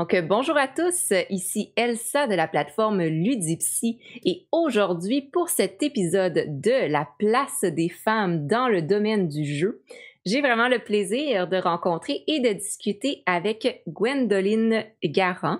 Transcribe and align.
Donc, 0.00 0.16
bonjour 0.28 0.56
à 0.56 0.66
tous, 0.66 1.12
ici 1.28 1.74
Elsa 1.76 2.26
de 2.26 2.34
la 2.34 2.48
plateforme 2.48 3.02
Ludipsy 3.02 4.00
et 4.24 4.46
aujourd'hui 4.50 5.20
pour 5.20 5.50
cet 5.50 5.82
épisode 5.82 6.42
de 6.48 6.90
la 6.90 7.06
place 7.18 7.64
des 7.64 7.90
femmes 7.90 8.46
dans 8.46 8.68
le 8.68 8.80
domaine 8.80 9.28
du 9.28 9.44
jeu, 9.44 9.82
j'ai 10.24 10.40
vraiment 10.40 10.68
le 10.68 10.78
plaisir 10.78 11.48
de 11.48 11.58
rencontrer 11.58 12.24
et 12.26 12.40
de 12.40 12.54
discuter 12.54 13.22
avec 13.26 13.82
Gwendoline 13.88 14.84
Garant. 15.04 15.58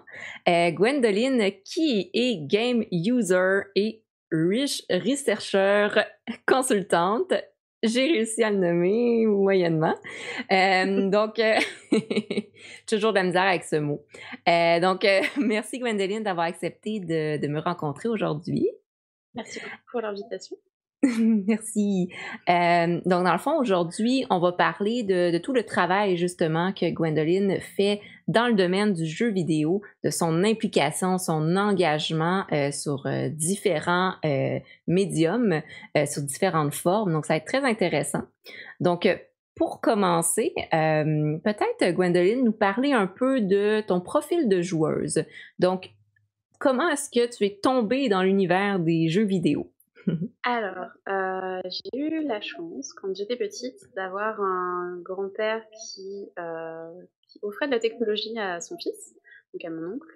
Euh, 0.48 0.70
Gwendoline 0.70 1.50
qui 1.62 2.10
est 2.14 2.46
game 2.46 2.84
user 2.90 3.60
et 3.76 4.02
rich 4.32 4.82
researcher 4.90 5.88
consultante 6.46 7.32
j'ai 7.82 8.12
réussi 8.12 8.42
à 8.42 8.50
le 8.50 8.58
nommer 8.58 9.26
moyennement. 9.26 9.94
Euh, 10.52 11.08
donc, 11.10 11.38
euh, 11.38 11.54
toujours 12.86 13.12
de 13.12 13.18
la 13.18 13.24
misère 13.24 13.42
avec 13.42 13.64
ce 13.64 13.76
mot. 13.76 14.04
Euh, 14.48 14.80
donc, 14.80 15.06
merci 15.38 15.78
Gwendoline 15.78 16.22
d'avoir 16.22 16.46
accepté 16.46 17.00
de, 17.00 17.38
de, 17.38 17.48
me 17.48 17.60
rencontrer 17.60 18.08
aujourd'hui. 18.08 18.68
Merci 19.34 19.60
beaucoup 19.60 19.76
pour 19.90 20.00
l'invitation. 20.02 20.56
Merci. 21.02 22.10
Euh, 22.48 23.00
donc, 23.06 23.24
dans 23.24 23.32
le 23.32 23.38
fond, 23.38 23.58
aujourd'hui, 23.58 24.26
on 24.28 24.38
va 24.38 24.52
parler 24.52 25.02
de, 25.02 25.30
de, 25.30 25.38
tout 25.38 25.54
le 25.54 25.62
travail 25.62 26.16
justement 26.16 26.72
que 26.72 26.90
Gwendoline 26.90 27.58
fait 27.60 28.00
dans 28.30 28.46
le 28.46 28.54
domaine 28.54 28.92
du 28.92 29.06
jeu 29.06 29.28
vidéo, 29.28 29.82
de 30.04 30.10
son 30.10 30.44
implication, 30.44 31.18
son 31.18 31.56
engagement 31.56 32.44
euh, 32.52 32.70
sur 32.70 33.06
euh, 33.06 33.28
différents 33.28 34.14
euh, 34.24 34.60
médiums, 34.86 35.62
sur 36.06 36.22
différentes 36.22 36.74
formes. 36.74 37.12
Donc, 37.12 37.26
ça 37.26 37.34
va 37.34 37.38
être 37.38 37.46
très 37.46 37.64
intéressant. 37.64 38.22
Donc, 38.78 39.08
pour 39.56 39.80
commencer, 39.80 40.54
peut-être, 40.70 41.92
Gwendoline, 41.92 42.44
nous 42.44 42.52
parler 42.52 42.92
un 42.92 43.06
peu 43.06 43.40
de 43.40 43.82
ton 43.86 44.00
profil 44.00 44.48
de 44.48 44.62
joueuse. 44.62 45.24
Donc, 45.58 45.90
comment 46.58 46.88
est-ce 46.88 47.10
que 47.10 47.28
tu 47.36 47.44
es 47.44 47.58
tombée 47.62 48.08
dans 48.08 48.22
l'univers 48.22 48.78
des 48.78 49.08
jeux 49.08 49.24
vidéo? 49.24 49.72
Alors, 50.44 50.88
j'ai 51.06 51.98
eu 51.98 52.24
la 52.26 52.40
chance, 52.40 52.92
quand 52.94 53.14
j'étais 53.14 53.36
petite, 53.36 53.92
d'avoir 53.96 54.40
un 54.40 54.98
grand-père 55.02 55.62
qui, 55.70 56.30
qui, 57.30 57.38
offrait 57.42 57.66
de 57.66 57.72
la 57.72 57.80
technologie 57.80 58.38
à 58.38 58.60
son 58.60 58.76
fils, 58.76 59.14
donc 59.52 59.64
à 59.64 59.70
mon 59.70 59.94
oncle. 59.94 60.08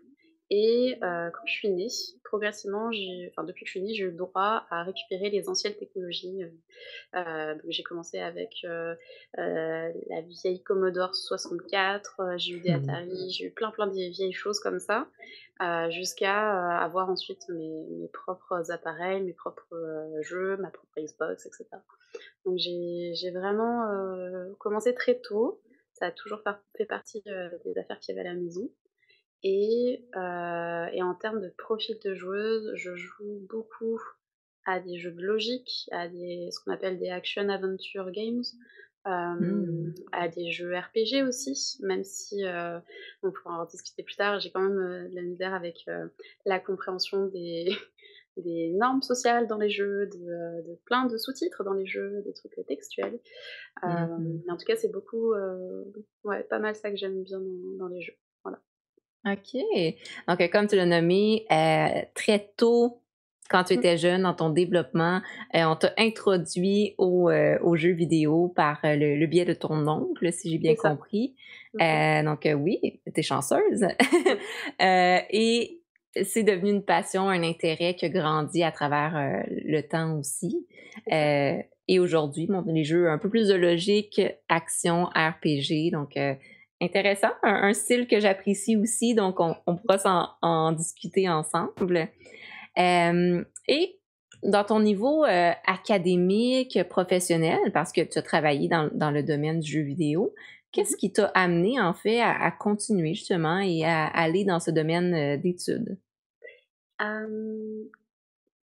Et 0.51 0.98
euh, 1.03 1.31
quand 1.31 1.47
je 1.47 1.53
suis 1.53 1.70
née, 1.70 1.89
progressivement, 2.23 2.91
enfin 3.31 3.45
depuis 3.45 3.65
que 3.65 3.67
je 3.67 3.79
suis 3.79 3.83
née, 3.83 3.95
j'ai 3.95 4.05
eu 4.05 4.11
le 4.11 4.17
droit 4.17 4.67
à 4.70 4.83
récupérer 4.83 5.31
les 5.31 5.48
anciennes 5.48 5.75
technologies. 5.75 6.42
Euh, 7.15 7.55
donc 7.55 7.65
j'ai 7.69 7.83
commencé 7.83 8.19
avec 8.19 8.59
euh, 8.65 8.95
la 9.37 10.20
vieille 10.20 10.62
Commodore 10.62 11.15
64, 11.15 12.37
j'ai 12.37 12.53
eu 12.53 12.61
des 12.61 12.77
mmh. 12.77 12.91
Atari, 12.91 13.31
j'ai 13.31 13.47
eu 13.47 13.51
plein 13.53 13.70
plein 13.70 13.87
de 13.87 13.92
vieilles 13.92 14.33
choses 14.33 14.61
comme 14.61 14.79
ça. 14.79 15.09
Euh, 15.62 15.89
jusqu'à 15.91 16.81
euh, 16.81 16.85
avoir 16.85 17.09
ensuite 17.09 17.48
mes, 17.48 17.87
mes, 17.91 18.09
propres 18.09 18.73
appareils, 18.73 19.23
mes 19.23 19.33
propres 19.33 19.73
euh, 19.73 20.20
jeux, 20.23 20.57
ma 20.57 20.69
propre 20.69 20.92
Xbox, 20.98 21.47
etc. 21.47 21.65
Donc 22.45 22.59
j'ai 22.59 23.31
vraiment 23.31 23.89
commencé 24.59 24.95
très 24.95 25.15
tôt. 25.20 25.61
Ça 26.05 26.09
a 26.09 26.13
toujours 26.13 26.43
fait 26.77 26.85
partie 26.85 27.23
des 27.23 27.79
affaires 27.79 27.99
qu'il 27.99 28.15
y 28.15 28.19
avait 28.19 28.29
à 28.29 28.33
la 28.35 28.39
maison. 28.39 28.71
Et, 29.43 30.05
et, 30.15 31.03
en 31.03 31.15
termes 31.19 31.41
de 31.41 31.49
profil 31.49 31.99
de 32.05 32.15
joueuse, 32.15 32.73
je 32.75 32.95
joue 32.95 33.41
beaucoup 33.49 33.99
à 34.67 34.81
des 34.81 34.99
jeux 34.99 35.13
de 35.13 35.23
logique, 35.23 35.89
à 35.93 36.09
des, 36.09 36.49
ce 36.51 36.61
qu'on 36.61 36.73
appelle 36.73 36.99
des 36.99 37.09
action 37.09 37.49
adventure 37.49 38.11
games, 38.11 38.43
euh, 39.07 39.11
mmh. 39.11 39.95
à 40.13 40.29
des 40.29 40.51
jeux 40.51 40.77
RPG 40.77 41.27
aussi, 41.27 41.79
même 41.81 42.05
si 42.05 42.45
euh, 42.45 42.79
on 43.23 43.31
pourra 43.31 43.63
en 43.63 43.65
discuter 43.67 44.03
plus 44.03 44.17
tard, 44.17 44.41
j'ai 44.41 44.51
quand 44.51 44.63
même 44.63 44.79
euh, 44.79 45.09
de 45.09 45.14
la 45.14 45.23
misère 45.23 45.55
avec 45.55 45.87
la 46.45 46.61
compréhension 46.61 47.27
des, 47.29 47.75
des 48.42 48.72
normes 48.74 49.02
sociales 49.02 49.46
dans 49.46 49.58
les 49.58 49.70
jeux, 49.70 50.06
de, 50.06 50.68
de 50.68 50.78
plein 50.84 51.06
de 51.06 51.17
sous-titres 51.17 51.64
dans 51.64 51.74
les 51.74 51.86
jeux, 51.86 52.22
des 52.24 52.33
trucs 52.33 52.55
textuels. 52.67 53.18
Mmh. 53.83 54.42
Mais 54.46 54.52
en 54.52 54.56
tout 54.56 54.67
cas, 54.67 54.77
c'est 54.77 54.92
beaucoup, 54.92 55.33
ouais, 56.24 56.42
pas 56.45 56.58
mal 56.58 56.74
ça 56.74 56.90
que 56.90 56.96
j'aime 56.96 57.22
bien 57.22 57.39
dans, 57.39 57.86
dans, 57.86 57.89
les 57.89 58.00
jeux. 58.00 58.17
Voilà. 58.42 58.58
Ok. 59.27 59.61
Donc, 60.28 60.50
comme 60.50 60.67
tu 60.67 60.77
l'as 60.77 60.86
nommé, 60.86 61.46
très 62.14 62.52
tôt, 62.56 63.00
quand 63.50 63.64
tu 63.64 63.74
mmh. 63.74 63.78
étais 63.78 63.96
jeune, 63.98 64.22
dans 64.22 64.34
ton 64.34 64.51
développement, 64.51 65.20
euh, 65.55 65.64
on 65.64 65.77
t'a 65.77 65.92
introduit 65.98 66.95
au, 66.98 67.28
euh, 67.28 67.58
aux 67.62 67.77
jeux 67.77 67.92
vidéo 67.92 68.48
par 68.48 68.80
euh, 68.84 68.96
le, 68.96 69.16
le, 69.16 69.27
biais 69.27 69.45
de 69.45 69.52
ton 69.52 69.86
oncle, 69.86 70.33
si 70.33 70.51
j'ai 70.51 70.58
bien 70.58 70.74
compris. 70.74 71.34
Mmh. 71.74 72.24
donc 72.24 72.48
oui, 72.56 73.01
tu 73.06 73.20
es 73.20 73.22
chanceuse. 73.22 73.84
et 74.80 75.83
c'est 76.23 76.42
devenu 76.42 76.70
une 76.70 76.85
passion, 76.85 77.29
un 77.29 77.42
intérêt 77.42 77.95
qui 77.95 78.05
a 78.05 78.08
grandi 78.08 78.63
à 78.63 78.70
travers 78.70 79.45
le 79.48 79.80
temps 79.83 80.19
aussi. 80.19 80.67
et 81.11 81.98
aujourd'hui, 81.98 82.47
bon, 82.47 82.63
les 82.67 82.85
jeux 82.85 83.11
un 83.11 83.19
peu 83.19 83.29
plus 83.29 83.48
de 83.48 83.55
logique, 83.55 84.20
action, 84.48 85.07
RPG, 85.07 85.91
donc 85.92 86.17
intéressant, 86.80 87.30
un, 87.42 87.69
un 87.69 87.73
style 87.73 88.07
que 88.07 88.20
j'apprécie 88.20 88.77
aussi, 88.77 89.14
donc 89.14 89.41
on, 89.41 89.55
on 89.67 89.77
pourra 89.77 89.98
en, 90.42 90.48
en 90.48 90.73
discuter 90.73 91.29
ensemble. 91.29 92.08
Euh, 92.79 93.45
et 93.69 93.98
dans 94.42 94.64
ton 94.64 94.81
niveau 94.81 95.25
euh, 95.25 95.52
académique, 95.67 96.79
professionnel, 96.89 97.58
parce 97.73 97.92
que 97.92 98.02
tu 98.02 98.19
as 98.19 98.23
travaillé 98.23 98.69
dans, 98.69 98.91
dans 98.92 99.11
le 99.11 99.23
domaine 99.23 99.61
du 99.61 99.70
jeu 99.70 99.81
vidéo, 99.83 100.35
qu'est-ce 100.73 100.95
mm-hmm. 100.95 100.98
qui 100.98 101.13
t'a 101.13 101.27
amené 101.35 101.81
en 101.81 101.95
fait 101.95 102.20
à, 102.20 102.33
à, 102.33 102.51
continuer 102.51 103.14
justement 103.14 103.58
et 103.58 103.85
à 103.85 104.07
aller 104.07 104.45
dans 104.45 104.61
ce 104.61 104.70
domaine 104.70 105.14
euh, 105.14 105.36
d'études? 105.36 105.98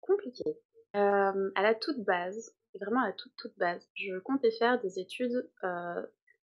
Compliqué. 0.01 0.57
À 0.93 1.61
la 1.61 1.75
toute 1.75 2.03
base, 2.03 2.55
vraiment 2.79 3.01
à 3.01 3.07
la 3.07 3.13
toute 3.13 3.35
toute 3.37 3.57
base, 3.57 3.87
je 3.93 4.17
comptais 4.19 4.51
faire 4.51 4.79
des 4.81 4.99
études 4.99 5.47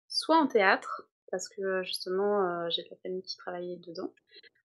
soit 0.07 0.37
en 0.37 0.47
théâtre, 0.47 1.09
parce 1.31 1.49
que 1.49 1.83
justement 1.83 2.69
j'ai 2.69 2.83
de 2.83 2.89
la 2.89 2.97
famille 2.97 3.23
qui 3.23 3.37
travaillait 3.37 3.77
dedans, 3.77 4.13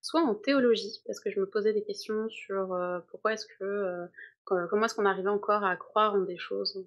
soit 0.02 0.20
en 0.20 0.34
théologie, 0.34 1.00
parce 1.06 1.20
que 1.20 1.30
je 1.30 1.40
me 1.40 1.46
posais 1.46 1.72
des 1.72 1.84
questions 1.84 2.28
sur 2.28 2.76
pourquoi 3.08 3.34
est-ce 3.34 3.46
que, 3.46 4.08
comment 4.44 4.84
est-ce 4.84 4.94
qu'on 4.94 5.06
arrivait 5.06 5.28
encore 5.28 5.64
à 5.64 5.76
croire 5.76 6.14
en 6.14 6.22
des 6.22 6.38
choses 6.38 6.84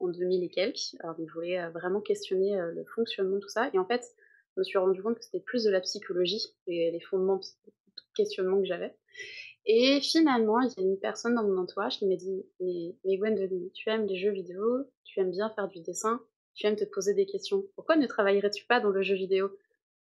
en, 0.00 0.06
en 0.06 0.08
2000 0.08 0.42
et 0.44 0.48
quelques. 0.48 0.96
Alors, 1.00 1.16
je 1.18 1.32
voulais 1.32 1.68
vraiment 1.70 2.00
questionner 2.00 2.56
le 2.74 2.84
fonctionnement 2.84 3.36
de 3.36 3.40
tout 3.40 3.48
ça. 3.48 3.70
Et 3.72 3.78
en 3.78 3.84
fait, 3.84 4.04
je 4.54 4.60
me 4.60 4.64
suis 4.64 4.78
rendu 4.78 5.02
compte 5.02 5.18
que 5.18 5.24
c'était 5.24 5.40
plus 5.40 5.64
de 5.64 5.70
la 5.70 5.80
psychologie 5.80 6.54
et 6.66 6.90
les 6.90 7.00
fondements 7.00 7.36
de 7.36 8.02
questionnement 8.14 8.58
que 8.58 8.66
j'avais. 8.66 8.94
Et 9.66 10.00
finalement, 10.00 10.60
il 10.60 10.72
y 10.76 10.80
a 10.80 10.82
une 10.82 10.98
personne 10.98 11.34
dans 11.34 11.44
mon 11.44 11.58
entourage 11.58 11.98
qui 11.98 12.06
m'a 12.06 12.16
dit 12.16 12.44
Mais, 12.60 12.96
mais 13.04 13.16
Gwendoline, 13.16 13.70
tu 13.72 13.88
aimes 13.90 14.06
les 14.06 14.16
jeux 14.16 14.32
vidéo, 14.32 14.84
tu 15.04 15.20
aimes 15.20 15.30
bien 15.30 15.50
faire 15.50 15.68
du 15.68 15.80
dessin, 15.80 16.20
tu 16.54 16.66
aimes 16.66 16.76
te 16.76 16.84
poser 16.84 17.14
des 17.14 17.26
questions. 17.26 17.64
Pourquoi 17.76 17.96
ne 17.96 18.06
travaillerais-tu 18.06 18.66
pas 18.66 18.80
dans 18.80 18.90
le 18.90 19.02
jeu 19.02 19.14
vidéo? 19.14 19.48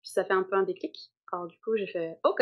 Puis 0.02 0.12
ça 0.12 0.24
fait 0.24 0.34
un 0.34 0.44
peu 0.44 0.56
un 0.56 0.64
déclic. 0.64 1.12
Alors 1.32 1.48
du 1.48 1.58
coup, 1.60 1.76
j'ai 1.76 1.88
fait 1.88 2.18
OK. 2.24 2.42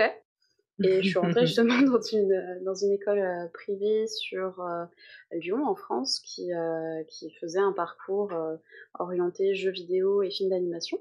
Et 0.84 1.02
je 1.02 1.10
suis 1.10 1.18
rentrée 1.18 1.46
justement 1.48 1.82
dans 1.82 2.02
une, 2.02 2.62
dans 2.64 2.76
une 2.76 2.92
école 2.92 3.20
euh, 3.20 3.48
privée 3.48 4.06
sur 4.08 4.62
euh, 4.62 4.86
Lyon, 5.32 5.66
en 5.66 5.76
France, 5.76 6.20
qui, 6.20 6.54
euh, 6.54 7.04
qui 7.08 7.32
faisait 7.32 7.60
un 7.60 7.74
parcours 7.74 8.32
euh, 8.34 8.58
orienté 9.00 9.56
jeux 9.56 9.72
vidéo 9.72 10.22
et 10.22 10.30
films 10.30 10.50
d'animation. 10.50 11.00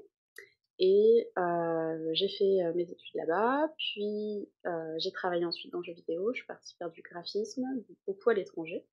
Et 0.79 1.27
euh, 1.37 2.09
j'ai 2.13 2.29
fait 2.29 2.73
mes 2.75 2.83
études 2.83 3.15
là-bas, 3.15 3.73
puis 3.77 4.47
j'ai 4.97 5.11
travaillé 5.11 5.45
ensuite 5.45 5.71
dans 5.71 5.79
le 5.79 5.83
jeux 5.83 5.93
vidéo, 5.93 6.31
je 6.33 6.39
suis 6.39 6.47
partie 6.47 6.75
faire 6.77 6.91
du 6.91 7.01
graphisme, 7.01 7.63
beaucoup 8.05 8.29
à 8.29 8.33
l'étranger. 8.33 8.85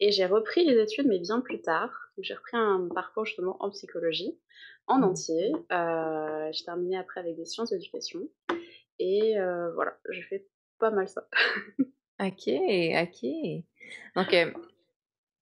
Et 0.00 0.10
j'ai 0.10 0.26
repris 0.26 0.64
les 0.64 0.80
études, 0.80 1.06
mais 1.06 1.18
bien 1.18 1.40
plus 1.40 1.60
tard. 1.60 2.08
J'ai 2.18 2.34
repris 2.34 2.56
un 2.56 2.88
parcours 2.94 3.24
justement 3.24 3.56
en 3.60 3.70
psychologie, 3.70 4.36
en 4.86 4.98
mmh. 4.98 5.04
entier. 5.04 5.52
Euh, 5.72 6.48
j'ai 6.52 6.64
terminé 6.64 6.98
après 6.98 7.20
avec 7.20 7.36
des 7.36 7.44
sciences 7.44 7.70
d'éducation. 7.70 8.20
Et 8.98 9.38
euh, 9.38 9.72
voilà, 9.74 9.96
j'ai 10.10 10.22
fait 10.22 10.46
pas 10.78 10.90
mal 10.90 11.08
ça. 11.08 11.28
ok, 12.20 12.48
ok. 12.48 13.30
Donc, 14.16 14.34
euh, 14.34 14.52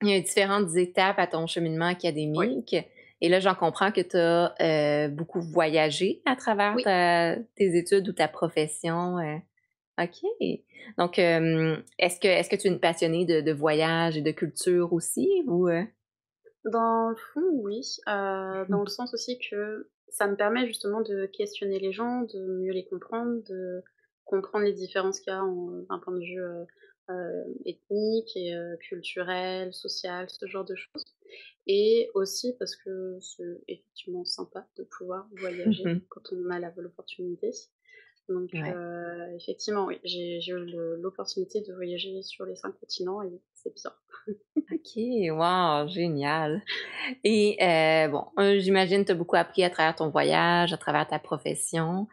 il 0.02 0.08
y 0.08 0.14
a 0.14 0.20
différentes 0.20 0.74
étapes 0.76 1.18
à 1.18 1.26
ton 1.26 1.46
cheminement 1.46 1.86
académique. 1.86 2.72
Oui. 2.72 2.84
Et 3.22 3.28
là, 3.28 3.38
j'en 3.38 3.54
comprends 3.54 3.92
que 3.92 4.00
tu 4.00 4.16
as 4.16 4.52
euh, 4.60 5.08
beaucoup 5.08 5.40
voyagé 5.40 6.20
à 6.26 6.34
travers 6.34 6.74
oui. 6.74 6.82
ta, 6.82 7.36
tes 7.54 7.78
études 7.78 8.08
ou 8.08 8.12
ta 8.12 8.26
profession. 8.26 9.18
Euh. 9.18 9.36
OK. 10.02 10.58
Donc, 10.98 11.20
euh, 11.20 11.76
est-ce 12.00 12.18
que, 12.18 12.26
est-ce 12.26 12.50
que 12.50 12.56
tu 12.56 12.66
es 12.66 12.70
une 12.70 12.80
passionnée 12.80 13.24
de, 13.24 13.40
de 13.40 13.52
voyage 13.52 14.16
et 14.16 14.22
de 14.22 14.32
culture 14.32 14.92
aussi 14.92 15.28
ou 15.46 15.68
euh? 15.68 15.84
Dans 16.64 17.10
le 17.10 17.16
fond, 17.32 17.48
oui. 17.62 17.82
Dans 18.06 18.82
le 18.82 18.88
sens 18.88 19.14
aussi 19.14 19.38
que 19.38 19.88
ça 20.08 20.26
me 20.26 20.34
permet 20.34 20.66
justement 20.66 21.00
de 21.00 21.26
questionner 21.26 21.78
les 21.78 21.92
gens, 21.92 22.22
de 22.22 22.60
mieux 22.60 22.72
les 22.72 22.84
comprendre, 22.86 23.40
de 23.48 23.84
comprendre 24.24 24.64
les 24.64 24.72
différences 24.72 25.20
qu'il 25.20 25.32
y 25.32 25.36
a 25.36 25.40
d'un 25.40 25.98
point 26.00 26.14
de 26.14 26.24
vue 26.24 26.42
ethniques 27.66 28.36
et 28.36 28.52
culturelles, 28.88 29.72
sociales, 29.72 30.26
ce 30.28 30.46
genre 30.46 30.64
de 30.64 30.74
choses. 30.74 31.04
Et 31.66 32.10
aussi 32.14 32.54
parce 32.58 32.76
que 32.76 33.18
c'est 33.20 33.62
effectivement 33.68 34.24
sympa 34.24 34.66
de 34.76 34.84
pouvoir 34.84 35.28
voyager 35.38 35.84
Mmh 35.84 36.00
quand 36.08 36.22
on 36.32 36.50
a 36.50 36.58
l'opportunité. 36.58 37.50
Donc 38.28 38.50
effectivement, 39.36 39.86
oui, 39.86 39.98
j'ai 40.04 40.38
eu 40.48 40.66
l'opportunité 41.00 41.60
de 41.60 41.72
voyager 41.74 42.22
sur 42.22 42.46
les 42.46 42.56
5 42.56 42.72
continents 42.78 43.22
et 43.22 43.40
c'est 43.54 43.74
bien. 43.74 43.92
OK, 44.72 44.96
wow, 44.96 45.88
génial. 45.88 46.62
Et 47.24 47.56
bon, 48.10 48.24
j'imagine 48.58 49.04
tu 49.04 49.12
as 49.12 49.14
beaucoup 49.14 49.36
appris 49.36 49.64
à 49.64 49.70
travers 49.70 49.96
ton 49.96 50.08
voyage, 50.08 50.72
à 50.72 50.76
travers 50.76 51.06
ta 51.06 51.18
profession. 51.18 52.06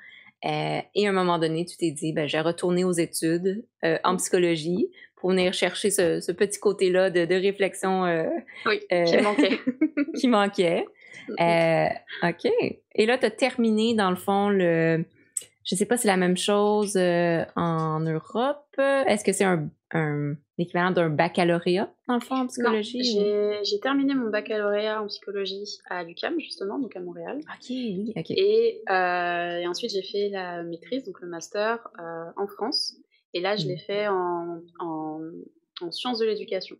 Euh, 0.46 0.80
et 0.96 1.06
à 1.06 1.10
un 1.10 1.14
moment 1.14 1.38
donné, 1.38 1.66
tu 1.66 1.76
t'es 1.76 1.92
dit, 1.92 2.14
ben, 2.14 2.28
je 2.28 2.38
vais 2.38 2.42
retourner 2.42 2.86
aux 2.86 2.94
études 2.94 3.66
euh, 3.84 3.98
en 4.04 4.14
Mmh. 4.14 4.18
psychologie 4.18 4.92
pour 5.20 5.32
venir 5.32 5.54
chercher 5.54 5.92
ce, 5.92 6.22
ce 6.22 6.32
petit 6.32 6.60
côté-là 6.60 7.10
de, 7.10 7.26
de 7.26 7.36
réflexion 7.36 8.06
euh, 8.06 8.24
Oui, 8.66 8.80
euh, 8.92 9.04
qui 9.04 9.18
manquait. 9.18 9.60
qui 10.20 10.28
manquait. 10.28 10.86
Mh. 11.28 11.34
Euh, 11.42 12.30
OK. 12.30 12.52
Et 12.96 13.06
là, 13.06 13.18
tu 13.18 13.26
as 13.26 13.32
terminé, 13.32 13.94
dans 13.94 14.10
le 14.10 14.16
fond, 14.16 14.50
le... 14.50 15.04
Je 15.66 15.76
sais 15.76 15.86
pas 15.86 15.98
si 15.98 16.04
c'est 16.04 16.08
la 16.08 16.18
même 16.18 16.38
chose 16.38 16.98
en 16.98 18.00
Europe. 18.00 18.66
Est-ce 18.78 19.24
que 19.24 19.34
c'est 19.34 19.44
un, 19.44 19.70
un 19.92 20.36
l'équivalent 20.58 20.90
d'un 20.90 21.10
baccalauréat, 21.10 21.94
dans 22.08 22.16
le 22.16 22.22
fond, 22.22 22.36
en 22.36 22.48
psychologie? 22.48 23.04
j'ai 23.64 23.80
terminé 23.80 24.16
mon 24.16 24.32
baccalauréat 24.32 25.04
en 25.04 25.06
psychologie 25.06 25.78
à 25.90 26.04
l'UQAM 26.04 26.40
justement, 26.40 26.80
donc 26.80 26.96
à 26.96 27.02
Montréal. 27.02 27.38
OK, 27.42 27.70
oui, 27.70 28.14
OK. 28.18 28.32
Et, 28.32 28.82
et 28.90 29.68
ensuite 29.68 29.92
j'ai 29.92 30.02
fait 30.02 30.30
la 30.30 30.64
maîtrise, 30.64 31.04
donc 31.04 31.22
le 31.22 31.28
master, 31.28 31.88
en 32.36 32.48
France. 32.48 32.96
Et 33.34 33.42
là, 33.42 33.56
je 33.56 33.68
l'ai 33.68 33.76
Mm. 33.76 33.80
fait 33.88 34.08
en 34.08 34.62
en 34.80 35.20
en 35.82 35.92
sciences 35.92 36.20
de 36.20 36.26
l'éducation. 36.26 36.76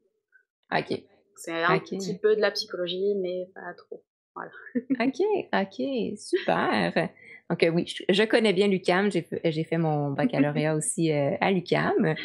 OK. 0.76 1.04
C'est 1.36 1.64
un 1.64 1.80
petit 1.80 2.18
peu 2.18 2.36
de 2.36 2.42
la 2.42 2.52
psychologie, 2.52 3.16
mais 3.16 3.48
pas 3.56 3.74
trop. 3.76 4.04
Voilà. 4.36 4.52
OK, 5.00 5.22
OK, 5.54 6.18
super. 6.18 7.10
Donc, 7.50 7.64
euh, 7.64 7.70
oui, 7.70 7.88
je, 7.88 8.04
je 8.10 8.24
connais 8.24 8.54
bien 8.54 8.68
l'UCAM. 8.68 9.10
J'ai 9.12 9.64
fait, 9.64 9.78
mon 9.78 10.12
baccalauréat 10.12 10.76
aussi 10.76 11.12
euh, 11.12 11.36
à 11.42 11.52
l'UCAM. 11.52 12.16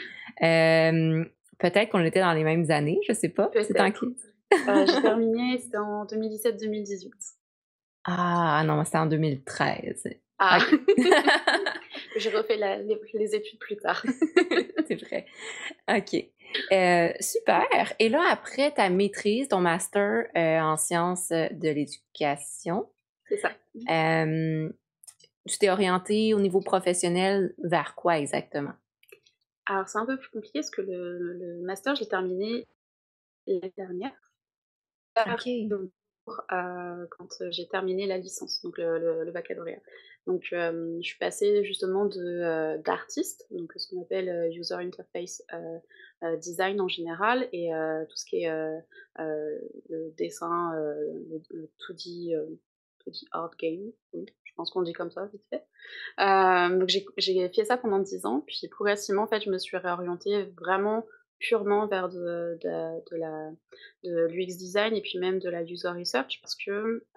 Euh, 0.43 1.25
peut-être 1.59 1.91
qu'on 1.91 2.05
était 2.05 2.21
dans 2.21 2.32
les 2.32 2.44
mêmes 2.44 2.71
années, 2.71 2.99
je 3.09 3.12
sais 3.12 3.29
pas. 3.29 3.50
C'était 3.62 3.81
en? 3.81 3.88
Heu, 3.88 4.87
j'ai 4.87 5.00
terminé, 5.03 5.59
c'était 5.59 5.79
en 5.79 6.05
2017-2018. 6.06 7.11
Ah, 8.05 8.62
non, 8.67 8.85
c'était 8.85 8.99
en 8.99 9.06
2013. 9.06 10.09
Ah! 10.38 10.59
J'ai 12.16 12.31
refait 12.31 12.56
la 12.56 12.78
les 12.78 13.00
les 13.14 13.34
études 13.34 13.58
plus 13.58 13.76
tard. 13.76 14.05
C'est 14.87 14.96
vrai. 14.96 15.26
OK. 15.88 16.14
Euh, 16.72 17.12
super. 17.20 17.93
Et 17.99 18.08
là, 18.08 18.25
après 18.31 18.72
ta 18.72 18.88
maîtrise, 18.88 19.49
ton 19.49 19.61
master 19.61 20.26
euh, 20.37 20.61
en 20.61 20.76
sciences 20.76 21.31
de 21.31 21.69
l'éducation, 21.69 22.88
C'est 23.28 23.38
ça. 23.38 23.50
euh, 23.90 24.69
tu 25.49 25.58
t'es 25.58 25.70
orienté 25.70 26.34
au 26.34 26.40
niveau 26.40 26.61
professionnel 26.61 27.55
vers 27.58 27.94
quoi 27.94 28.19
exactement? 28.19 28.75
Alors 29.66 29.88
c'est 29.88 29.99
un 29.99 30.06
peu 30.06 30.19
plus 30.19 30.31
compliqué 30.31 30.61
parce 30.61 30.70
que 30.70 30.82
le 30.82 31.32
le 31.32 31.62
master, 31.62 31.94
je 31.96 32.02
l'ai 32.02 32.08
terminé 32.08 32.66
l'année 33.46 33.72
dernière. 33.76 34.12
OK. 35.26 35.49
Donc, 35.69 35.90
quand, 36.26 37.28
j'ai 37.50 37.66
terminé 37.69 38.06
la 38.06 38.19
licence, 38.19 38.62
donc 38.62 38.78
le 38.78 38.99
le 38.99 39.25
le 39.25 39.32
baccalauréat. 39.32 39.81
Donc, 40.26 40.49
hem, 40.53 40.99
je 41.03 41.06
suis 41.09 41.19
passée 41.19 41.65
justement 41.65 42.06
de, 42.06 42.19
heu, 42.21 42.79
d'artiste, 42.82 43.47
donc 43.50 43.73
ce 43.76 43.88
qu'on 43.88 44.03
appelle, 44.03 44.29
heu, 44.29 44.50
user 44.53 44.75
interface, 44.76 45.43
heu 45.53 45.81
heu, 46.25 46.37
design 46.38 46.81
en 46.81 46.88
général 46.88 47.49
et 47.53 47.75
heu, 47.75 48.06
tout 48.09 48.17
ce 48.17 48.25
qui 48.26 48.44
est, 48.44 48.50
le 49.19 50.11
dessin, 50.17 50.73
le 50.75 51.43
le 51.50 51.71
2D, 51.88 52.35
heu, 52.35 52.59
2D 53.06 53.26
art 53.32 53.50
game, 53.59 53.93
je 54.15 54.53
pense 54.56 54.71
qu'on 54.71 54.82
dit 54.82 54.93
comme 54.94 55.11
ça, 55.11 55.26
vite 55.26 55.44
fait. 55.50 55.65
Donc 56.19 56.88
j'ai 57.19 57.49
fait 57.50 57.65
ça 57.65 57.76
pendant 57.76 57.99
10 57.99 58.25
ans, 58.26 58.43
puis 58.47 58.69
progressivement, 58.71 59.23
en 59.25 59.26
fait, 59.29 59.41
je 59.43 59.50
me 59.50 59.59
suis 59.59 59.76
réorientée 59.76 60.44
vraiment 60.61 61.06
purement 61.46 61.87
vers 61.88 62.08
de 62.08 62.58
de 62.62 63.00
de 63.11 63.17
la 63.17 63.50
de 64.05 64.26
l'UX 64.29 64.56
design 64.58 64.94
et 64.96 65.02
puis 65.02 65.19
même 65.19 65.38
de 65.41 65.50
la 65.50 65.62
user 65.62 65.88
research 65.88 66.41
parce 66.43 66.55
que, 66.56 66.70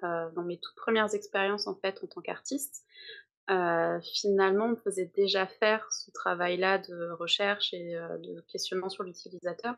heu, 0.04 0.32
dans 0.36 0.44
mes 0.44 0.60
toutes 0.60 0.76
premières 0.76 1.14
expériences, 1.16 1.68
en 1.68 1.76
fait, 1.76 2.00
en 2.04 2.08
tant 2.08 2.22
qu'artiste, 2.22 2.86
heu, 3.50 4.00
finalement, 4.02 4.68
on 4.68 4.76
faisait 4.78 5.12
déjà 5.16 5.48
faire 5.48 5.92
ce 5.92 6.12
travail-là 6.12 6.80
de 6.80 7.12
recherche 7.12 7.74
et 7.74 7.96
heu, 7.96 8.20
de 8.20 8.42
questionnement 8.42 8.90
sur 8.90 9.04
l'utilisateur, 9.04 9.76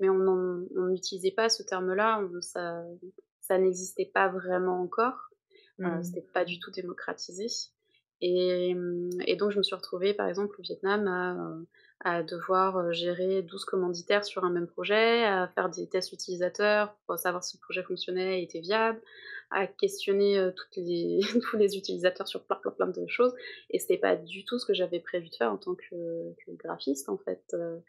mais 0.00 0.10
on 0.10 0.88
n'utilisait 0.88 1.32
pas 1.32 1.48
ce 1.50 1.62
terme-là, 1.64 2.22
ça 2.42 2.84
ça 3.40 3.58
n'existait 3.58 4.10
pas 4.12 4.28
vraiment 4.28 4.80
encore, 4.82 5.30
Hmm. 5.78 6.02
c'était 6.02 6.22
pas 6.34 6.44
du 6.44 6.58
tout 6.60 6.70
démocratisé 6.72 7.46
et 8.20 8.74
mmh 8.74 9.10
et 9.26 9.36
donc 9.36 9.50
je 9.52 9.58
me 9.58 9.62
suis 9.62 9.74
retrouvée, 9.76 10.14
par 10.14 10.28
exemple, 10.28 10.56
au 10.58 10.62
Vietnam 10.62 11.06
à, 11.08 11.34
à 12.00 12.22
devoir, 12.22 12.92
gérer 12.92 13.42
12 13.42 13.64
commanditaires 13.64 14.24
sur 14.24 14.44
un 14.44 14.50
même 14.50 14.66
projet, 14.66 15.24
à 15.24 15.48
faire 15.48 15.70
des 15.70 15.88
tests 15.88 16.12
utilisateurs 16.12 16.94
pour 17.06 17.18
savoir 17.18 17.42
si 17.42 17.56
le 17.56 17.62
projet 17.62 17.82
fonctionnait 17.82 18.40
et 18.40 18.42
était 18.44 18.60
viable, 18.60 19.00
à 19.50 19.66
questionner, 19.66 20.38
heu, 20.38 20.52
toutes 20.54 20.76
les 20.76 21.20
tous 21.50 21.56
les 21.56 21.76
utilisateurs 21.76 22.28
sur 22.28 22.44
plein, 22.44 22.56
plein, 22.56 22.70
plein 22.72 22.86
de 22.88 23.06
choses 23.08 23.34
et 23.70 23.78
c'était 23.78 23.98
pas 23.98 24.16
du 24.16 24.44
tout 24.44 24.58
ce 24.58 24.66
que 24.66 24.74
j'avais 24.74 25.00
prévu 25.00 25.28
de 25.30 25.34
faire 25.36 25.52
en 25.52 25.56
tant 25.58 25.74
que 25.74 26.34
que 26.44 26.50
graphiste, 26.52 27.08
en 27.08 27.18
fait, 27.18 27.42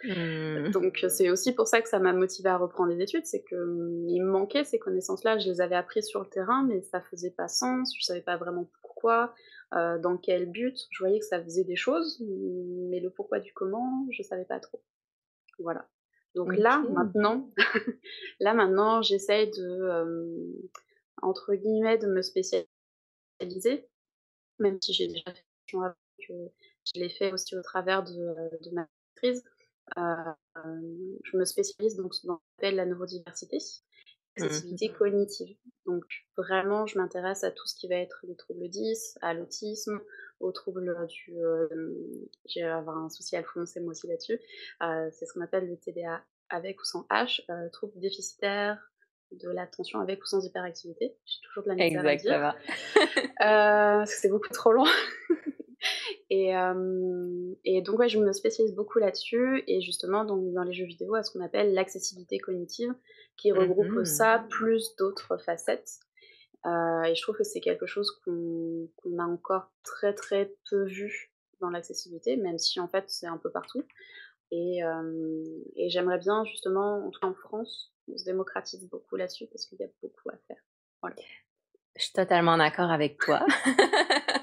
Hmm. 0.04 0.72
donc 0.74 1.06
c'est 1.10 1.30
aussi 1.30 1.54
pour 1.54 1.68
ça 1.68 1.82
que 1.82 1.90
ça 1.90 2.00
m'a 2.00 2.14
motivée 2.14 2.50
à 2.50 2.58
reprendre 2.58 2.92
les 2.92 3.02
études, 3.02 3.26
c'est 3.26 3.42
que, 3.44 3.56
mmh, 3.56 4.20
me 4.22 4.26
manquait 4.26 4.64
ces 4.64 4.80
connaissances-là. 4.80 5.38
Je 5.38 5.50
les 5.50 5.62
avais 5.62 5.76
apprises 5.76 6.08
sur 6.08 6.22
le 6.22 6.28
terrain, 6.30 6.64
mais 6.68 6.82
ça 6.82 7.02
faisait 7.02 7.32
pas 7.32 7.48
sens, 7.48 7.94
je 7.98 8.04
savais 8.04 8.22
pas 8.22 8.38
vraiment 8.38 8.70
pourquoi, 8.82 9.34
heu, 9.76 10.00
dans 10.00 10.18
quel 10.18 10.46
but. 10.52 10.78
Je 10.92 11.00
voyais 11.00 11.20
que 11.20 11.26
ça 11.26 11.44
faisait 11.44 11.64
des 11.64 11.76
choses, 11.76 12.22
mais 12.90 13.00
le 13.00 13.10
pourquoi 13.10 13.40
du 13.40 13.54
comment, 13.54 14.08
je 14.12 14.24
savais 14.24 14.46
pas 14.46 14.60
trop. 14.60 14.82
Voilà. 15.60 15.88
Donc 16.36 16.56
là, 16.56 16.84
maintenant 16.94 17.50
là, 18.40 18.54
maintenant, 18.54 19.02
j'essaye 19.02 19.50
de, 19.52 19.90
hem, 19.90 20.54
entre 21.22 21.56
guillemets, 21.56 21.98
«de 21.98 22.08
me 22.08 22.22
spécialiser», 22.22 22.68
même 24.60 24.80
si 24.82 24.94
j'ai 24.94 25.08
déjà 25.08 25.24
fait 25.34 25.46
avant 25.78 25.94
que 26.28 26.34
je 26.86 27.00
l'ai 27.00 27.10
fait 27.10 27.32
aussi 27.34 27.56
au 27.58 27.62
travers 27.62 28.04
de, 28.04 28.12
heu, 28.14 28.50
de 28.64 28.72
ma 28.72 28.88
maîtrise. 29.16 29.44
Heu, 29.98 30.02
hem, 30.58 31.18
je 31.24 31.38
me 31.38 31.46
spécialise 31.46 31.96
donc 31.96 32.08
dans 32.08 32.14
ce 32.14 32.28
qu'on 32.28 32.40
appelle 32.60 32.76
la 32.76 32.86
neurodiversité, 32.86 33.60
Mmh. 34.38 34.44
l'accessibilité 34.44 34.92
cognitive. 34.92 35.58
Donc 35.86 36.04
vraiment, 36.38 36.86
je 36.86 36.98
m'intéresse 36.98 37.44
à 37.44 37.52
tout 37.52 37.66
ce 37.68 37.76
qui 37.76 37.88
va 37.88 37.96
être 37.96 38.20
les 38.28 38.36
troubles 38.36 38.68
10, 38.70 39.18
à 39.22 39.34
l'autisme, 39.34 40.00
aux 40.40 40.52
troubles 40.52 41.08
du, 41.08 41.34
je 42.48 42.60
vais 42.60 42.64
avoir 42.64 42.98
un 42.98 43.10
souci 43.10 43.36
à 43.36 43.42
le 43.42 43.82
moi 43.82 43.92
aussi 43.92 44.08
là-dessus, 44.08 44.40
heu, 44.84 45.10
c'est 45.12 45.26
ce 45.26 45.34
qu'on 45.34 45.42
appelle 45.42 45.68
le 45.68 45.78
TDA 45.78 46.24
avec 46.50 46.80
ou 46.82 46.86
sans 46.86 47.06
H, 47.10 47.42
heu, 47.50 47.70
trouble 47.72 48.00
déficitaire 48.00 48.92
de 49.32 49.50
l'attention 49.50 50.00
avec 50.00 50.22
ou 50.22 50.26
sans 50.26 50.46
hyperactivité. 50.46 51.18
J'ai 51.26 51.40
toujours 51.48 51.64
de 51.64 51.70
la 51.70 51.76
misère 51.76 52.06
à 52.06 52.12
le 52.12 52.18
dire, 52.18 52.40
Exactement. 52.40 52.54
heu, 53.20 53.34
parce 53.40 54.14
que 54.14 54.22
c'est 54.22 54.30
beaucoup 54.30 54.50
trop 54.50 54.72
long 54.72 54.86
et 56.30 56.48
hem 56.50 57.56
et 57.66 57.82
donc 57.82 58.00
ouais, 58.00 58.10
je 58.10 58.20
me 58.20 58.32
spécialise 58.34 58.76
beaucoup 58.76 59.00
là-dessus 59.00 59.64
et 59.68 59.82
justement 59.82 60.26
donc 60.26 60.54
dans 60.54 60.64
les 60.64 60.74
jeux 60.74 60.86
vidéo 60.86 61.16
à 61.16 61.24
ce 61.24 61.32
qu'on 61.32 61.44
appelle 61.44 61.74
l'accessibilité 61.74 62.38
cognitive 62.40 62.94
qui 63.38 63.52
regroupe 63.52 63.88
Mhm. 63.90 64.06
ça 64.06 64.46
plus 64.50 64.96
d'autres 64.98 65.38
facettes, 65.38 66.00
heu 66.66 67.06
et 67.08 67.16
je 67.16 67.22
trouve 67.24 67.38
que 67.38 67.44
c'est 67.46 67.62
quelque 67.62 67.88
chose 67.88 68.12
qu'on 68.26 68.90
qu'on 68.98 69.20
a 69.20 69.26
encore 69.26 69.72
très, 69.84 70.14
très 70.14 70.54
peu 70.70 70.86
vu 70.86 71.32
dans 71.62 71.70
l'accessibilité, 71.72 72.38
même 72.38 72.60
si 72.60 72.80
en 72.80 72.88
fait 72.88 73.06
c'est 73.10 73.28
un 73.28 73.38
peu 73.38 73.52
partout 73.52 73.84
et 74.52 74.78
hem 74.80 75.44
et 75.76 75.90
j'aimerais 75.90 76.20
bien 76.20 76.46
justement, 76.46 77.06
en 77.06 77.12
tout 77.12 77.20
cas 77.22 77.28
en 77.28 77.34
France, 77.36 77.94
on 78.12 78.18
se 78.18 78.26
démocratise 78.26 78.88
beaucoup 78.90 79.16
là-dessus 79.18 79.48
parce 79.48 79.66
qu'il 79.66 79.80
y 79.80 79.84
a 79.86 79.90
beaucoup 80.04 80.30
à 80.30 80.38
faire. 80.48 80.62
Voilà. 81.02 81.16
Je 81.96 82.04
suis 82.04 82.14
totalement 82.14 82.58
d'accord 82.58 82.92
avec 82.92 83.18
toi. 83.20 83.46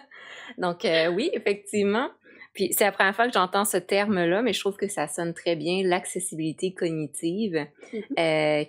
Donc, 0.58 0.84
euh, 0.84 1.08
oui, 1.08 1.30
effectivement. 1.32 2.08
Puis, 2.54 2.72
c'est 2.72 2.84
la 2.84 2.92
première 2.92 3.14
fois 3.16 3.26
que 3.26 3.32
j'entends 3.32 3.64
ce 3.64 3.76
terme-là, 3.76 4.42
mais 4.42 4.52
je 4.52 4.60
trouve 4.60 4.76
que 4.76 4.86
ça 4.88 5.08
sonne 5.08 5.34
très 5.34 5.56
bien, 5.56 5.82
l'accessibilité 5.84 6.72
cognitive. 6.72 7.66
Mmh 7.92 7.98
Euh, 8.18 8.64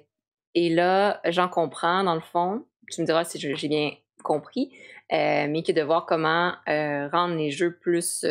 et 0.58 0.70
là, 0.70 1.20
j'en 1.26 1.50
comprends, 1.50 2.04
dans 2.04 2.16
le 2.16 2.22
fond. 2.22 2.66
Tu 2.90 3.02
me 3.02 3.06
diras 3.06 3.26
si 3.26 3.40
j'ai 3.40 3.68
bien 3.68 3.92
compris, 4.24 4.72
euh, 5.12 5.48
mais 5.50 5.64
que 5.64 5.72
de 5.72 5.82
voir 5.82 6.06
comment 6.06 6.54
euh, 6.70 7.08
rendre 7.10 7.36
les 7.36 7.52
jeux 7.52 7.76
plus 7.78 8.26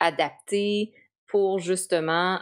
adaptés 0.00 0.92
pour 1.26 1.58
justement 1.58 2.40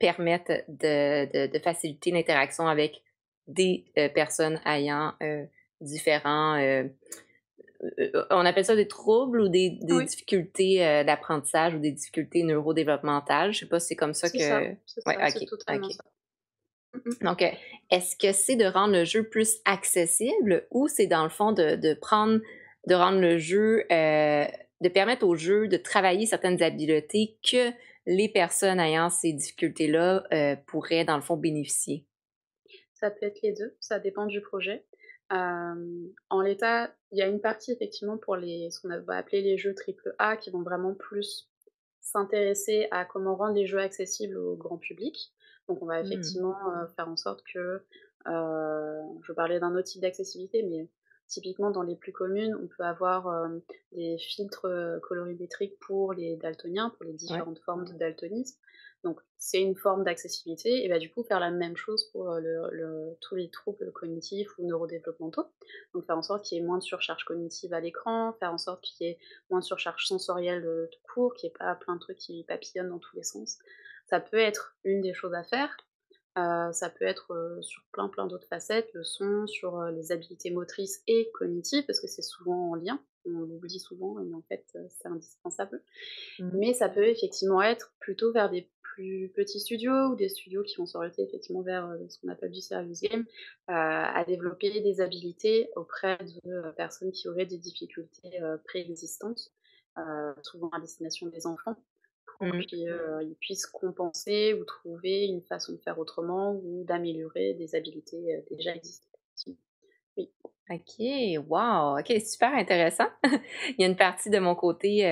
permettre 0.00 0.50
de, 0.68 1.26
de- 1.32 1.52
de 1.52 1.58
faciliter 1.60 2.10
l'interaction 2.10 2.66
avec 2.66 3.02
des 3.46 3.84
personnes 4.14 4.60
ayant 4.66 5.12
différents, 5.80 6.58
on 8.30 8.46
appelle 8.46 8.64
ça 8.64 8.76
des 8.76 8.88
troubles 8.88 9.40
ou 9.40 9.48
des, 9.48 9.70
difficultés 9.70 10.78
d'apprentissage 11.04 11.74
ou 11.74 11.78
des 11.78 11.92
difficultés 11.92 12.42
neurodéveloppementales. 12.42 13.52
Je 13.52 13.60
sais 13.60 13.66
pas 13.66 13.80
si 13.80 13.88
c'est 13.88 13.96
comme 13.96 14.14
ça 14.14 14.30
que. 14.30 14.38
Ça, 14.38 14.60
ça. 15.90 16.04
Donc, 17.20 17.42
est-ce 17.90 18.16
que 18.16 18.32
c'est 18.32 18.56
de 18.56 18.64
rendre 18.64 18.94
le 18.94 19.04
jeu 19.04 19.28
plus 19.28 19.58
accessible 19.64 20.66
ou 20.70 20.88
c'est 20.88 21.06
dans 21.06 21.24
le 21.24 21.30
fond 21.30 21.52
de, 21.52 21.94
prendre, 21.94 22.40
de 22.86 22.94
rendre 22.94 23.20
le 23.20 23.38
jeu, 23.38 23.84
euh, 23.90 24.46
de 24.80 24.88
permettre 24.88 25.26
au 25.26 25.34
jeu 25.34 25.68
de 25.68 25.76
travailler 25.76 26.26
certaines 26.26 26.62
habiletés 26.62 27.38
que 27.48 27.70
les 28.06 28.28
personnes 28.28 28.80
ayant 28.80 29.10
ces 29.10 29.32
difficultés-là 29.32 30.24
euh, 30.32 30.56
pourraient, 30.66 31.04
dans 31.04 31.16
le 31.16 31.22
fond, 31.22 31.36
bénéficier? 31.36 32.04
Ça 32.94 33.10
peut 33.10 33.26
être 33.26 33.40
les 33.42 33.52
deux, 33.52 33.76
ça 33.80 33.98
dépend 33.98 34.26
du 34.26 34.40
projet. 34.40 34.84
En 35.34 36.40
l'état, 36.40 36.94
il 37.10 37.18
y 37.18 37.22
a 37.22 37.26
une 37.26 37.40
partie 37.40 37.72
effectivement 37.72 38.16
pour 38.16 38.36
les, 38.36 38.70
ce 38.70 38.80
qu'on 38.80 38.88
va 39.02 39.16
appeler 39.16 39.42
les 39.42 39.58
jeux 39.58 39.74
AAA 40.18 40.36
qui 40.36 40.50
vont 40.50 40.62
vraiment 40.62 40.94
plus 40.94 41.50
s'intéresser 42.00 42.88
à 42.90 43.04
comment 43.04 43.34
rendre 43.34 43.54
les 43.54 43.66
jeux 43.66 43.78
accessibles 43.78 44.36
au 44.36 44.56
grand 44.56 44.78
public. 44.78 45.32
Donc 45.68 45.82
on 45.82 45.86
va 45.86 46.02
mmh. 46.02 46.06
effectivement 46.06 46.56
faire 46.96 47.08
en 47.08 47.16
sorte 47.16 47.42
que, 47.52 47.82
je 48.26 49.32
parlais 49.32 49.60
d'un 49.60 49.74
autre 49.74 49.88
type 49.88 50.02
d'accessibilité, 50.02 50.62
mais 50.62 50.88
typiquement 51.26 51.70
dans 51.70 51.82
les 51.82 51.96
plus 51.96 52.12
communes, 52.12 52.54
on 52.62 52.66
peut 52.66 52.84
avoir 52.84 53.50
des 53.92 54.18
filtres 54.18 54.68
colorimétriques 55.02 55.78
pour 55.80 56.12
les 56.12 56.36
daltoniens, 56.36 56.90
pour 56.90 57.04
les 57.04 57.12
différentes 57.12 57.58
formes 57.60 57.84
de 57.86 57.94
daltonisme. 57.94 58.58
Donc 59.04 59.20
c'est 59.36 59.60
une 59.60 59.76
forme 59.76 60.02
d'accessibilité 60.02 60.84
et 60.84 60.88
va 60.88 60.98
du 60.98 61.10
coup 61.10 61.22
faire 61.22 61.38
la 61.38 61.50
même 61.50 61.76
chose 61.76 62.10
pour 62.10 62.34
le, 62.34 63.16
tous 63.20 63.34
les 63.34 63.50
troubles 63.50 63.92
cognitifs 63.92 64.48
ou 64.58 64.66
neurodéveloppementaux. 64.66 65.44
Donc 65.92 66.06
faire 66.06 66.16
en 66.16 66.22
sorte 66.22 66.44
qu'il 66.44 66.58
y 66.58 66.60
ait 66.60 66.64
moins 66.64 66.78
de 66.78 66.82
surcharge 66.82 67.24
cognitive 67.24 67.74
à 67.74 67.80
l'écran, 67.80 68.32
faire 68.40 68.52
en 68.52 68.58
sorte 68.58 68.82
qu'il 68.82 69.06
y 69.06 69.10
ait 69.10 69.18
moins 69.50 69.60
de 69.60 69.64
surcharge 69.64 70.06
sensorielle 70.06 70.88
tout 70.90 71.00
court, 71.12 71.34
qu'il 71.34 71.48
n'y 71.48 71.52
ait 71.52 71.58
pas 71.58 71.74
plein 71.74 71.96
de 71.96 72.00
trucs 72.00 72.18
qui 72.18 72.44
papillonnent 72.44 72.88
dans 72.88 72.98
tous 72.98 73.14
les 73.14 73.22
sens. 73.22 73.58
Ça 74.06 74.20
peut 74.20 74.38
être 74.38 74.76
une 74.84 75.00
des 75.00 75.14
choses 75.14 75.34
à 75.34 75.44
faire. 75.44 75.76
Euh, 76.36 76.72
ça 76.72 76.90
peut 76.90 77.04
être 77.04 77.32
euh, 77.32 77.62
sur 77.62 77.84
plein 77.92 78.08
plein 78.08 78.26
d'autres 78.26 78.48
facettes, 78.48 78.90
le 78.92 79.04
son, 79.04 79.46
sur 79.46 79.78
euh, 79.78 79.92
les 79.92 80.10
habiletés 80.10 80.50
motrices 80.50 81.00
et 81.06 81.30
cognitives, 81.32 81.86
parce 81.86 82.00
que 82.00 82.08
c'est 82.08 82.22
souvent 82.22 82.72
en 82.72 82.74
lien, 82.74 83.00
on 83.24 83.38
l'oublie 83.38 83.78
souvent, 83.78 84.14
mais 84.14 84.34
en 84.34 84.42
fait 84.42 84.66
c'est 84.72 85.06
indispensable. 85.06 85.80
Mmh. 86.40 86.50
Mais 86.54 86.74
ça 86.74 86.88
peut 86.88 87.06
effectivement 87.06 87.62
être 87.62 87.94
plutôt 88.00 88.32
vers 88.32 88.50
des 88.50 88.68
plus 88.94 89.30
petits 89.34 89.60
studios 89.60 90.10
ou 90.10 90.16
des 90.16 90.28
studios 90.28 90.62
qui 90.62 90.76
vont 90.76 90.86
s'orienter 90.86 91.22
effectivement 91.22 91.62
vers 91.62 91.96
ce 92.08 92.18
qu'on 92.20 92.28
appelle 92.28 92.52
du 92.52 92.60
service 92.60 93.00
game, 93.00 93.24
à 93.66 94.24
développer 94.26 94.80
des 94.80 95.00
habiletés 95.00 95.68
auprès 95.76 96.18
de 96.18 96.70
personnes 96.76 97.10
qui 97.12 97.28
auraient 97.28 97.46
des 97.46 97.58
difficultés 97.58 98.40
préexistantes, 98.64 99.50
souvent 100.42 100.68
à 100.70 100.80
destination 100.80 101.26
des 101.28 101.46
enfants 101.46 101.76
pour 102.38 102.46
mmh. 102.46 102.66
qu'ils 102.66 103.36
puissent 103.40 103.66
compenser 103.66 104.54
ou 104.54 104.64
trouver 104.64 105.26
une 105.26 105.42
façon 105.42 105.72
de 105.72 105.78
faire 105.78 105.98
autrement 105.98 106.60
ou 106.64 106.84
d'améliorer 106.84 107.54
des 107.54 107.74
habiletés 107.74 108.42
déjà 108.50 108.74
existantes. 108.74 109.10
Oui. 110.16 110.30
Ok, 110.70 111.46
wow, 111.48 111.98
ok, 111.98 112.20
super 112.24 112.54
intéressant. 112.54 113.08
Il 113.24 113.80
y 113.80 113.84
a 113.84 113.86
une 113.86 113.96
partie 113.96 114.30
de 114.30 114.38
mon 114.38 114.54
côté 114.54 115.04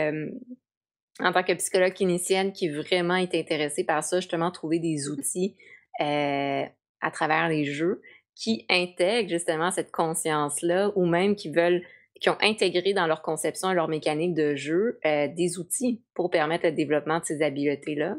en 1.21 1.33
tant 1.33 1.43
que 1.43 1.53
psychologue 1.55 1.95
clinicienne 1.95 2.53
qui 2.53 2.69
vraiment 2.69 3.17
est 3.17 3.35
intéressée 3.35 3.85
par 3.85 4.03
ça, 4.03 4.21
justement, 4.21 4.51
trouver 4.51 4.79
des 4.79 5.09
outils 5.09 5.57
à 6.01 7.11
travers 7.13 7.49
les 7.49 7.65
jeux 7.65 8.01
qui 8.35 8.67
intègrent 8.71 9.29
justement 9.29 9.71
cette 9.71 9.91
conscience-là 9.91 10.91
ou 10.97 11.07
même 11.07 11.37
qui 11.37 11.51
veulent 11.51 11.83
qui 12.23 12.31
ont 12.31 12.39
intégré 12.41 12.95
dans 12.95 13.09
leur 13.09 13.21
conception 13.21 13.73
et 13.73 13.75
leur 13.75 13.89
mécanique 13.89 14.35
de 14.35 14.55
jeu 14.55 15.01
euh, 15.05 15.27
des 15.27 15.59
outils 15.59 16.03
pour 16.15 16.31
permettre 16.31 16.67
le 16.67 16.73
développement 16.73 17.19
de 17.19 17.25
ces 17.25 17.43
habiletés-là. 17.43 18.17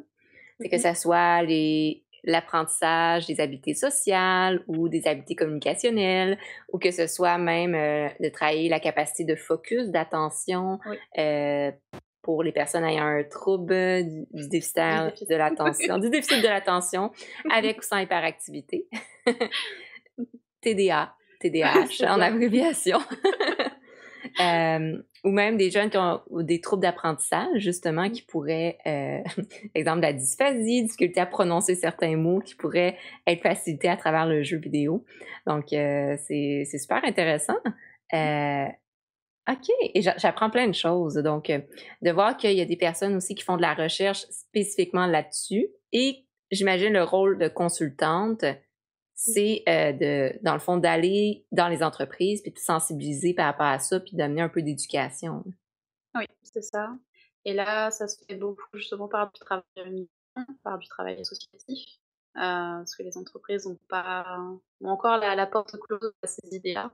C'est 0.59 0.67
Que 0.67 0.77
ce 0.77 0.93
soit 0.93 1.41
l'apprentissage 2.25 3.27
des 3.27 3.39
habiletés 3.39 3.73
sociales 3.75 4.61
ou 4.67 4.89
des 4.89 5.07
habiletés 5.07 5.35
communicationnelles, 5.35 6.37
ou 6.73 6.79
que 6.79 6.91
ce 6.91 7.07
soit 7.07 7.37
même 7.37 7.75
euh, 7.75 8.09
de 8.19 8.27
travailler 8.27 8.67
la 8.67 8.81
capacité 8.81 9.23
de 9.23 9.35
focus, 9.35 9.89
d'attention 9.89 10.79
euh, 11.17 11.71
pour 12.23 12.41
les 12.41 12.51
personnes 12.51 12.85
ayant 12.85 13.05
un 13.05 13.23
trouble 13.23 14.03
du, 14.03 14.47
déficit 14.47 14.75
de 15.29 15.35
l'attention, 15.35 15.99
du 15.99 16.09
déficit 16.09 16.41
de 16.41 16.47
l'attention, 16.47 17.11
avec 17.51 17.79
ou 17.79 17.83
sans 17.83 17.99
hyperactivité. 17.99 18.87
TDA, 20.61 21.13
TDAH 21.39 22.07
en 22.07 22.21
abréviation. 22.21 22.99
Euh, 24.39 24.97
ou 25.23 25.31
même 25.31 25.57
des 25.57 25.69
jeunes 25.69 25.89
qui 25.89 25.97
ont 25.97 26.21
des 26.31 26.59
troubles 26.59 26.81
d'apprentissage, 26.81 27.59
justement, 27.59 28.09
qui 28.09 28.21
pourraient, 28.21 28.77
euh, 28.85 29.19
exemple, 29.75 30.01
la 30.01 30.13
dysphasie, 30.13 30.83
difficulté 30.83 31.19
à 31.19 31.25
prononcer 31.25 31.75
certains 31.75 32.17
mots, 32.17 32.39
qui 32.39 32.55
pourraient 32.55 32.97
être 33.27 33.41
facilités 33.41 33.89
à 33.89 33.95
travers 33.95 34.25
le 34.25 34.43
jeu 34.43 34.57
vidéo. 34.57 35.05
Donc, 35.45 35.71
euh, 35.73 36.17
c'est 36.27 36.65
super 36.65 37.03
intéressant. 37.05 37.57
Euh, 38.13 38.65
OK, 39.49 39.69
et 39.93 40.01
j'apprends 40.01 40.49
plein 40.49 40.67
de 40.67 40.73
choses. 40.73 41.15
Donc, 41.15 41.51
de 42.01 42.11
voir 42.11 42.37
qu'il 42.37 42.53
y 42.53 42.61
a 42.61 42.65
des 42.65 42.77
personnes 42.77 43.15
aussi 43.15 43.35
qui 43.35 43.43
font 43.43 43.57
de 43.57 43.61
la 43.61 43.73
recherche 43.73 44.25
spécifiquement 44.29 45.05
là-dessus 45.05 45.67
et 45.91 46.25
j'imagine 46.51 46.93
le 46.93 47.03
rôle 47.03 47.37
de 47.37 47.49
consultante 47.49 48.45
c'est 49.15 49.63
euh, 49.69 49.93
de, 49.93 50.39
dans 50.41 50.53
le 50.53 50.59
fond, 50.59 50.77
d'aller 50.77 51.45
dans 51.51 51.67
les 51.67 51.83
entreprises 51.83 52.41
puis 52.41 52.51
de 52.51 52.59
sensibiliser 52.59 53.33
par 53.33 53.45
rapport 53.45 53.67
à 53.67 53.79
ça 53.79 53.99
puis 53.99 54.15
d'amener 54.15 54.41
un 54.41 54.49
peu 54.49 54.61
d'éducation. 54.61 55.43
Oui, 56.15 56.25
c'est 56.43 56.61
ça. 56.61 56.89
Et 57.45 57.53
là, 57.53 57.91
ça 57.91 58.07
se 58.07 58.17
fait 58.25 58.35
beaucoup 58.35 58.65
justement 58.73 59.07
par 59.07 59.31
du 59.31 59.39
travail 59.39 60.07
par 60.63 60.79
du 60.79 60.87
travail 60.87 61.21
associatif, 61.21 61.87
euh, 62.37 62.39
parce 62.79 62.95
que 62.95 63.03
les 63.03 63.17
entreprises 63.17 63.67
n'ont 63.67 63.77
pas 63.87 64.25
ont 64.81 64.89
encore 64.89 65.17
la, 65.17 65.45
porte 65.45 65.77
close 65.79 66.11
à 66.23 66.27
ces 66.27 66.55
idées-là. 66.55 66.91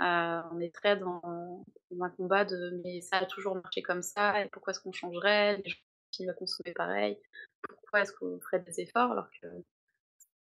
Euh, 0.00 0.40
on 0.52 0.60
est 0.60 0.72
très 0.74 0.96
dans, 0.96 1.64
un 2.00 2.10
combat 2.10 2.44
de 2.44 2.80
mais 2.84 3.00
ça 3.00 3.16
a 3.18 3.26
toujours 3.26 3.56
marché 3.56 3.82
comme 3.82 4.02
ça, 4.02 4.44
et 4.44 4.48
pourquoi 4.48 4.72
est-ce 4.72 4.80
qu'on 4.80 4.92
changerait? 4.92 5.56
Les 5.58 5.70
gens 5.70 5.76
continuent 6.10 6.30
à 6.30 6.34
consommer 6.34 6.72
pareil, 6.72 7.18
pourquoi 7.62 8.02
est-ce 8.02 8.12
qu'on 8.12 8.38
ferait 8.40 8.60
des 8.60 8.80
efforts? 8.80 9.10
Alors 9.10 9.28
que 9.42 9.48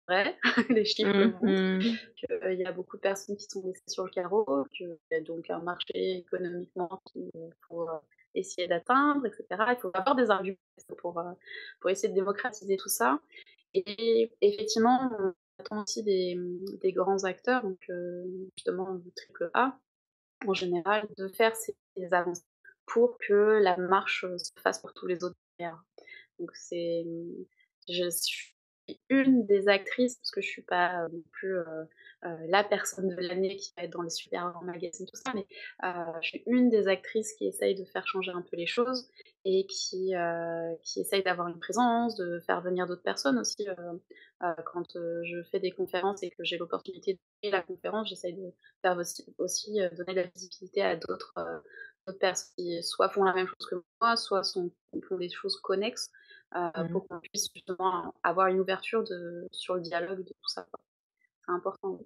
vrai, 0.07 0.37
les 0.69 0.85
chiffres 0.85 1.11
montrent 1.11 1.45
mmh 1.45 1.79
qu'il 2.15 2.59
y 2.59 2.65
a 2.65 2.71
beaucoup 2.71 2.97
de 2.97 3.01
personnes 3.01 3.35
qui 3.35 3.47
sont 3.49 3.65
laissées 3.65 3.81
sur 3.87 4.05
le 4.05 4.11
carreau, 4.11 4.65
qu'il 4.75 4.97
y 5.11 5.15
a 5.15 5.21
donc 5.21 5.49
un 5.49 5.59
marché 5.59 6.17
économiquement 6.17 7.01
qu'il 7.11 7.31
faut 7.67 7.89
essayer 8.35 8.67
d'atteindre, 8.67 9.25
etc. 9.25 9.45
Il 9.69 9.77
faut 9.81 9.91
avoir 9.93 10.15
des 10.15 10.29
arguments 10.29 10.57
pour, 10.99 11.19
pour 11.79 11.89
essayer 11.89 12.09
de 12.09 12.13
démocratiser 12.13 12.77
tout 12.77 12.89
ça. 12.89 13.19
Et 13.73 14.31
effectivement, 14.41 15.11
attend 15.59 15.83
aussi 15.83 16.03
des, 16.03 16.35
mmh, 16.35 16.77
des 16.81 16.93
grands 16.93 17.23
acteurs, 17.23 17.63
donc 17.63 17.79
justement 18.57 18.95
du 18.95 19.11
triple 19.11 19.49
A, 19.53 19.79
en 20.47 20.53
général, 20.53 21.07
de 21.17 21.27
faire 21.29 21.55
ces 21.55 21.75
avancées 22.11 22.43
pour 22.85 23.17
que 23.19 23.59
la 23.61 23.77
marche 23.77 24.25
se 24.37 24.51
fasse 24.61 24.79
pour 24.79 24.93
tous 24.93 25.07
les 25.07 25.23
autres 25.23 25.35
Donc 26.39 26.51
c'est, 26.55 27.03
mmh, 27.05 27.45
une 29.09 29.45
des 29.45 29.67
actrices, 29.67 30.17
parce 30.17 30.31
que 30.31 30.41
je 30.41 30.47
suis 30.47 30.61
pas 30.61 31.03
euh, 31.03 31.09
non 31.09 31.23
plus 31.31 31.57
euh, 31.57 31.83
euh, 32.25 32.37
la 32.47 32.63
personne 32.63 33.09
de 33.09 33.15
l'année 33.15 33.55
qui 33.57 33.73
va 33.77 33.83
être 33.83 33.91
dans 33.91 34.01
les 34.01 34.09
super 34.09 34.61
magazines, 34.63 35.05
tout 35.05 35.15
ça, 35.15 35.33
mais 35.33 35.45
je 36.21 36.27
suis 36.27 36.43
une 36.47 36.69
des 36.69 36.87
actrices 36.87 37.33
qui 37.33 37.47
essaye 37.47 37.75
de 37.75 37.85
faire 37.85 38.07
changer 38.07 38.31
un 38.31 38.41
peu 38.41 38.55
les 38.57 38.65
choses 38.65 39.09
et 39.45 39.65
qui, 39.67 40.13
qui 40.83 40.99
essaye 40.99 41.23
d'avoir 41.23 41.47
une 41.47 41.59
présence, 41.59 42.15
de 42.15 42.39
faire 42.39 42.61
venir 42.61 42.87
d'autres 42.87 43.03
personnes 43.03 43.37
aussi. 43.37 43.67
quand 44.39 44.97
je 45.23 45.43
fais 45.51 45.59
des 45.59 45.71
conférences 45.71 46.23
et 46.23 46.31
que 46.31 46.43
j'ai 46.43 46.57
l'opportunité 46.57 47.13
de 47.13 47.19
faire 47.43 47.51
la 47.51 47.61
conférence, 47.61 48.09
j'essaye 48.09 48.33
de 48.33 48.51
faire 48.81 48.97
aussi, 48.97 49.23
aussi 49.37 49.79
donner 49.95 50.13
de 50.13 50.21
la 50.21 50.27
visibilité 50.27 50.81
à 50.81 50.95
d'autres 50.95 51.35
personnes 52.19 52.53
qui 52.57 52.81
soit 52.83 53.09
font 53.09 53.23
la 53.23 53.33
même 53.33 53.47
chose 53.47 53.67
que 53.69 53.75
moi, 54.01 54.15
soit 54.15 54.41
font 54.43 55.17
des 55.17 55.29
choses 55.29 55.57
connexes. 55.61 56.11
Euh, 56.55 56.69
mmh 56.75 56.91
pour 56.91 57.07
qu'on 57.07 57.19
puisse 57.19 57.49
justement 57.53 58.13
avoir 58.23 58.47
une 58.47 58.59
ouverture 58.59 59.03
de, 59.03 59.47
sur 59.51 59.75
le 59.75 59.81
dialogue 59.81 60.19
de 60.19 60.29
tout 60.29 60.47
ça. 60.47 60.65
C'est 61.45 61.51
important. 61.51 61.99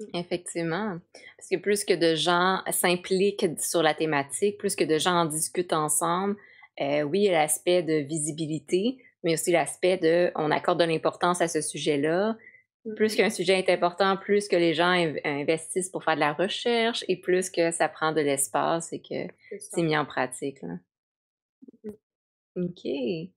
Mmh. 0.00 0.04
Effectivement. 0.14 0.98
Parce 1.36 1.48
que 1.48 1.56
plus 1.56 1.84
que 1.84 1.94
de 1.94 2.16
gens 2.16 2.62
s'impliquent 2.70 3.46
sur 3.60 3.82
la 3.82 3.94
thématique, 3.94 4.58
plus 4.58 4.74
que 4.74 4.84
de 4.84 4.98
gens 4.98 5.14
en 5.14 5.24
discutent 5.24 5.72
ensemble, 5.72 6.36
euh, 6.80 7.02
oui, 7.02 7.20
il 7.20 7.24
y 7.24 7.28
a 7.28 7.40
l'aspect 7.40 7.82
de 7.82 7.94
visibilité, 8.06 8.98
mais 9.22 9.34
aussi 9.34 9.52
l'aspect 9.52 9.98
de 9.98 10.32
on 10.34 10.50
accorde 10.50 10.80
de 10.80 10.84
l'importance 10.84 11.40
à 11.40 11.48
ce 11.48 11.60
sujet-là. 11.60 12.36
Plus 12.96 13.14
mmh 13.14 13.16
qu'un 13.16 13.30
sujet 13.30 13.58
est 13.58 13.70
important, 13.70 14.16
plus 14.16 14.48
que 14.48 14.56
les 14.56 14.74
gens 14.74 14.90
investissent 15.24 15.90
pour 15.90 16.02
faire 16.02 16.16
de 16.16 16.20
la 16.20 16.32
recherche 16.32 17.04
et 17.08 17.20
plus 17.20 17.50
que 17.50 17.70
ça 17.70 17.88
prend 17.88 18.12
de 18.12 18.20
l'espace 18.20 18.92
et 18.92 19.00
que 19.00 19.32
c'est 19.58 19.82
mis 19.82 19.96
en 19.96 20.04
pratique. 20.04 20.60
Là. 20.62 20.74
OK 22.56 23.35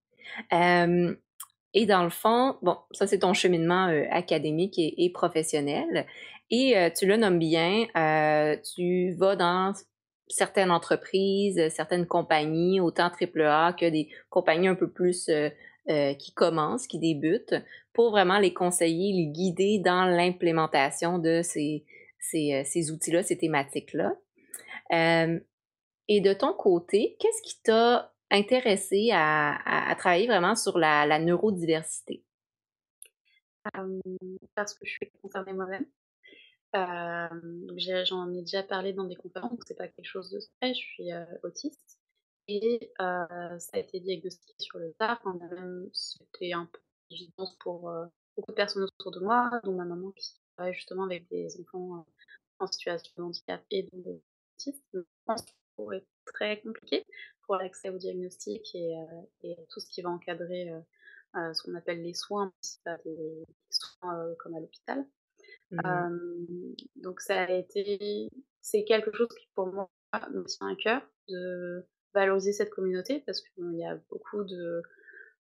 et 1.74 1.86
dans 1.86 2.04
le 2.04 2.10
fond, 2.10 2.58
bon, 2.62 2.78
ça 2.92 3.08
c'est 3.08 3.20
ton 3.20 3.34
cheminement 3.34 3.86
académique 4.12 4.76
et, 4.78 5.12
professionnel. 5.14 6.06
Et 6.50 6.74
tu 6.98 7.06
le 7.06 7.18
nommes 7.18 7.40
bien, 7.40 7.86
tu 8.76 9.14
vas 9.14 9.36
dans 9.36 9.74
certaines 10.28 10.72
entreprises, 10.72 11.70
certaines 11.70 12.08
compagnies, 12.08 12.80
autant 12.80 13.10
AAA 13.10 13.74
que 13.74 13.90
des 13.90 14.10
compagnies 14.30 14.68
un 14.68 14.76
peu 14.76 14.90
plus 14.90 15.30
qui 15.88 16.34
commencent, 16.34 16.88
qui 16.88 17.00
débutent, 17.00 17.56
pour 17.94 18.12
vraiment 18.12 18.40
les 18.40 18.54
conseiller, 18.54 19.14
les 19.14 19.28
guider 19.28 19.80
dans 19.80 20.06
l'implémentation 20.06 21.20
de 21.20 21.42
ces, 21.44 21.86
ces, 22.20 22.64
ces 22.66 22.92
outils-là, 22.92 23.24
ces 23.24 23.38
thématiques-là. 23.38 24.16
et 26.08 26.22
de 26.22 26.34
ton 26.34 26.54
côté, 26.54 27.16
qu'est-ce 27.20 27.42
qui 27.44 27.62
t'a 27.62 28.12
intéressé 28.32 29.10
à, 29.14 29.96
travailler 29.98 30.28
vraiment 30.28 30.56
sur 30.56 30.78
la, 30.78 31.20
neurodiversité? 31.20 32.24
parce 34.56 34.74
que 34.74 34.86
je 34.86 34.92
suis 34.92 35.12
concernée 35.22 35.54
moi-même. 35.54 35.86
J'en 36.74 38.34
ai 38.34 38.42
déjà 38.42 38.64
parlé 38.64 38.94
dans 38.94 39.04
des 39.04 39.16
conférences, 39.16 39.52
donc 39.52 39.64
c'est 39.66 39.76
pas 39.78 39.88
quelque 39.88 40.06
chose 40.06 40.32
de 40.32 40.40
secret, 40.40 40.74
je 40.74 40.80
suis 40.80 41.10
autiste. 41.44 42.00
Et 42.48 42.92
ça 42.98 43.72
a 43.74 43.78
été 43.78 44.00
diagnostiqué 44.00 44.54
sur 44.60 44.80
le 44.80 44.94
tard, 44.94 45.22
c'était 45.94 46.54
un 46.54 46.66
peu 46.66 46.80
évident 47.12 47.52
pour 47.60 47.92
beaucoup 48.36 48.52
de 48.52 48.56
personnes 48.56 48.84
autour 48.84 49.12
de 49.12 49.20
moi, 49.20 49.52
dont 49.64 49.76
ma 49.76 49.86
maman 49.86 50.12
qui 50.12 50.34
travaille 50.56 50.74
justement 50.74 51.04
avec 51.04 51.28
des 51.30 51.60
enfants 51.62 52.06
en 52.60 52.68
situation 52.68 53.12
de 53.18 53.24
handicap 53.24 53.62
et 53.72 53.84
de 53.84 54.04
l'autisme. 54.04 54.84
Je 54.94 55.00
pense 55.26 55.44
que 55.44 55.94
être 55.94 56.08
très 56.26 56.60
compliqué 56.62 57.06
pour 57.50 57.58
l'accès 57.58 57.90
au 57.90 57.98
diagnostic 57.98 58.76
et, 58.76 58.94
et, 59.42 59.58
tout 59.72 59.80
ce 59.80 59.90
qui 59.90 60.04
va 60.04 60.12
encadrer 60.12 60.72
ce 61.34 61.64
qu'on 61.64 61.74
appelle 61.74 62.04
les 62.04 62.14
soins, 62.14 62.54
des 63.04 63.44
soins 63.72 64.36
comme 64.38 64.54
à 64.54 64.60
l'hôpital. 64.60 65.04
Mmh 65.72 66.76
donc 66.98 67.22
ça 67.22 67.42
a 67.42 67.52
été, 67.52 68.30
c'est 68.62 68.84
quelque 68.84 69.12
chose 69.12 69.30
qui 69.30 69.48
pour 69.56 69.66
moi 69.74 69.90
me 70.32 70.44
tient 70.44 70.68
à 70.68 70.76
cœur 70.76 71.02
de 71.28 71.84
valoriser 72.14 72.54
cette 72.54 72.70
communauté 72.70 73.24
parce 73.26 73.42
qu'il 73.42 73.76
y 73.76 73.84
a 73.84 73.96
beaucoup 74.12 74.44
de, 74.44 74.84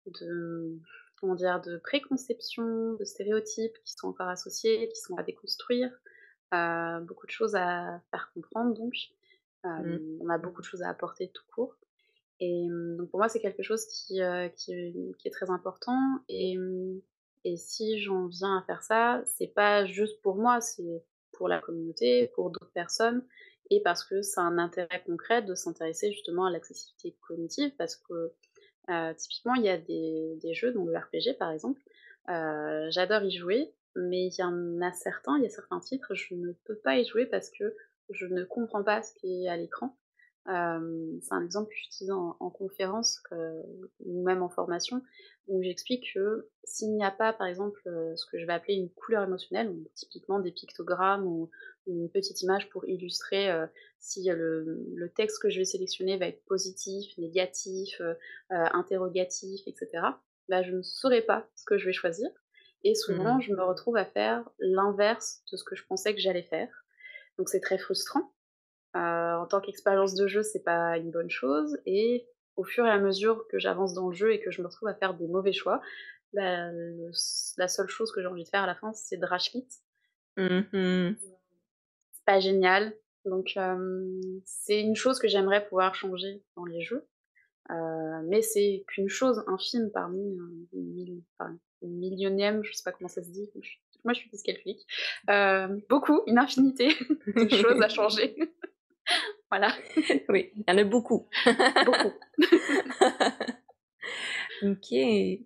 de 0.05 0.79
comment 1.19 1.35
dire, 1.35 1.59
de 1.61 1.77
préconceptions, 1.77 2.93
de 2.93 3.03
stéréotypes 3.03 3.77
qui 3.83 3.93
sont 3.93 4.09
encore 4.09 4.27
associés, 4.27 4.89
qui 4.89 4.99
sont 4.99 5.15
à 5.17 5.23
déconstruire, 5.23 5.91
euh, 6.53 6.99
beaucoup 6.99 7.25
de 7.25 7.31
choses 7.31 7.55
à 7.55 7.99
faire 8.11 8.31
comprendre 8.33 8.75
donc. 8.75 8.93
Mmh. 9.63 10.21
On 10.21 10.29
a 10.29 10.37
beaucoup 10.37 10.61
de 10.61 10.65
choses 10.67 10.83
à 10.83 10.89
apporter 10.89 11.31
tout 11.33 11.43
court. 11.53 11.75
Et 12.39 12.67
donc 12.97 13.09
pour 13.09 13.19
moi, 13.19 13.29
c'est 13.29 13.39
quelque 13.39 13.63
chose 13.63 13.85
qui, 13.85 14.19
qui, 14.57 14.93
qui, 15.17 15.27
est 15.27 15.31
très 15.31 15.49
important. 15.49 15.97
Et 16.27 16.57
et 17.45 17.57
si 17.57 17.99
j'en 17.99 18.25
viens 18.25 18.57
à 18.57 18.63
faire 18.63 18.81
ça, 18.81 19.21
c'est 19.25 19.53
pas 19.53 19.85
juste 19.85 20.19
pour 20.21 20.35
moi, 20.35 20.61
c'est 20.61 21.03
pour 21.31 21.47
la 21.47 21.59
communauté, 21.59 22.31
pour 22.33 22.49
d'autres 22.49 22.71
personnes, 22.73 23.23
et 23.69 23.81
parce 23.81 24.03
que 24.03 24.23
c'est 24.23 24.39
un 24.39 24.57
intérêt 24.57 25.03
concret 25.05 25.43
de 25.43 25.53
s'intéresser 25.53 26.11
justement 26.11 26.45
à 26.45 26.49
l'accessibilité 26.51 27.15
cognitive, 27.21 27.71
parce 27.77 27.97
que 27.97 28.33
euh, 28.89 29.13
typiquement, 29.13 29.53
il 29.53 29.63
y 29.63 29.69
a 29.69 29.77
des, 29.77 30.39
des, 30.41 30.53
jeux, 30.55 30.71
dont 30.71 30.85
le 30.85 30.97
RPG 30.97 31.37
par 31.37 31.51
exemple, 31.51 31.79
euh, 32.29 32.87
j'adore 32.89 33.23
y 33.23 33.31
jouer, 33.31 33.75
mais 33.95 34.25
il 34.25 34.35
y 34.39 34.43
en 34.43 34.81
a 34.81 34.91
certains, 34.91 35.37
il 35.37 35.43
y 35.43 35.47
a 35.47 35.49
certains 35.49 35.79
titres, 35.79 36.15
je 36.15 36.33
ne 36.33 36.51
peux 36.65 36.77
pas 36.77 36.97
y 36.97 37.05
jouer 37.05 37.27
parce 37.27 37.51
que 37.51 37.75
je 38.09 38.25
ne 38.25 38.43
comprends 38.43 38.83
pas 38.83 39.03
ce 39.03 39.13
qui 39.13 39.45
est 39.45 39.47
à 39.47 39.55
l'écran. 39.55 39.95
Euh, 40.47 41.17
c'est 41.21 41.33
un 41.33 41.43
exemple 41.43 41.69
que 41.69 41.75
j'utilise 41.75 42.11
en, 42.11 42.37
en, 42.39 42.49
conférence 42.51 43.23
ou 43.99 44.23
même 44.23 44.43
en 44.43 44.49
formation 44.49 45.01
où 45.47 45.61
j'explique 45.61 46.11
que 46.13 46.49
s'il 46.63 46.95
n'y 46.95 47.03
a 47.03 47.11
pas, 47.11 47.33
par 47.33 47.47
exemple, 47.47 47.79
euh, 47.87 48.15
ce 48.15 48.25
que 48.25 48.39
je 48.39 48.45
vais 48.45 48.53
appeler 48.53 48.75
une 48.75 48.89
couleur 48.89 49.23
émotionnelle, 49.23 49.75
typiquement 49.93 50.39
des 50.39 50.51
pictogrammes 50.51 51.25
ou, 51.25 51.49
une 51.87 52.09
petite 52.09 52.41
image 52.41 52.67
pour 52.69 52.89
illustrer 52.89 53.51
euh, 53.51 53.67
si 53.99 54.27
le, 54.27 54.63
le, 54.95 55.09
texte 55.11 55.39
que 55.39 55.51
je 55.51 55.59
vais 55.59 55.65
sélectionner 55.65 56.17
va 56.17 56.25
être 56.25 56.43
positif, 56.45 57.15
négatif, 57.19 58.01
euh, 58.01 58.15
interrogatif, 58.49 59.61
etc., 59.67 59.89
bah, 60.49 60.63
je 60.63 60.71
ne 60.71 60.81
saurais 60.81 61.21
pas 61.21 61.47
ce 61.53 61.63
que 61.63 61.77
je 61.77 61.85
vais 61.85 61.93
choisir. 61.93 62.27
Et 62.83 62.95
souvent, 62.95 63.37
mmh. 63.37 63.41
je 63.41 63.53
me 63.53 63.61
retrouve 63.61 63.97
à 63.97 64.05
faire 64.05 64.49
l'inverse 64.57 65.43
de 65.51 65.57
ce 65.57 65.63
que 65.63 65.75
je 65.75 65.85
pensais 65.85 66.15
que 66.15 66.19
j'allais 66.19 66.41
faire. 66.41 66.69
Donc 67.37 67.49
c'est 67.49 67.59
très 67.59 67.77
frustrant. 67.77 68.33
En 68.95 69.45
tant 69.45 69.61
qu'expérience 69.61 70.15
de 70.15 70.27
jeu, 70.27 70.43
c'est 70.43 70.63
pas 70.63 70.97
une 70.97 71.11
bonne 71.11 71.29
chose. 71.29 71.77
Et 71.85 72.27
au 72.55 72.63
fur 72.63 72.85
et 72.85 72.89
à 72.89 72.97
mesure 72.97 73.45
que 73.49 73.59
j'avance 73.59 73.93
dans 73.93 74.09
le 74.09 74.15
jeu 74.15 74.33
et 74.33 74.39
que 74.39 74.51
je 74.51 74.61
me 74.61 74.67
retrouve 74.67 74.87
à 74.87 74.95
faire 74.95 75.13
des 75.13 75.27
mauvais 75.27 75.53
choix, 75.53 75.81
bah, 76.33 76.69
la 77.57 77.67
seule 77.67 77.87
chose 77.87 78.11
que 78.11 78.21
j'ai 78.21 78.27
envie 78.27 78.43
de 78.43 78.49
faire 78.49 78.63
à 78.63 78.67
la 78.67 78.75
fin, 78.75 78.93
c'est 78.93 79.17
de 79.17 79.25
rage 79.25 79.51
quit. 79.51 79.67
Mmh 80.37 81.13
c'est 82.11 82.25
pas 82.25 82.39
génial. 82.39 82.93
Donc, 83.25 83.57
c'est 84.43 84.81
une 84.81 84.95
chose 84.95 85.19
que 85.19 85.27
j'aimerais 85.27 85.65
pouvoir 85.67 85.95
changer 85.95 86.43
dans 86.55 86.65
les 86.65 86.81
jeux. 86.81 87.07
Euh, 87.71 88.21
mais 88.27 88.41
c'est 88.41 88.83
qu'une 88.87 89.09
chose 89.09 89.43
infime 89.47 89.89
parmi 89.91 90.37
une, 90.73 91.23
enfin, 91.39 91.57
une, 91.81 91.97
millionième, 91.97 92.63
je 92.63 92.73
sais 92.73 92.83
pas 92.83 92.91
comment 92.91 93.07
ça 93.07 93.23
se 93.23 93.31
dit. 93.31 93.49
moi, 94.03 94.13
je 94.13 94.19
suis 94.19 94.29
dyscalculique. 94.29 94.85
Euh, 95.31 95.79
beaucoup, 95.89 96.21
une 96.27 96.37
infinité 96.37 96.89
de 97.35 97.49
choses 97.49 97.81
à 97.81 97.89
changer. 97.89 98.35
Voilà. 99.57 99.73
oui, 100.29 100.51
il 100.57 100.63
y 100.67 100.71
en 100.71 100.77
a 100.77 100.83
beaucoup. 100.83 101.29
beaucoup. 101.85 102.11
OK. 104.63 104.91
Et, 104.91 105.45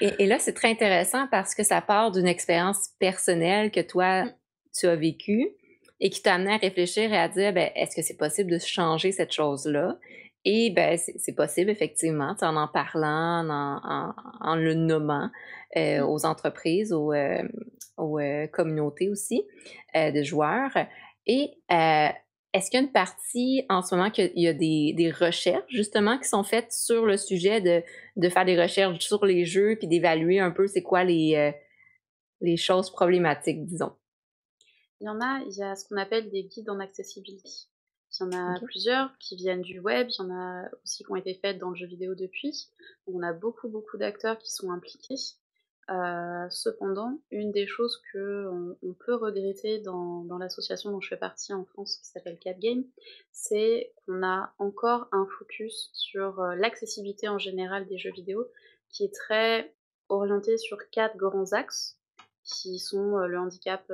et 0.00 0.26
là, 0.26 0.38
c'est 0.38 0.54
très 0.54 0.70
intéressant 0.70 1.28
parce 1.30 1.54
que 1.54 1.62
ça 1.62 1.82
part 1.82 2.12
d'une 2.12 2.26
expérience 2.26 2.88
personnelle 2.98 3.70
que 3.70 3.80
toi, 3.80 4.24
mm. 4.24 4.32
tu 4.74 4.86
as 4.86 4.96
vécue 4.96 5.50
et 6.00 6.08
qui 6.08 6.22
t'a 6.22 6.34
amené 6.34 6.54
à 6.54 6.56
réfléchir 6.56 7.12
et 7.12 7.18
à 7.18 7.28
dire, 7.28 7.52
ben, 7.52 7.70
est-ce 7.74 7.94
que 7.94 8.00
c'est 8.00 8.16
possible 8.16 8.50
de 8.50 8.58
changer 8.58 9.12
cette 9.12 9.32
chose-là? 9.32 9.98
Et 10.46 10.70
ben, 10.70 10.98
c'est 10.98 11.34
possible, 11.34 11.68
effectivement, 11.68 12.34
en 12.40 12.56
en 12.56 12.68
parlant, 12.68 13.46
en, 13.46 13.80
en, 13.84 14.14
en 14.40 14.56
le 14.56 14.72
nommant 14.72 15.30
euh, 15.76 16.00
mm. 16.00 16.08
aux 16.08 16.24
entreprises, 16.24 16.94
aux, 16.94 17.12
euh, 17.12 17.42
aux 17.98 18.18
euh, 18.18 18.46
communautés 18.46 19.10
aussi 19.10 19.44
de 19.94 20.22
joueurs. 20.22 20.72
Et 21.26 21.50
est-ce 22.54 22.70
qu'il 22.70 22.78
y 22.78 22.82
a 22.82 22.86
une 22.86 22.92
partie 22.92 23.66
en 23.68 23.82
ce 23.82 23.94
moment 23.94 24.10
qu'il 24.10 24.30
y 24.36 24.46
a 24.46 24.52
des, 24.52 24.94
des, 24.96 25.10
recherches 25.10 25.64
justement 25.68 26.18
qui 26.18 26.28
sont 26.28 26.44
faites 26.44 26.72
sur 26.72 27.04
le 27.04 27.16
sujet 27.16 27.60
de, 27.60 27.82
de 28.16 28.28
faire 28.28 28.44
des 28.44 28.60
recherches 28.60 29.00
sur 29.00 29.26
les 29.26 29.44
jeux 29.44 29.76
puis 29.76 29.88
d'évaluer 29.88 30.38
un 30.38 30.52
peu 30.52 30.68
c'est 30.68 30.82
quoi 30.82 31.02
les, 31.02 31.34
euh, 31.34 31.50
les 32.40 32.56
choses 32.56 32.90
problématiques, 32.90 33.66
disons? 33.66 33.92
Il 35.00 35.06
y 35.06 35.08
en 35.08 35.20
a, 35.20 35.40
il 35.40 35.56
y 35.56 35.62
a 35.62 35.74
ce 35.74 35.88
qu'on 35.88 35.96
appelle 35.96 36.30
des 36.30 36.44
guides 36.44 36.70
en 36.70 36.78
accessibilité. 36.78 37.50
Il 38.20 38.22
y 38.22 38.26
en 38.26 38.32
a 38.32 38.60
plusieurs 38.60 39.18
qui 39.18 39.34
viennent 39.34 39.62
du 39.62 39.80
web, 39.80 40.06
il 40.08 40.22
y 40.22 40.24
en 40.24 40.30
a 40.30 40.68
aussi 40.84 41.02
qui 41.02 41.10
ont 41.10 41.16
été 41.16 41.34
faites 41.34 41.58
dans 41.58 41.70
le 41.70 41.76
jeu 41.76 41.88
vidéo 41.88 42.14
depuis. 42.14 42.70
On 43.08 43.20
a 43.22 43.32
beaucoup, 43.32 43.68
beaucoup 43.68 43.98
d'acteurs 43.98 44.38
qui 44.38 44.52
sont 44.52 44.70
impliqués. 44.70 45.16
Euh, 45.90 46.46
cependant, 46.48 47.20
une 47.30 47.52
des 47.52 47.66
choses 47.66 48.00
que 48.12 48.48
on, 48.82 48.94
peut 48.94 49.14
regretter 49.14 49.80
dans, 49.80 50.24
dans 50.24 50.38
l'association 50.38 50.90
dont 50.90 51.00
je 51.00 51.10
fais 51.10 51.18
partie 51.18 51.52
en 51.52 51.64
France, 51.66 51.98
qui 51.98 52.06
s'appelle 52.06 52.38
Cap 52.38 52.58
Game, 52.58 52.84
c'est 53.32 53.92
qu'on 54.06 54.24
a 54.24 54.54
encore 54.58 55.08
un 55.12 55.26
focus 55.38 55.90
sur 55.92 56.40
euh, 56.40 56.54
l'accessibilité 56.54 57.28
en 57.28 57.38
général 57.38 57.86
des 57.86 57.98
jeux 57.98 58.12
vidéo, 58.12 58.48
qui 58.88 59.04
est 59.04 59.14
très 59.14 59.74
orienté 60.08 60.56
sur 60.56 60.78
quatre 60.90 61.18
grands 61.18 61.52
axes, 61.52 61.98
qui 62.44 62.78
sont 62.78 63.18
euh, 63.18 63.26
le 63.26 63.38
handicap 63.38 63.92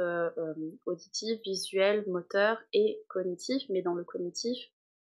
auditif, 0.86 1.40
visuel, 1.42 2.04
moteur 2.06 2.62
et 2.72 3.02
cognitif. 3.08 3.64
Mais 3.68 3.82
dans 3.82 3.94
le 3.94 4.04
cognitif, 4.04 4.70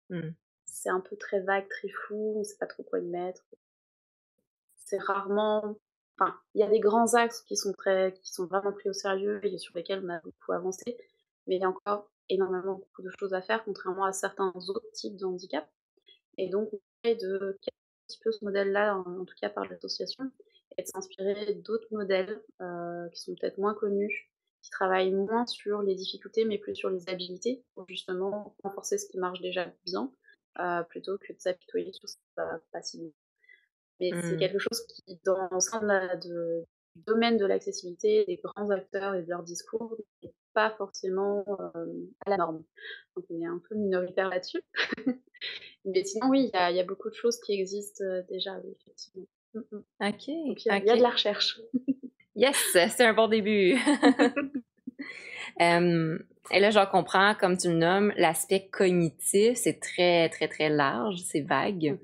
mmh. 0.10 0.30
c'est 0.66 0.90
un 0.90 1.02
peu 1.02 1.16
très 1.18 1.42
vague, 1.42 1.70
très 1.70 1.90
flou, 1.90 2.38
on 2.38 2.40
ne 2.40 2.44
sait 2.44 2.58
pas 2.58 2.68
trop 2.68 2.82
quoi 2.82 3.00
y 3.00 3.06
mettre. 3.06 3.46
C'est 4.76 5.00
rarement 5.00 5.78
Enfin, 6.18 6.36
il 6.54 6.62
y 6.62 6.64
a 6.64 6.70
des 6.70 6.80
grands 6.80 7.14
axes 7.16 7.42
qui 7.42 7.58
sont 7.58 7.74
très, 7.74 8.14
qui 8.14 8.32
sont 8.32 8.46
vraiment 8.46 8.72
pris 8.72 8.90
au 8.90 8.94
sérieux 8.94 9.44
et 9.44 9.58
sur 9.58 9.76
lesquels 9.76 10.04
on 10.06 10.10
a 10.10 10.20
beaucoup 10.20 10.52
avancé, 10.52 10.98
mais 11.48 11.56
il 11.56 11.62
y 11.62 11.66
a 11.66 11.70
encore 11.70 12.10
énormément 12.30 12.76
beaucoup 12.76 13.02
de 13.02 13.10
choses 13.20 13.34
à 13.34 13.42
faire, 13.42 13.64
contrairement 13.64 14.06
à 14.06 14.14
certains 14.14 14.54
autres 14.56 14.92
types 14.94 15.18
de 15.18 15.26
handicaps. 15.26 15.68
Et 16.38 16.50
donc, 16.50 16.70
on 16.72 16.80
essaie 17.04 17.16
de 17.16 17.58
un 17.64 18.08
petit 18.08 18.20
peu 18.24 18.32
ce 18.32 18.44
modèle-là, 18.46 18.98
en, 18.98 19.26
tout 19.26 19.36
cas 19.42 19.50
par 19.50 19.66
l'association, 19.66 20.32
et 20.78 20.84
de 20.84 20.88
s'inspirer 20.88 21.54
d'autres 21.56 21.88
modèles 21.92 22.42
euh, 22.62 23.08
qui 23.10 23.22
sont 23.22 23.36
peut-être 23.36 23.58
moins 23.58 23.74
connus, 23.74 24.30
qui 24.62 24.70
travaillent 24.70 25.14
moins 25.14 25.46
sur 25.46 25.82
les 25.82 25.96
difficultés, 25.96 26.46
mais 26.46 26.58
plus 26.58 26.76
sur 26.76 26.90
les 26.90 27.10
habilités, 27.10 27.64
pour 27.76 27.88
justement 27.88 28.56
renforcer 28.64 28.98
ce 28.98 29.08
qui 29.08 29.18
marche 29.18 29.42
déjà 29.42 29.72
bien, 29.86 30.12
euh, 30.60 30.84
plutôt 30.84 31.18
que 31.18 31.34
de 31.34 31.40
s'apitoyer 31.40 31.92
sur 31.94 32.08
ce 32.08 32.16
qui 32.16 32.24
va 32.38 32.60
pas. 32.72 32.82
Mais 34.00 34.12
c'est 34.12 34.36
mmh. 34.36 34.38
quelque 34.38 34.60
chose 34.60 34.86
qui, 34.88 35.20
dans 35.26 35.38
l'ensemble 35.52 36.20
de, 36.24 36.66
du 36.96 37.04
domaine 37.06 37.38
de 37.38 37.46
l'accessibilité, 37.46 38.26
des 38.26 38.38
grands 38.44 38.70
acteurs 38.70 39.16
et 39.16 39.24
de 39.24 39.30
leur 39.30 39.44
discours, 39.44 39.96
n'est 40.24 40.34
pas 40.54 40.72
forcément 40.72 41.46
à 42.26 42.30
la 42.30 42.38
norme. 42.38 42.64
Donc 43.16 43.26
on 43.30 43.42
est 43.42 43.46
un 43.46 43.62
peu 43.70 43.76
minoritaire 43.76 44.30
là-dessus. 44.30 44.62
Mais 45.86 46.04
sinon, 46.04 46.30
oui, 46.30 46.52
il 46.54 46.72
y, 46.72 46.76
y 46.76 46.80
a, 46.80 46.84
beaucoup 46.84 47.10
de 47.10 47.16
choses 47.16 47.40
qui 47.42 47.54
existent 47.54 48.04
déjà, 48.30 48.58
oui, 48.64 48.74
effectivement. 48.80 49.28
Mmh, 49.54 49.60
mmh. 49.60 50.08
Ok. 50.08 50.28
il 50.28 50.56
y, 50.66 50.90
a 50.90 50.96
de 50.96 51.02
la 51.02 51.10
recherche. 51.10 51.60
yes, 52.36 52.58
c'est 52.74 53.06
un 53.06 53.14
bon 53.14 53.28
début. 53.28 53.78
Et 56.52 56.60
là, 56.60 56.72
j'en 56.72 56.86
comprends, 56.86 57.36
comme 57.36 57.58
tu 57.58 57.70
le 57.70 57.76
nommes, 57.76 58.14
l'aspect 58.18 58.68
cognitif, 58.68 59.58
c'est 59.58 59.80
très, 59.80 60.30
très, 60.30 60.48
très 60.48 60.70
large, 60.70 61.18
c'est 61.22 61.42
vague. 61.42 61.98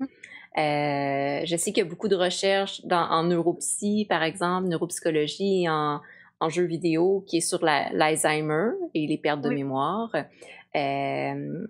Euh, 0.58 1.42
je 1.44 1.56
sais 1.56 1.72
qu'il 1.72 1.82
y 1.84 1.86
a 1.86 1.88
beaucoup 1.88 2.08
de 2.08 2.16
recherches 2.16 2.84
dans, 2.84 3.08
en 3.10 3.24
neuropsy, 3.24 4.06
par 4.08 4.22
exemple, 4.22 4.68
neuropsychologie 4.68 5.68
en, 5.68 6.00
en 6.40 6.48
jeux 6.48 6.64
vidéo, 6.64 7.24
qui 7.26 7.38
est 7.38 7.40
sur 7.40 7.64
l'Alzheimer 7.64 8.70
et 8.94 9.06
les 9.06 9.18
pertes 9.18 9.42
de 9.42 9.48
Oui. 9.48 9.56
mémoire. 9.56 10.14
Euh, 10.76 11.66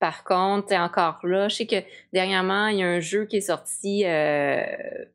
par 0.00 0.24
contre, 0.24 0.74
encore 0.74 1.20
là, 1.24 1.48
je 1.48 1.56
sais 1.56 1.66
que 1.66 1.76
dernièrement, 2.12 2.66
il 2.66 2.78
y 2.78 2.82
a 2.82 2.88
un 2.88 3.00
jeu 3.00 3.24
qui 3.24 3.36
est 3.36 3.40
sorti 3.40 4.04
euh, 4.04 4.62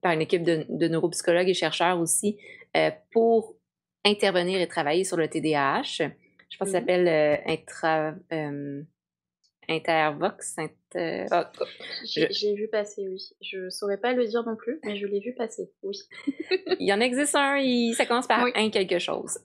par 0.01 0.13
une 0.13 0.21
équipe 0.21 0.43
de, 0.43 0.65
de 0.69 0.87
neuropsychologues 0.87 1.49
et 1.49 1.53
chercheurs 1.53 1.99
aussi 1.99 2.37
euh, 2.75 2.89
pour 3.11 3.55
intervenir 4.05 4.59
et 4.61 4.67
travailler 4.67 5.03
sur 5.03 5.17
le 5.17 5.27
TDAH. 5.27 5.83
Je 6.49 6.57
pense 6.57 6.69
que 6.69 6.71
ça 6.71 6.79
s'appelle 6.79 7.07
euh, 7.07 7.35
intra, 7.45 8.13
euh, 8.33 8.81
Intervox. 9.69 10.57
Inter... 10.57 11.25
cas, 11.29 11.51
je- 12.05 12.27
J'ai 12.31 12.55
vu 12.55 12.67
passer, 12.67 13.07
oui. 13.07 13.21
Je 13.41 13.69
saurais 13.69 13.97
pas 13.97 14.13
le 14.13 14.25
dire 14.25 14.43
non 14.43 14.55
plus, 14.55 14.79
mais 14.83 14.95
je 14.97 15.05
l'ai 15.07 15.19
vu 15.19 15.33
passer, 15.33 15.71
oui. 15.83 15.97
il 16.79 16.87
y 16.87 16.93
en 16.93 16.99
existe 16.99 17.35
un, 17.35 17.57
il- 17.57 17.93
ça 17.95 18.05
commence 18.05 18.27
par 18.27 18.43
Oui. 18.43 18.51
un 18.55 18.69
quelque 18.69 18.99
chose. 18.99 19.39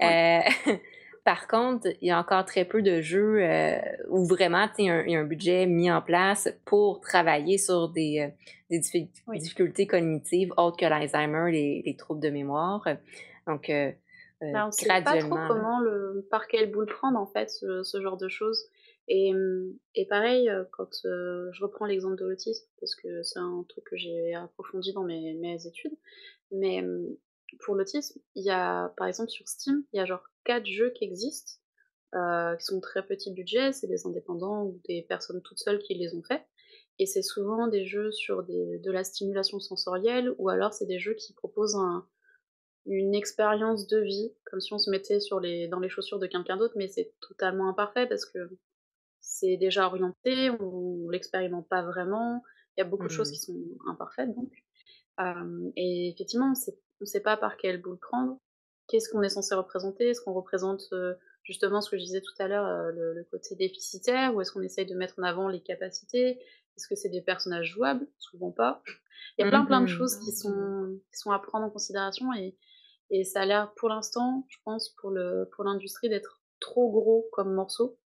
Oui. 0.00 0.06
Euh, 0.06 0.40
par 1.24 1.48
contre, 1.48 1.88
il 2.00 2.08
y 2.08 2.10
a 2.10 2.18
encore 2.18 2.44
très 2.44 2.64
peu 2.64 2.82
de 2.82 3.00
jeux 3.00 3.42
euh, 3.42 3.78
où 4.08 4.26
vraiment 4.26 4.66
il 4.78 4.84
y 4.86 4.90
a 4.90 4.94
un- 4.94 5.04
il 5.04 5.12
y 5.12 5.16
a 5.16 5.20
un 5.20 5.24
budget 5.24 5.66
mis 5.66 5.90
en 5.90 6.02
place 6.02 6.48
pour 6.64 7.00
travailler 7.00 7.56
sur 7.58 7.88
des, 7.88 8.20
euh, 8.20 8.44
des 8.70 8.80
diffi- 8.80 9.08
Oui. 9.26 9.38
difficultés 9.38 9.86
cognitives 9.86 10.52
autres 10.56 10.76
que 10.76 10.86
l'Alzheimer, 10.86 11.50
les, 11.50 11.82
les 11.84 11.96
troubles 11.96 12.20
de 12.22 12.30
mémoire. 12.30 12.86
Donc, 13.46 13.70
euh, 13.70 13.90
euh, 14.42 14.52
Bah, 14.52 14.66
on 14.68 14.70
sait 14.70 14.86
pas 14.86 15.02
trop 15.18 15.28
comment 15.48 15.80
le 15.80 16.26
par 16.30 16.46
quel 16.46 16.70
bout 16.70 16.80
le 16.80 16.86
prendre 16.86 17.18
en 17.18 17.26
fait, 17.26 17.50
ce, 17.50 17.82
ce 17.82 18.00
genre 18.00 18.16
de 18.16 18.28
choses. 18.28 18.66
Et, 19.12 20.06
pareil, 20.08 20.48
euh, 20.48 20.64
quand 20.70 21.04
euh, 21.04 21.50
je 21.52 21.64
reprends 21.64 21.84
l'exemple 21.84 22.14
de 22.14 22.26
l'autisme, 22.26 22.64
parce 22.78 22.94
que 22.94 23.24
c'est 23.24 23.40
un 23.40 23.64
truc 23.68 23.82
que 23.84 23.96
j'ai 23.96 24.34
approfondi 24.34 24.92
dans 24.92 25.02
mes, 25.02 25.66
études, 25.66 25.96
mais 26.52 26.80
hum, 26.80 27.16
pour 27.64 27.74
l'autisme, 27.74 28.20
il 28.36 28.44
y 28.44 28.50
a 28.50 28.94
par 28.96 29.08
exemple 29.08 29.30
sur 29.30 29.48
Steam, 29.48 29.84
il 29.92 29.96
y 29.96 30.00
a 30.00 30.04
genre 30.04 30.22
quatre 30.44 30.64
jeux 30.64 30.90
qui 30.90 31.04
existent, 31.04 31.54
euh, 32.14 32.54
qui 32.54 32.64
sont 32.66 32.80
très 32.80 33.04
petits 33.04 33.32
budget, 33.32 33.72
c'est 33.72 33.88
des 33.88 34.06
indépendants 34.06 34.62
ou 34.62 34.80
des 34.88 35.02
personnes 35.02 35.42
toutes 35.42 35.58
seules 35.58 35.80
qui 35.80 35.94
les 35.94 36.14
ont 36.14 36.22
faits. 36.22 36.44
Et 37.00 37.06
c'est 37.06 37.22
souvent 37.22 37.66
des 37.66 37.86
jeux 37.86 38.12
sur 38.12 38.44
de 38.44 38.90
la 38.92 39.02
stimulation 39.02 39.58
sensorielle, 39.58 40.34
ou 40.38 40.50
alors 40.50 40.72
c'est 40.72 40.86
des 40.86 41.00
jeux 41.00 41.14
qui 41.14 41.32
proposent 41.32 41.74
un, 41.74 42.06
une 42.86 43.14
expérience 43.16 43.88
de 43.88 43.98
vie, 43.98 44.32
comme 44.44 44.60
si 44.60 44.72
on 44.72 44.78
se 44.78 44.90
mettait 44.90 45.18
dans 45.68 45.80
les 45.80 45.88
chaussures 45.88 46.20
de 46.20 46.28
quelqu'un 46.28 46.56
d'autre, 46.56 46.74
mais 46.76 46.86
c'est 46.86 47.12
totalement 47.20 47.68
imparfait 47.68 48.06
parce 48.06 48.24
que 48.24 48.38
c'est 49.20 49.56
déjà 49.56 49.86
orienté, 49.86 50.50
on 50.60 51.08
l'expérimente 51.10 51.68
pas 51.68 51.82
vraiment, 51.82 52.42
il 52.76 52.80
y 52.80 52.82
a 52.82 52.86
beaucoup 52.86 53.06
de 53.06 53.12
choses 53.12 53.28
Mhm. 53.28 53.34
qui 53.34 53.40
sont 53.40 53.60
imparfaites 53.88 54.34
donc. 54.34 54.52
Euh, 55.20 55.70
et 55.76 56.10
effectivement, 56.10 56.50
on 56.52 56.54
sait, 56.54 56.78
on 57.00 57.04
sait 57.06 57.20
pas 57.20 57.36
par 57.36 57.56
quel 57.56 57.80
bout 57.80 57.92
le 57.92 57.98
prendre, 57.98 58.38
qu'est-ce 58.88 59.08
qu'on 59.10 59.22
est 59.22 59.28
censé 59.28 59.54
représenter, 59.54 60.08
est-ce 60.10 60.20
qu'on 60.22 60.32
représente 60.32 60.82
euh, 60.92 61.14
justement 61.42 61.80
ce 61.80 61.90
que 61.90 61.98
je 61.98 62.04
disais 62.04 62.20
tout 62.22 62.34
à 62.42 62.48
l'heure, 62.48 62.66
euh, 62.66 62.90
le, 62.92 63.14
le 63.14 63.24
côté 63.24 63.54
déficitaire, 63.56 64.34
ou 64.34 64.40
est-ce 64.40 64.52
qu'on 64.52 64.62
essaye 64.62 64.86
de 64.86 64.94
mettre 64.94 65.18
en 65.18 65.22
avant 65.22 65.48
les 65.48 65.60
capacités, 65.62 66.40
est-ce 66.76 66.88
que 66.88 66.94
c'est 66.96 67.08
des 67.10 67.20
personnages 67.22 67.68
jouables? 67.70 68.06
Souvent 68.18 68.50
pas. 68.52 68.82
Il 69.38 69.42
y 69.44 69.44
a 69.44 69.50
plein 69.50 69.64
plein 69.66 69.80
de 69.80 69.86
Mhm. 69.86 69.88
choses 69.88 70.16
qui 70.16 70.32
sont, 70.32 70.98
qui 71.12 71.18
sont 71.18 71.30
à 71.32 71.38
prendre 71.38 71.66
en 71.66 71.70
considération 71.70 72.32
et, 72.32 72.56
et 73.10 73.24
ça 73.24 73.42
a 73.42 73.46
l'air 73.46 73.74
pour 73.74 73.88
l'instant, 73.90 74.46
je 74.48 74.58
pense, 74.64 74.88
pour 75.00 75.10
le 75.10 75.48
pour 75.54 75.64
l'industrie 75.64 76.08
d'être 76.08 76.40
trop 76.60 76.90
gros 76.90 77.28
comme 77.32 77.52
morceau 77.54 77.98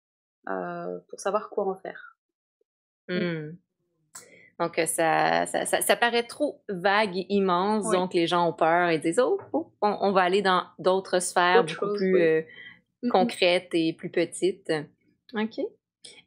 pour 0.45 1.19
savoir 1.19 1.49
quoi 1.49 1.67
en 1.67 1.75
faire. 1.75 2.17
Mm. 3.09 3.15
Hmm. 3.17 3.57
Donc, 4.59 4.77
euh, 4.79 4.85
ça, 4.85 5.45
ça, 5.47 5.65
ça, 5.65 5.81
ça 5.81 5.95
paraît 5.95 6.23
trop 6.23 6.61
vague 6.69 7.17
et 7.17 7.25
immense, 7.29 7.85
Oui. 7.87 7.97
donc 7.97 8.13
les 8.13 8.27
gens 8.27 8.47
ont 8.47 8.53
peur 8.53 8.89
et 8.89 8.99
disent 8.99 9.19
Oh, 9.19 9.39
oh, 9.51 9.71
on, 9.81 9.97
on 10.01 10.11
va 10.11 10.21
aller 10.21 10.41
dans 10.41 10.63
d'autres 10.79 11.19
sphères 11.19 11.61
Autre 11.61 11.73
beaucoup 11.73 11.85
chose, 11.91 11.97
plus 11.97 12.13
oui. 12.13 12.21
euh, 12.21 12.41
Mhm. 13.03 13.11
concrètes 13.11 13.69
et 13.73 13.91
plus 13.91 14.09
petites. 14.09 14.71
OK. 15.33 15.59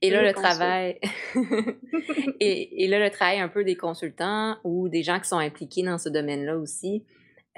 Et 0.02 0.11
là, 0.11 0.22
le 0.22 0.33
travail. 0.35 0.98
et, 2.40 2.85
et 2.85 2.88
là, 2.88 2.98
le 2.98 3.11
travail 3.11 3.38
un 3.40 3.48
peu 3.48 3.64
des 3.64 3.76
consultants 3.76 4.57
ou 4.64 4.88
des 4.90 5.02
gens 5.02 5.18
qui 5.20 5.29
sont 5.29 5.38
impliqués 5.38 5.83
dans 5.83 5.96
ce 5.98 6.09
domaine-là 6.11 6.57
aussi, 6.59 7.05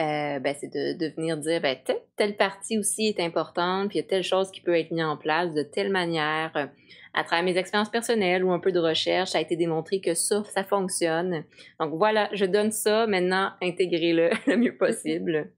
euh, 0.01 0.39
ben, 0.39 0.55
c'est 0.61 0.69
de, 0.73 0.97
de 0.99 1.13
venir 1.15 1.37
dire 1.37 1.61
ben, 1.61 1.77
telle, 1.85 2.01
telle 2.17 2.37
partie 2.37 2.79
aussi 2.79 3.07
est 3.07 3.21
importante, 3.21 3.89
puis 3.89 3.99
il 3.99 4.03
y 4.03 4.05
a 4.05 4.09
telle 4.09 4.23
chose 4.23 4.51
qui 4.51 4.61
peut 4.61 4.77
être 4.79 4.91
mise 4.93 5.05
en 5.05 5.17
place 5.17 5.53
de 5.55 5.63
telle 5.63 5.91
manière. 5.91 6.53
euh, 6.57 6.67
À 7.15 7.25
travers 7.25 7.45
mes 7.45 7.57
expériences 7.59 7.91
personnelles 7.91 8.45
ou 8.45 8.53
un 8.53 8.61
peu 8.61 8.71
de 8.73 8.79
recherche, 8.79 9.31
ça 9.31 9.39
a 9.39 9.41
été 9.41 9.57
démontré 9.57 10.01
que 10.01 10.15
ça, 10.15 10.45
ça 10.45 10.63
fonctionne. 10.65 11.45
Donc 11.81 11.95
voilà, 11.95 12.29
je 12.33 12.45
donne 12.45 12.71
ça, 12.71 13.07
maintenant, 13.07 13.51
intégrez-le 13.63 14.31
le 14.47 14.57
mieux 14.57 14.77
possible. 14.77 15.53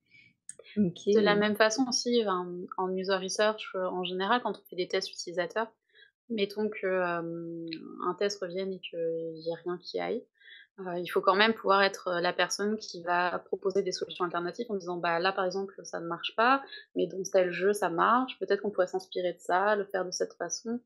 De 1.14 1.20
la 1.20 1.34
même 1.34 1.56
façon 1.56 1.84
aussi, 1.88 2.22
en, 2.26 2.46
en 2.78 2.96
user 2.96 3.16
research, 3.16 3.72
euh, 3.74 3.84
en 3.86 4.04
général, 4.04 4.40
quand 4.42 4.52
on 4.58 4.68
fait 4.70 4.76
des 4.76 4.88
tests 4.88 5.10
utilisateurs, 5.10 5.66
mettons 6.30 6.68
que 6.70 6.86
euh, 6.86 7.66
un 8.06 8.14
test 8.18 8.40
revienne 8.40 8.72
et 8.72 8.78
qu'il 8.80 8.98
n'y 9.34 9.50
ait 9.50 9.60
rien 9.64 9.78
qui 9.82 9.98
aille, 9.98 10.22
euh, 10.86 10.98
il 10.98 11.06
faut 11.08 11.20
quand 11.20 11.34
même 11.36 11.54
pouvoir 11.54 11.82
être 11.82 12.08
euh, 12.08 12.20
la 12.20 12.32
personne 12.32 12.76
qui 12.76 13.02
va 13.02 13.38
proposer 13.46 13.82
des 13.82 13.92
solutions 13.92 14.24
alternatives 14.24 14.66
en 14.70 14.76
disant 14.76 14.96
bah 14.96 15.18
là 15.18 15.32
par 15.32 15.44
exemple 15.44 15.74
ça 15.84 16.00
ne 16.00 16.06
marche 16.06 16.34
pas, 16.36 16.62
mais 16.96 17.06
dans 17.06 17.22
tel 17.22 17.50
jeu 17.52 17.72
ça 17.72 17.90
marche, 17.90 18.38
peut-être 18.38 18.60
qu'on 18.62 18.70
pourrait 18.70 18.86
s'inspirer 18.86 19.32
de 19.32 19.38
ça, 19.40 19.76
le 19.76 19.84
faire 19.84 20.04
de 20.04 20.10
cette 20.10 20.34
façon. 20.34 20.80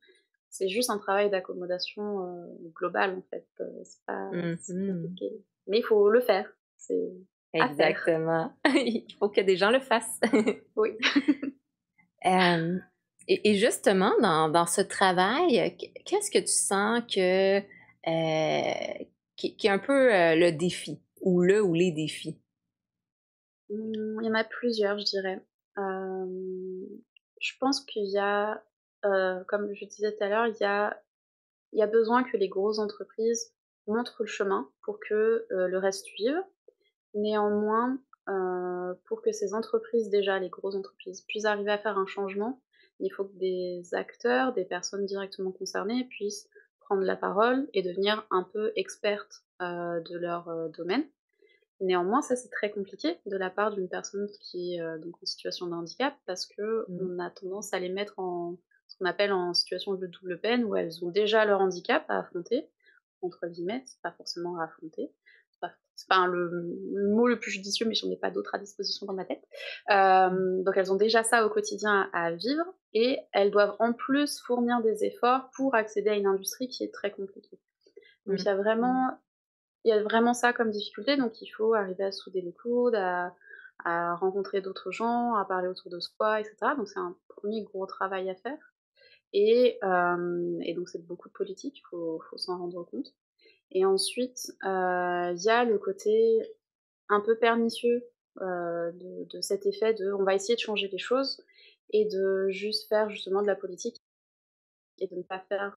C'est 0.51 0.69
juste 0.69 0.91
un 0.91 0.99
travail 0.99 1.31
d'accommodation 1.31 2.25
euh, 2.25 2.47
global 2.75 3.17
en 3.19 3.23
fait, 3.31 3.47
euh, 3.61 3.65
c'est 3.85 4.05
pas 4.07 4.31
c'est 4.61 4.75
Mhm. 4.75 5.03
compliqué. 5.03 5.31
Mais 5.67 5.79
il 5.79 5.83
faut 5.83 6.09
le 6.11 6.21
faire, 6.21 6.49
c'est. 6.77 7.11
Exactement. 7.55 8.53
Il 8.75 9.07
faut 9.19 9.29
que 9.29 9.41
des 9.41 9.57
gens 9.57 9.71
le 9.71 9.79
fassent. 9.81 10.21
Oui. 10.77 10.91
Euh, 12.27 12.79
et, 13.29 13.51
et 13.51 13.55
justement, 13.57 14.13
dans, 14.21 14.49
dans 14.49 14.65
ce 14.67 14.81
travail, 14.81 15.77
qu- 15.77 15.93
qu'est-ce 16.07 16.31
que 16.31 16.39
tu 16.39 16.47
sens 16.47 17.03
que 17.15 17.59
euh, 17.59 19.05
qui, 19.37 19.57
est 19.63 19.71
un 19.71 19.79
peu 19.79 20.15
euh, 20.15 20.35
le 20.35 20.53
défi 20.53 21.01
ou 21.21 21.43
le 21.43 21.63
ou 21.63 21.75
les 21.75 21.93
défis? 21.93 22.39
Mmh, 23.71 24.21
il 24.23 24.27
y 24.27 24.31
en 24.31 24.35
a 24.35 24.45
plusieurs, 24.45 24.99
je 24.99 25.05
dirais. 25.05 25.43
Je 25.77 27.53
pense 27.59 27.81
qu'il 27.85 28.07
y 28.11 28.19
a, 28.19 28.63
comme 29.03 29.75
je 29.75 29.85
disais 29.85 30.17
tout 30.17 30.25
à 30.25 30.29
l'heure, 30.29 30.47
il 30.47 30.57
y 30.61 30.65
a 30.65 30.99
il 31.75 31.81
y 31.81 31.83
a 31.83 31.89
besoin 31.89 32.23
que 32.23 32.37
les 32.37 32.49
grosses 32.49 32.79
entreprises 32.79 33.53
montrent 33.89 34.23
le 34.23 34.29
chemin 34.29 34.71
pour 34.83 35.01
que, 35.01 35.45
le 35.51 35.79
reste 35.79 36.07
suive. 36.07 36.41
Néanmoins, 37.15 37.99
pour 39.07 39.21
que 39.21 39.33
ces 39.33 39.55
entreprises, 39.55 40.09
déjà 40.09 40.39
les 40.39 40.49
grosses 40.49 40.77
entreprises, 40.77 41.23
puissent 41.23 41.45
arriver 41.45 41.73
à 41.73 41.79
faire 41.79 41.99
un 41.99 42.07
changement, 42.07 42.63
il 43.01 43.11
faut 43.11 43.25
que 43.25 43.37
des 43.37 43.83
acteurs, 43.93 44.53
des 44.53 44.65
personnes 44.65 45.05
directement 45.05 45.51
concernées 45.51 46.05
puissent 46.05 46.49
prendre 46.85 47.03
la 47.03 47.17
parole 47.17 47.69
et 47.75 47.83
devenir 47.83 48.27
un 48.31 48.45
peu 48.45 48.73
expertes, 48.77 49.45
heu, 49.63 50.03
de 50.09 50.19
leur, 50.19 50.49
heu, 50.49 50.71
domaine. 50.77 51.07
Néanmoins, 51.81 52.23
ça 52.23 52.37
c'est 52.37 52.51
très 52.51 52.71
compliqué 52.71 53.19
de 53.27 53.37
la 53.37 53.51
part 53.51 53.73
d'une 53.73 53.89
personne 53.89 54.29
qui 54.41 54.75
est 54.77 54.81
euh, 54.81 54.99
donc 54.99 55.17
en 55.23 55.27
situation 55.27 55.67
de 55.67 55.73
handicap 55.75 56.17
parce 56.27 56.47
que 56.47 56.89
Mm. 56.89 57.09
on 57.09 57.19
a 57.19 57.31
tendance 57.31 57.75
à 57.75 57.79
les 57.81 57.89
mettre 57.89 58.19
en 58.19 58.59
ce 58.87 58.97
qu'on 58.97 59.07
appelle 59.07 59.33
en 59.33 59.55
situation 59.55 59.95
de 59.95 60.07
double 60.07 60.41
peine 60.41 60.65
où 60.65 60.77
elles 60.77 61.05
ont 61.05 61.11
déjà 61.11 61.45
leur 61.45 61.61
handicap 61.61 62.05
à 62.09 62.19
affronter, 62.21 62.69
entre 63.23 63.47
guillemets, 63.49 63.83
c'est 63.87 64.01
pas 64.03 64.13
forcément 64.13 64.59
à 64.59 64.65
affronter, 64.65 65.13
c'est 65.97 66.09
pas, 66.09 66.27
le, 66.27 66.51
le 66.93 67.09
mot 67.09 67.27
le 67.29 67.39
plus 67.39 67.51
judicieux, 67.51 67.87
mais 67.87 67.95
j'en 67.95 68.11
ai 68.11 68.17
pas 68.17 68.31
d'autres 68.31 68.55
à 68.55 68.59
disposition 68.59 69.07
dans 69.07 69.13
ma 69.13 69.25
tête. 69.25 69.45
Euh, 69.91 70.63
donc 70.63 70.77
elles 70.77 70.93
ont 70.93 70.97
déjà 70.97 71.23
ça 71.23 71.47
au 71.47 71.51
quotidien 71.51 72.09
à 72.13 72.33
vivre 72.33 72.65
et 72.93 73.19
elles 73.33 73.51
doivent 73.51 73.77
en 73.79 73.93
plus 73.93 74.41
fournir 74.41 74.83
des 74.83 75.05
efforts 75.05 75.51
pour 75.57 75.75
accéder 75.75 76.11
à 76.11 76.15
une 76.15 76.27
industrie 76.27 76.69
qui 76.69 76.85
est 76.85 76.93
très 76.93 77.11
compliquée. 77.11 77.59
Donc 78.27 78.41
il 78.41 78.45
y 78.45 78.49
a 78.49 78.57
vraiment 78.57 79.19
il 79.85 79.91
y 79.91 79.93
a 79.93 80.03
vraiment 80.03 80.33
ça 80.33 80.53
comme 80.53 80.71
difficulté, 80.71 81.17
donc 81.17 81.43
il 81.43 81.49
faut 81.49 81.75
arriver 81.75 82.05
à 82.05 82.13
souder 82.13 82.41
les 82.41 82.55
coudes, 82.55 82.95
à, 82.95 83.35
à 83.85 84.15
rencontrer 84.17 84.63
d'autres 84.63 84.91
gens, 84.91 85.35
à 85.35 85.45
parler 85.45 85.69
autour 85.69 85.91
de 85.91 86.01
soi, 86.01 86.41
etc. 86.41 86.57
Donc 86.77 86.89
c'est 86.89 86.99
un 86.99 87.15
premier 87.29 87.63
gros 87.63 87.87
travail 87.87 88.31
à 88.31 88.35
faire. 88.35 88.59
Et, 89.35 89.79
euh, 89.83 90.59
et 90.63 90.75
donc 90.75 90.89
c'est 90.89 91.05
beaucoup 91.05 91.29
de 91.29 91.35
politique, 91.35 91.79
il 91.79 91.83
faut, 91.91 92.23
faut 92.31 92.39
s'en 92.39 92.59
rendre 92.59 92.85
compte. 92.85 93.15
Et 93.73 93.85
ensuite, 93.85 94.53
euh, 94.65 95.33
il 95.37 95.43
y 95.43 95.51
a 95.51 95.65
le 95.65 95.79
côté 95.79 96.43
un 97.09 97.21
peu 97.21 97.37
pernicieux 97.39 98.05
euh, 98.41 98.93
de, 98.93 99.25
de 99.31 99.41
cet 99.41 99.67
effet 99.67 99.95
de 99.95 100.13
on 100.13 100.25
va 100.25 100.35
essayer 100.35 100.55
de 100.57 100.61
changer 100.61 100.89
les 100.89 100.99
choses 100.99 101.43
et 101.91 102.07
de 102.07 102.49
juste 102.51 102.89
faire 102.89 103.11
justement 103.11 103.43
de 103.43 103.47
la 103.47 103.57
politique 103.57 104.03
et 104.99 105.07
de 105.07 105.15
ne 105.17 105.23
pas 105.23 105.41
faire 105.49 105.77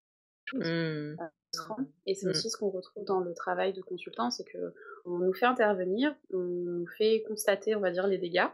Mm. 0.54 1.18
frustrant. 1.52 1.78
Et 2.06 2.16
c'est 2.16 2.28
Mmh. 2.28 2.30
aussi 2.30 2.50
ce 2.50 2.58
qu'on 2.58 2.70
retrouve 2.70 3.04
dans 3.06 3.20
le 3.20 3.34
travail 3.34 3.74
de 3.74 3.82
consultant, 3.82 4.32
c'est 4.32 4.44
que 4.46 4.74
on 5.06 5.20
nous 5.20 5.34
fait 5.34 5.46
intervenir, 5.46 6.16
on 6.34 6.38
nous 6.38 6.88
fait 6.98 7.24
constater, 7.28 7.76
on 7.76 7.80
va 7.80 7.92
dire, 7.92 8.08
les 8.08 8.18
dégâts, 8.18 8.48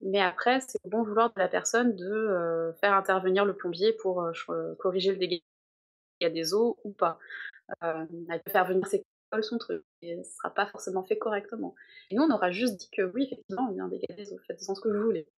mais 0.00 0.20
après, 0.20 0.60
c'est 0.60 0.78
au 0.84 0.88
bon 0.88 1.02
vouloir 1.02 1.32
de 1.34 1.38
la 1.40 1.48
personne 1.48 1.96
de 1.96 2.06
euh, 2.06 2.72
faire 2.74 2.94
intervenir 2.94 3.44
le 3.44 3.54
plombier 3.54 3.92
pour 3.94 4.26
corriger 4.78 5.12
le 5.12 5.18
dégât 5.18 5.42
des 6.20 6.54
eaux 6.54 6.78
ou 6.84 6.92
pas. 6.92 7.18
Euh, 7.82 8.06
elle 8.30 8.42
peut 8.42 8.50
faire 8.50 8.66
venir 8.66 8.86
ses 8.86 9.04
cols, 9.30 9.44
son 9.44 9.58
truc, 9.58 9.84
et 10.02 10.22
ce 10.22 10.36
sera 10.36 10.54
pas 10.54 10.66
forcément 10.66 11.02
fait 11.04 11.18
correctement. 11.18 11.74
Et 12.10 12.14
nous, 12.14 12.22
on 12.22 12.30
aura 12.30 12.50
juste 12.50 12.76
dit 12.76 12.90
que 12.90 13.02
oui, 13.02 13.24
effectivement, 13.24 13.68
un 13.68 13.88
dégât 13.88 14.14
des 14.14 14.32
eaux, 14.32 14.38
faites-en 14.46 14.74
ce 14.74 14.80
que 14.80 14.88
vous 14.88 15.02
voulez. 15.02 15.28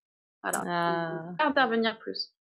Voilà. 0.43 0.63
Ah, 0.67 1.25
On 1.31 1.37
pas 1.37 1.47
intervenir 1.47 1.99
plus. 1.99 2.35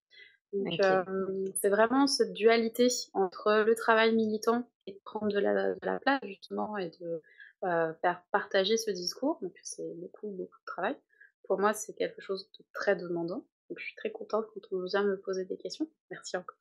Donc, 0.54 0.80
euh, 0.82 1.46
c'est 1.56 1.70
vraiment 1.70 2.08
cette 2.08 2.34
dualité 2.34 2.88
entre 3.14 3.64
le 3.66 3.76
travail 3.76 4.16
militant 4.16 4.70
et 4.86 4.94
de 4.94 5.00
prendre 5.04 5.32
de 5.32 5.40
la, 5.40 5.74
de 5.74 5.86
la 5.86 6.00
place, 6.00 6.20
justement, 6.24 6.78
et 6.78 6.90
de 7.02 7.22
euh, 7.66 7.94
faire 8.02 8.24
partager 8.32 8.78
ce 8.78 8.92
discours. 8.92 9.40
Donc, 9.42 9.54
c'est 9.64 9.94
beaucoup, 9.96 10.30
beaucoup 10.30 10.60
de 10.60 10.66
travail. 10.66 10.96
Pour 11.48 11.60
moi, 11.60 11.74
c'est 11.74 11.94
quelque 11.94 12.22
chose 12.22 12.50
de 12.60 12.66
très 12.74 12.96
demandant. 12.96 13.46
Donc, 13.70 13.80
je 13.80 13.86
suis 13.86 13.96
très 13.96 14.12
contente 14.12 14.46
quand 14.54 14.62
on 14.78 14.84
vient 14.86 15.04
me 15.04 15.18
poser 15.18 15.46
des 15.46 15.58
questions. 15.58 15.88
Merci 16.12 16.38
encore. 16.38 16.56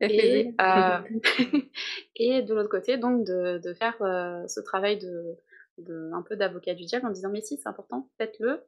Ça 0.00 0.06
Et, 0.06 0.54
euh, 0.60 0.98
et 2.16 2.42
de 2.42 2.54
l'autre 2.54 2.68
côté, 2.70 2.96
donc, 2.96 3.24
de, 3.26 3.58
de 3.58 3.74
faire 3.74 4.00
euh, 4.02 4.46
ce 4.46 4.60
travail 4.60 4.98
de, 4.98 5.36
de 5.78 6.10
un 6.14 6.22
peu 6.22 6.36
d'avocat 6.36 6.74
du 6.74 6.84
diable 6.84 7.06
en 7.06 7.10
disant 7.10 7.30
mais 7.30 7.40
si, 7.40 7.56
c'est 7.56 7.68
important, 7.68 8.08
faites-le. 8.18 8.62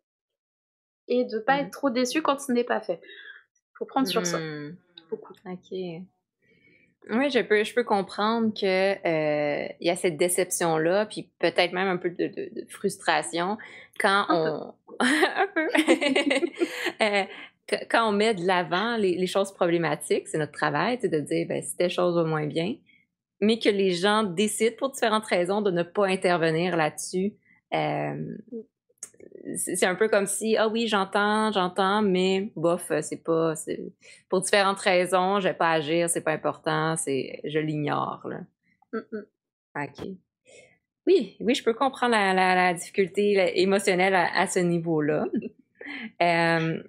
Et 1.08 1.24
de 1.24 1.38
pas 1.38 1.56
Mmh. 1.56 1.66
être 1.66 1.70
trop 1.72 1.90
déçu 1.90 2.22
quand 2.22 2.38
ce 2.40 2.52
n'est 2.52 2.64
pas 2.64 2.80
fait. 2.80 3.00
faut 3.74 3.84
prendre 3.84 4.06
sur 4.08 4.20
Mmh. 4.22 4.76
beaucoup. 5.10 5.32
OK. 5.46 6.02
Oui, 7.08 7.30
je 7.30 7.40
peux, 7.40 7.64
je 7.64 7.74
peux 7.74 7.82
comprendre 7.82 8.52
que 8.52 8.92
euh, 8.92 9.68
il 9.80 9.86
y 9.86 9.90
a 9.90 9.96
cette 9.96 10.18
déception-là, 10.18 11.06
puis 11.06 11.30
peut-être 11.38 11.72
même 11.72 11.88
un 11.88 11.96
peu 11.96 12.10
de, 12.10 12.26
de- 12.28 12.60
de 12.60 12.66
frustration 12.70 13.56
quand 13.98 14.26
Un 14.28 14.74
on 14.90 14.96
un 15.00 15.46
peu 15.54 15.66
Euh, 17.00 17.24
quand 17.90 18.08
on 18.08 18.12
met 18.12 18.34
de 18.34 18.46
l'avant 18.46 18.96
les, 18.96 19.14
les 19.16 19.26
choses 19.26 19.52
problématiques, 19.52 20.28
c'est 20.28 20.38
notre 20.38 20.52
travail, 20.52 20.98
c'est 21.00 21.08
de 21.08 21.20
dire 21.20 21.46
ben, 21.48 21.62
si 21.62 21.76
telle 21.76 21.90
chose 21.90 22.14
va 22.16 22.24
moins 22.24 22.46
bien, 22.46 22.76
mais 23.40 23.58
que 23.58 23.68
les 23.68 23.92
gens 23.92 24.22
décident 24.24 24.76
pour 24.78 24.90
différentes 24.90 25.26
raisons 25.26 25.62
de 25.62 25.70
ne 25.70 25.82
pas 25.82 26.06
intervenir 26.06 26.76
là-dessus. 26.76 27.34
euh, 27.74 28.36
c'est 29.56 29.86
un 29.86 29.94
peu 29.94 30.08
comme 30.08 30.26
si 30.26 30.56
ah 30.56 30.68
oui 30.68 30.86
j'entends 30.86 31.50
j'entends 31.52 32.02
mais 32.02 32.52
bof 32.56 32.92
c'est 33.00 33.22
pas 33.22 33.54
pour 34.28 34.40
différentes 34.40 34.78
raisons 34.80 35.40
je 35.40 35.48
vais 35.48 35.54
pas 35.54 35.72
agir 35.72 36.08
c'est 36.10 36.20
pas 36.20 36.32
important 36.32 36.96
c'est 36.96 37.40
je 37.44 37.58
l'ignore 37.58 38.20
là 38.28 38.40
Mm, 38.92 38.98
mm. 39.12 39.24
ok 39.84 40.08
oui 41.06 41.36
oui 41.40 41.54
je 41.54 41.62
peux 41.62 41.74
comprendre 41.74 42.12
la, 42.12 42.34
la, 42.34 42.56
la 42.56 42.74
difficulté 42.74 43.60
émotionnelle 43.60 44.14
à, 44.16 44.26
à 44.36 44.46
ce 44.46 44.58
niveau 44.60 45.00
là 45.00 45.26
Euh, 46.22 46.82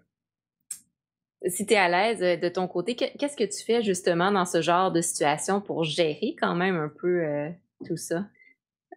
si 1.48 1.66
tu 1.66 1.74
es 1.74 1.78
à 1.78 1.90
l'aise 1.90 2.22
euh, 2.22 2.38
de 2.38 2.50
ton 2.50 2.68
côté 2.68 2.96
que- 2.96 3.18
qu'est-ce 3.18 3.36
que 3.36 3.44
tu 3.44 3.64
fais 3.66 3.82
justement 3.82 4.32
dans 4.32 4.46
ce 4.46 4.62
genre 4.62 4.92
de 4.92 5.02
situation 5.02 5.62
pour 5.62 5.84
gérer 5.84 6.36
quand 6.40 6.56
même 6.56 6.76
un 6.76 6.90
peu 6.90 7.24
euh, 7.24 7.50
tout 7.86 7.98
ça? 7.98 8.26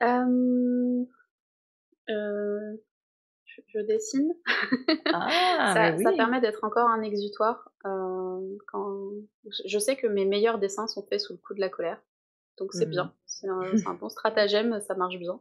Euh, 0.03 1.05
euh, 2.11 2.77
je, 3.47 3.61
je 3.69 3.79
dessine. 3.81 4.35
ah 5.15 5.73
ça, 5.75 5.93
ben 5.93 6.03
ça 6.03 6.13
permet 6.13 6.41
d'être 6.41 6.65
encore 6.65 6.89
un 6.89 7.03
exutoire. 7.03 7.71
quand... 7.83 9.11
je, 9.65 9.79
sais 9.79 9.97
que 9.97 10.07
mes 10.07 10.27
meilleurs 10.27 10.59
dessins 10.59 10.87
sont 10.87 11.03
faits 11.07 11.21
sous 11.21 11.33
le 11.33 11.39
coup 11.39 11.55
de 11.55 11.61
la 11.61 11.71
colère. 11.71 12.03
Donc 12.59 12.73
c'est 12.75 12.87
bien. 12.87 13.13
C'est 13.27 13.49
un, 13.49 13.63
c'est 13.77 13.89
un 13.89 13.95
bon 13.95 14.11
stratagème, 14.11 14.81
ça 14.81 14.95
marche 14.95 15.19
bien. 15.19 15.41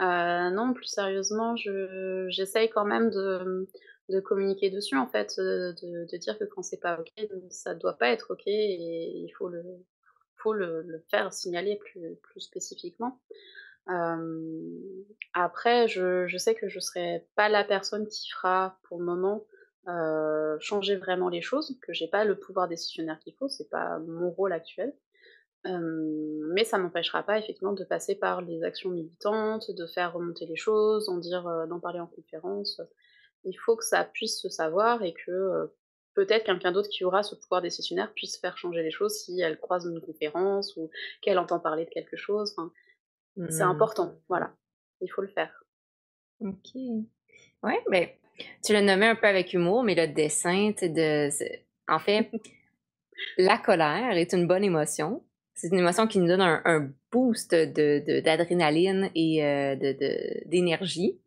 Non, 0.00 0.72
plus 0.72 0.86
sérieusement, 0.86 1.54
je, 1.54 2.26
j'essaye 2.30 2.68
quand 2.70 2.84
même 2.84 3.10
de, 3.10 3.68
de 4.08 4.20
communiquer 4.20 4.70
dessus, 4.70 4.96
en 4.96 5.06
fait, 5.06 5.34
euh, 5.38 5.72
de, 5.82 6.16
dire 6.16 6.38
que 6.38 6.44
quand 6.44 6.62
c'est 6.62 6.80
pas 6.80 6.98
ok, 6.98 7.28
ça 7.50 7.74
doit 7.74 7.96
pas 7.96 8.08
être 8.08 8.32
ok 8.32 8.46
et 8.46 9.24
il 9.24 9.30
faut 9.30 9.48
le, 9.48 11.04
faire 11.10 11.32
signaler 11.32 11.76
plus, 11.76 12.40
spécifiquement. 12.40 13.20
Euh, 13.88 15.04
après, 15.34 15.88
je, 15.88 16.36
sais 16.36 16.54
que 16.54 16.68
je 16.68 16.80
serai 16.80 17.26
pas 17.36 17.48
la 17.48 17.64
personne 17.64 18.06
qui 18.06 18.30
fera 18.30 18.78
pour 18.84 18.98
le 18.98 19.04
moment 19.04 19.44
euh, 19.88 20.56
changer 20.60 20.96
vraiment 20.96 21.28
les 21.28 21.42
choses, 21.42 21.76
que 21.82 21.92
j'ai 21.92 22.08
pas 22.08 22.24
le 22.24 22.38
pouvoir 22.38 22.68
décisionnaire 22.68 23.18
qu'il 23.20 23.34
faut, 23.34 23.48
c'est 23.48 23.70
pas 23.70 23.98
mon 24.00 24.30
rôle 24.30 24.52
actuel. 24.52 24.94
Mais 25.64 26.64
ça 26.64 26.76
m'empêchera 26.76 27.22
pas 27.22 27.38
effectivement 27.38 27.72
de 27.72 27.84
passer 27.84 28.16
par 28.16 28.42
les 28.42 28.64
actions 28.64 28.90
militantes, 28.90 29.70
de 29.70 29.86
faire 29.86 30.12
remonter 30.12 30.44
les 30.44 30.56
choses, 30.56 31.06
d'en 31.06 31.78
parler 31.78 32.00
en 32.00 32.08
conférence. 32.08 32.80
Il 33.44 33.54
faut 33.54 33.76
que 33.76 33.84
ça 33.84 34.04
puisse 34.04 34.40
se 34.40 34.48
savoir 34.48 35.02
et 35.02 35.12
que 35.12 35.30
euh, 35.30 35.66
peut-être 36.14 36.44
quelqu'un 36.44 36.72
d'autre 36.72 36.88
qui 36.90 37.04
aura 37.04 37.22
ce 37.22 37.34
pouvoir 37.34 37.62
décisionnaire 37.62 38.12
puisse 38.14 38.38
faire 38.38 38.56
changer 38.58 38.82
les 38.82 38.90
choses 38.90 39.14
si 39.24 39.40
elle 39.40 39.58
croise 39.58 39.86
une 39.86 40.00
conférence 40.00 40.76
ou 40.76 40.90
qu'elle 41.22 41.38
entend 41.38 41.58
parler 41.58 41.84
de 41.84 41.90
quelque 41.90 42.16
chose. 42.16 42.54
Enfin, 42.56 42.72
c'est 43.50 43.64
Mhm. 43.64 43.70
important, 43.70 44.14
voilà. 44.28 44.54
Il 45.00 45.08
faut 45.08 45.22
le 45.22 45.28
faire. 45.28 45.64
OK. 46.40 46.74
Ouais, 47.62 47.82
ben, 47.90 48.08
tu 48.64 48.72
l'as 48.72 48.82
nommé 48.82 49.06
un 49.06 49.14
peu 49.16 49.26
avec 49.26 49.52
humour, 49.52 49.82
mais 49.82 49.94
le 49.94 50.06
dessin, 50.12 50.70
de, 50.80 51.28
en 51.88 51.98
fait, 51.98 52.30
la 53.38 53.58
colère 53.58 54.12
est 54.16 54.32
une 54.32 54.46
bonne 54.46 54.64
émotion. 54.64 55.24
C'est 55.54 55.68
une 55.68 55.78
émotion 55.78 56.06
qui 56.06 56.18
nous 56.18 56.26
donne 56.26 56.40
un, 56.40 56.62
un 56.64 56.90
boost 57.10 57.54
de, 57.54 57.98
de- 58.04 58.20
d'adrénaline 58.20 59.10
et 59.14 59.44
euh, 59.44 59.76
de, 59.76 59.92
de- 59.92 60.48
d'énergie. 60.48 61.20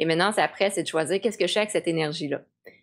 Et 0.00 0.04
maintenant, 0.06 0.32
c'est 0.32 0.42
après, 0.42 0.70
c'est 0.70 0.82
de 0.82 0.88
choisir 0.88 1.20
qu'est-ce 1.20 1.38
que 1.38 1.46
je 1.46 1.52
fais 1.52 1.60
avec 1.60 1.70
cette 1.70 1.86
énergie-là. 1.86 2.40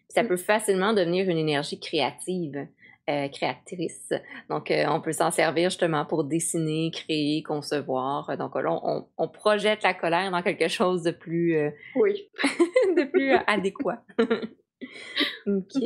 Ça 0.07 0.23
Mm. 0.23 0.27
peut 0.29 0.37
facilement 0.37 0.93
devenir 0.93 1.27
une 1.29 1.37
énergie 1.37 1.79
créative, 1.79 2.65
euh, 3.09 3.27
créatrice. 3.29 4.13
Donc, 4.49 4.71
euh, 4.71 4.85
on 4.87 5.01
peut 5.01 5.11
s'en 5.11 5.31
servir 5.31 5.69
justement 5.69 6.05
pour 6.05 6.23
dessiner, 6.23 6.91
créer, 6.91 7.43
concevoir. 7.43 8.37
Donc 8.37 8.55
là, 8.55 8.79
on, 8.83 9.05
on 9.17 9.27
projette 9.27 9.83
la 9.83 9.93
colère 9.93 10.31
dans 10.31 10.41
quelque 10.41 10.67
chose 10.69 11.03
de 11.03 11.11
plus, 11.11 11.57
euh, 11.57 11.69
Oui. 11.95 12.29
de 12.95 13.03
plus 13.11 13.33
adéquat. 13.47 14.01
OK. 15.47 15.81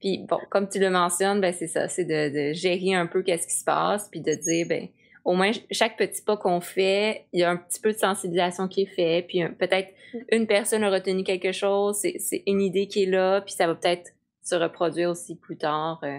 Puis 0.00 0.24
bon, 0.26 0.38
comme 0.50 0.68
tu 0.68 0.78
le 0.78 0.88
mentionnes, 0.90 1.40
ben 1.40 1.52
c'est 1.52 1.66
ça, 1.66 1.88
c'est 1.88 2.04
de, 2.06 2.48
de 2.50 2.52
gérer 2.54 2.94
un 2.94 3.06
peu 3.06 3.22
qu'est-ce 3.22 3.46
qui 3.46 3.54
se 3.56 3.64
passe, 3.64 4.08
puis 4.10 4.20
de 4.20 4.32
dire, 4.32 4.66
ben 4.66 4.88
au 5.24 5.34
moins 5.34 5.52
chaque 5.70 5.96
petit 5.96 6.22
pas 6.22 6.36
qu'on 6.36 6.60
fait, 6.60 7.26
il 7.32 7.40
y 7.40 7.42
a 7.44 7.50
un 7.50 7.56
petit 7.56 7.80
peu 7.80 7.92
de 7.92 7.98
sensibilisation 7.98 8.68
qui 8.68 8.82
est 8.82 8.86
fait, 8.94 9.24
puis 9.26 9.42
un- 9.42 9.52
peut-être 9.52 9.88
une 10.32 10.46
personne 10.46 10.82
a 10.84 10.90
retenu 10.90 11.22
quelque 11.24 11.52
chose, 11.52 11.96
c'est 11.98 12.42
une 12.46 12.60
idée 12.60 12.86
qui 12.88 13.04
est 13.04 13.06
là, 13.06 13.40
puis 13.42 13.54
ça 13.54 13.66
va 13.66 13.74
peut-être 13.74 14.10
se 14.42 14.54
reproduire 14.54 15.10
aussi 15.10 15.36
plus 15.36 15.56
tard. 15.56 16.00
euh, 16.02 16.18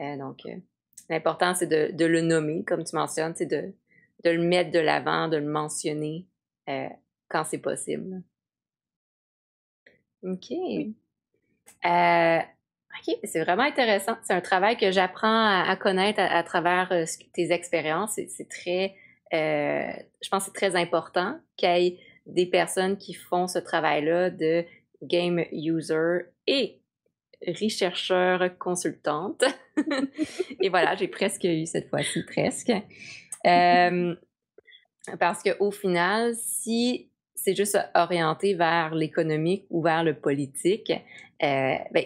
euh, 0.00 0.16
donc, 0.18 0.40
euh, 0.46 0.56
l'important, 1.08 1.54
c'est 1.54 1.66
de, 1.66 1.90
de 1.96 2.04
le 2.04 2.20
nommer, 2.20 2.64
comme 2.64 2.84
tu 2.84 2.96
mentionnes, 2.96 3.34
c'est 3.36 3.46
de, 3.46 3.72
de 4.24 4.30
le 4.30 4.42
mettre 4.42 4.70
de 4.70 4.78
l'avant, 4.80 5.28
de 5.28 5.36
le 5.36 5.46
mentionner 5.46 6.26
euh, 6.68 6.88
quand 7.28 7.44
c'est 7.44 7.58
possible. 7.58 8.22
OK. 10.22 10.52
OK, 12.94 13.16
c'est 13.24 13.40
vraiment 13.40 13.62
intéressant. 13.62 14.16
C'est 14.22 14.34
un 14.34 14.40
travail 14.40 14.76
que 14.76 14.90
j'apprends 14.90 15.62
à, 15.64 15.76
connaître 15.76 16.20
à, 16.20 16.42
travers 16.42 16.92
euh, 16.92 17.04
tes 17.32 17.50
expériences. 17.52 18.12
C'est- 18.14 18.28
C'est 18.28 18.48
très, 18.48 18.94
euh, 19.32 19.92
je 20.22 20.28
pense 20.28 20.44
que 20.44 20.50
c'est 20.54 20.68
très 20.68 20.76
important 20.80 21.38
qu'il 21.56 21.68
y 21.70 21.86
ait 21.86 21.98
des 22.26 22.46
personnes 22.46 22.96
qui 22.98 23.14
font 23.14 23.46
ce 23.48 23.58
travail-là 23.58 24.30
de 24.30 24.64
game 25.02 25.44
user 25.52 26.26
et 26.46 26.78
rechercheur 27.46 28.56
consultante. 28.58 29.42
et 30.60 30.68
voilà, 30.68 30.94
j'ai 30.94 31.08
presque 31.08 31.44
eu 31.44 31.66
cette 31.66 31.88
fois-ci, 31.88 32.22
presque. 32.24 32.72
Euh, 33.46 34.14
parce 35.18 35.42
qu'au 35.42 35.70
final, 35.72 36.34
si 36.36 37.10
c'est 37.34 37.56
juste 37.56 37.76
orienté 37.96 38.54
vers 38.54 38.94
l'économique 38.94 39.64
ou 39.70 39.82
vers 39.82 40.04
le 40.04 40.14
politique, 40.14 40.92
euh, 41.42 41.74
ben, 41.90 42.04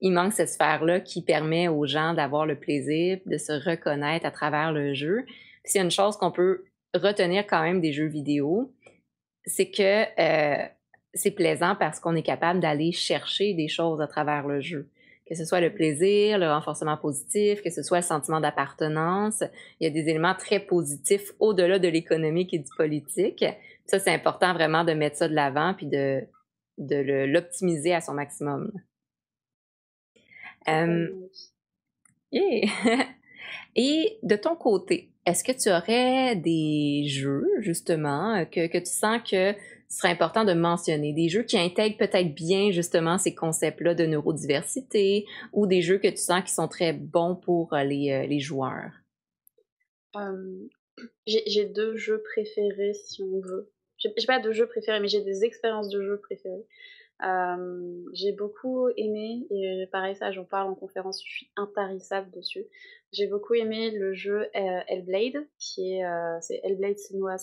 il 0.00 0.12
manque 0.12 0.32
cette 0.32 0.48
sphère-là 0.48 1.00
qui 1.00 1.22
permet 1.22 1.68
aux 1.68 1.86
gens 1.86 2.14
d'avoir 2.14 2.46
le 2.46 2.58
plaisir, 2.58 3.18
de 3.26 3.36
se 3.36 3.52
reconnaître 3.52 4.26
à 4.26 4.30
travers 4.30 4.72
le 4.72 4.94
jeu. 4.94 5.24
C'est 5.64 5.80
une 5.80 5.90
chose 5.90 6.16
qu'on 6.16 6.30
peut 6.30 6.64
retenir 6.94 7.46
quand 7.46 7.62
même 7.62 7.80
des 7.80 7.92
jeux 7.92 8.06
vidéo, 8.06 8.72
c'est 9.44 9.70
que 9.70 10.04
euh, 10.20 10.66
c'est 11.14 11.30
plaisant 11.30 11.76
parce 11.78 12.00
qu'on 12.00 12.16
est 12.16 12.22
capable 12.22 12.60
d'aller 12.60 12.92
chercher 12.92 13.54
des 13.54 13.68
choses 13.68 14.00
à 14.00 14.06
travers 14.06 14.46
le 14.46 14.60
jeu. 14.60 14.88
Que 15.28 15.36
ce 15.36 15.44
soit 15.44 15.60
le 15.60 15.72
plaisir, 15.72 16.38
le 16.38 16.48
renforcement 16.48 16.96
positif, 16.96 17.62
que 17.62 17.70
ce 17.70 17.82
soit 17.82 17.98
le 17.98 18.04
sentiment 18.04 18.40
d'appartenance. 18.40 19.44
Il 19.78 19.84
y 19.84 19.86
a 19.86 19.90
des 19.90 20.08
éléments 20.08 20.34
très 20.34 20.58
positifs 20.58 21.32
au-delà 21.38 21.78
de 21.78 21.86
l'économique 21.86 22.52
et 22.52 22.58
du 22.58 22.70
politique. 22.76 23.44
Ça, 23.86 24.00
c'est 24.00 24.12
important 24.12 24.52
vraiment 24.54 24.82
de 24.82 24.92
mettre 24.92 25.16
ça 25.16 25.28
de 25.28 25.34
l'avant 25.34 25.74
puis 25.74 25.86
de, 25.86 26.26
l'optimiser 26.78 27.94
à 27.94 28.00
son 28.00 28.14
maximum. 28.14 28.72
Euh, 30.68 31.08
yeah. 32.32 32.68
Et 33.76 34.18
de 34.22 34.36
ton 34.36 34.56
côté, 34.56 35.10
est-ce 35.26 35.44
que 35.44 35.52
tu 35.52 35.70
aurais 35.70 36.36
des 36.36 37.04
jeux, 37.06 37.46
justement, 37.60 38.44
que, 38.46 38.66
que 38.66 38.78
tu 38.78 38.90
sens 38.90 39.20
que 39.22 39.52
ce 39.88 39.98
serait 39.98 40.10
important 40.10 40.44
de 40.44 40.52
mentionner? 40.52 41.12
Des 41.12 41.28
jeux 41.28 41.42
qui 41.44 41.58
intègrent 41.58 41.98
peut-être 41.98 42.34
bien, 42.34 42.72
justement, 42.72 43.16
ces 43.16 43.34
concepts-là 43.34 43.94
de 43.94 44.06
neurodiversité 44.06 45.26
ou 45.52 45.66
des 45.66 45.82
jeux 45.82 45.98
que 45.98 46.08
tu 46.08 46.16
sens 46.16 46.42
qui 46.44 46.52
sont 46.52 46.68
très 46.68 46.92
bons 46.92 47.36
pour 47.36 47.74
les, 47.76 48.26
les 48.26 48.40
joueurs? 48.40 48.92
j'ai 51.26 51.66
deux 51.66 51.96
jeux 51.96 52.22
préférés, 52.34 52.94
si 52.94 53.22
on 53.22 53.40
veut. 53.40 53.70
J'ai 53.98 54.26
pas 54.26 54.40
de 54.40 54.50
jeux 54.52 54.66
préférés, 54.66 55.00
mais 55.00 55.08
j'ai 55.08 55.22
des 55.22 55.44
expériences 55.44 55.90
de 55.90 56.02
jeux 56.02 56.18
préférées. 56.18 56.66
Euh, 57.22 58.04
j'ai 58.12 58.32
beaucoup 58.32 58.88
aimé, 58.96 59.46
et 59.50 59.86
pareil, 59.92 60.16
ça 60.16 60.32
j'en 60.32 60.44
parle 60.44 60.70
en 60.70 60.74
conférence, 60.74 61.22
je 61.24 61.30
suis 61.30 61.50
intarissable 61.56 62.30
dessus. 62.30 62.66
J'ai 63.12 63.26
beaucoup 63.26 63.54
aimé 63.54 63.90
le 63.90 64.14
jeu 64.14 64.48
euh, 64.54 64.80
Hellblade, 64.88 65.46
qui 65.58 65.94
est, 65.94 66.04
euh, 66.04 66.38
c'est 66.40 66.60
Hellblade 66.62 66.98
Senua 66.98 67.36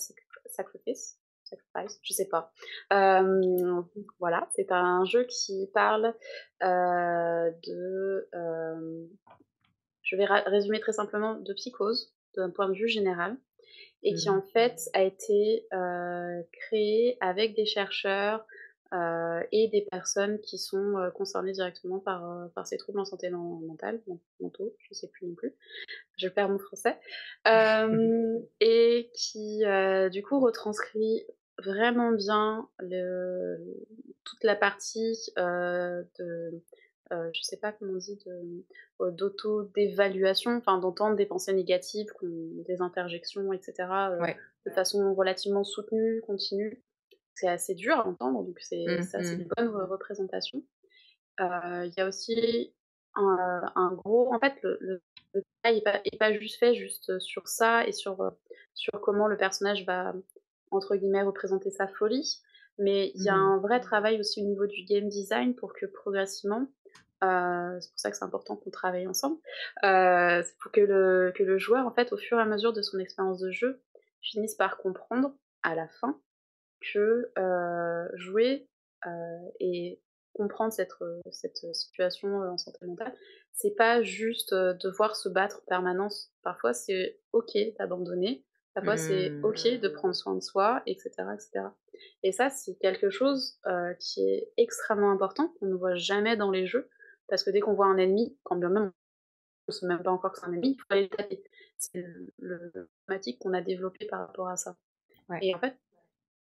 Sacrifice, 0.45 1.19
Sacrifice, 1.43 1.99
je 2.01 2.13
sais 2.13 2.27
pas. 2.27 2.51
voilà, 4.19 4.49
c'est 4.55 4.71
un 4.71 5.05
jeu 5.05 5.25
qui 5.25 5.69
parle 5.73 6.13
de, 6.61 8.29
je 10.01 10.15
vais 10.15 10.25
résumer 10.25 10.79
très 10.79 10.93
simplement, 10.93 11.35
de 11.35 11.53
psychose, 11.53 12.15
d'un 12.35 12.49
point 12.49 12.69
de 12.69 12.75
vue 12.75 12.87
général, 12.87 13.37
et 14.03 14.13
qui 14.15 14.29
mmh. 14.29 14.33
en 14.33 14.41
fait 14.41 14.79
a 14.93 15.03
été 15.03 15.67
créé 16.51 17.17
avec 17.19 17.55
des 17.55 17.65
chercheurs, 17.65 18.45
euh, 18.93 19.43
et 19.51 19.67
des 19.67 19.81
personnes 19.81 20.39
qui 20.39 20.57
sont 20.57 20.97
euh, 20.97 21.09
concernées 21.11 21.51
directement 21.51 21.99
par, 21.99 22.29
euh, 22.29 22.47
par 22.55 22.65
ces 22.65 22.77
troubles 22.77 22.99
en 22.99 23.05
santé 23.05 23.29
mentale, 23.29 24.01
mentaux, 24.39 24.75
je 24.79 24.87
ne 24.91 24.95
sais 24.95 25.07
plus 25.09 25.27
non 25.27 25.35
plus, 25.35 25.53
je 26.17 26.29
perds 26.29 26.49
mon 26.49 26.59
français, 26.59 26.97
et 28.61 29.11
qui 29.13 29.63
du 30.11 30.23
coup 30.23 30.39
retranscrit 30.39 31.25
vraiment 31.59 32.11
bien 32.11 32.69
le, 32.79 33.57
toute 34.23 34.43
la 34.43 34.55
partie 34.55 35.17
de, 35.37 36.61
je 37.11 37.41
sais 37.41 37.57
pas 37.57 37.73
comment 37.73 37.93
on 37.93 37.97
dit, 37.97 38.23
d'auto-d'évaluation, 38.99 40.55
enfin 40.55 40.77
d'entendre 40.77 41.17
des 41.17 41.25
pensées 41.25 41.53
négatives, 41.53 42.07
des 42.21 42.81
interjections, 42.81 43.51
etc., 43.51 43.73
de 44.65 44.71
façon 44.71 45.13
relativement 45.13 45.63
soutenue, 45.63 46.21
continue 46.21 46.81
c'est 47.37 47.47
assez 47.47 47.75
dur 47.75 47.95
à 47.95 48.07
entendre, 48.07 48.43
donc 48.43 48.57
c'est 48.59 48.83
mmh 48.83 49.07
une 49.15 49.47
bonne 49.55 49.69
représentation. 49.69 50.63
Il 51.39 51.93
y 51.95 52.01
a 52.01 52.07
aussi 52.07 52.73
un, 53.15 53.91
gros. 53.93 54.33
En 54.33 54.39
fait, 54.39 54.55
le, 54.63 54.79
le, 54.81 55.43
travail 55.61 55.83
n'est 56.11 56.17
pas, 56.17 56.33
juste 56.33 56.57
fait 56.59 56.73
juste 56.73 57.19
sur 57.19 57.47
ça 57.47 57.85
et 57.85 57.91
sur, 57.91 58.31
sur 58.73 58.99
comment 59.01 59.27
le 59.27 59.37
personnage 59.37 59.85
va, 59.85 60.13
entre 60.71 60.95
guillemets, 60.95 61.21
représenter 61.21 61.69
sa 61.69 61.87
folie, 61.87 62.41
mais 62.79 63.11
il 63.13 63.23
y 63.23 63.29
a 63.29 63.35
mmh 63.35 63.53
un 63.53 63.57
vrai 63.59 63.79
travail 63.81 64.19
aussi 64.19 64.41
au 64.41 64.45
niveau 64.45 64.65
du 64.65 64.83
game 64.85 65.07
design 65.07 65.53
pour 65.53 65.73
que 65.73 65.85
progressivement, 65.85 66.67
c'est 67.21 67.91
pour 67.91 67.99
ça 67.99 68.09
que 68.09 68.17
c'est 68.17 68.25
important 68.25 68.55
qu'on 68.55 68.71
travaille 68.71 69.07
ensemble, 69.07 69.37
c'est 69.83 70.57
pour 70.59 70.71
que 70.71 70.81
le, 70.81 71.31
que 71.35 71.43
le 71.43 71.59
joueur, 71.59 71.85
en 71.85 71.91
fait, 71.91 72.11
au 72.13 72.17
fur 72.17 72.39
et 72.39 72.41
à 72.41 72.45
mesure 72.45 72.73
de 72.73 72.81
son 72.81 72.97
expérience 72.97 73.39
de 73.39 73.51
jeu, 73.51 73.79
finisse 74.21 74.55
par 74.55 74.77
comprendre 74.77 75.35
à 75.61 75.75
la 75.75 75.87
fin 75.87 76.19
que 76.81 77.31
jouer 78.15 78.67
et 79.59 80.01
comprendre 80.33 80.71
cette, 80.71 80.93
cette 81.31 81.73
situation 81.73 82.41
en 82.41 82.57
santé 82.57 82.85
mentale, 82.85 83.13
c'est 83.53 83.75
pas 83.75 84.03
juste 84.03 84.53
devoir 84.53 85.15
se 85.15 85.29
battre 85.29 85.61
en 85.63 85.65
permanence. 85.67 86.31
Parfois, 86.43 86.73
c'est 86.73 87.19
ok 87.33 87.57
d'abandonner. 87.79 88.43
Parfois, 88.73 88.97
c'est 88.97 89.31
ok 89.41 89.79
de 89.79 89.87
prendre 89.87 90.13
soin 90.13 90.35
de 90.35 90.41
soi, 90.41 90.83
etc., 90.85 91.09
etc. 91.33 91.65
Et 92.21 92.31
ça, 92.31 92.49
c'est 92.49 92.75
quelque 92.75 93.09
chose 93.09 93.59
qui 93.99 94.21
est 94.21 94.51
extrêmement 94.57 95.11
important 95.11 95.53
qu'on 95.59 95.67
ne 95.67 95.75
voit 95.75 95.95
jamais 95.95 96.37
dans 96.37 96.51
les 96.51 96.67
jeux, 96.67 96.89
parce 97.27 97.43
que 97.43 97.49
dès 97.49 97.59
qu'on 97.59 97.73
voit 97.73 97.87
un 97.87 97.97
ennemi, 97.97 98.37
quand 98.43 98.55
bien 98.55 98.69
même 98.69 98.91
on 99.67 99.73
ne 99.73 99.73
sait 99.73 99.85
même 99.85 100.01
pas 100.01 100.11
encore 100.11 100.31
que 100.31 100.39
c'est 100.39 100.45
un 100.45 100.53
ennemi, 100.53 100.71
il 100.71 100.77
faut 100.77 100.85
aller 100.89 101.03
le 101.03 101.09
taper. 101.09 101.43
C'est 101.77 102.03
le, 102.39 102.89
thématique 103.05 103.39
qu'on 103.39 103.53
a 103.53 103.61
développé 103.61 104.05
par 104.05 104.25
rapport 104.25 104.47
à 104.47 104.55
ça. 104.55 104.77
Et 105.41 105.53
en 105.53 105.59
fait, 105.59 105.77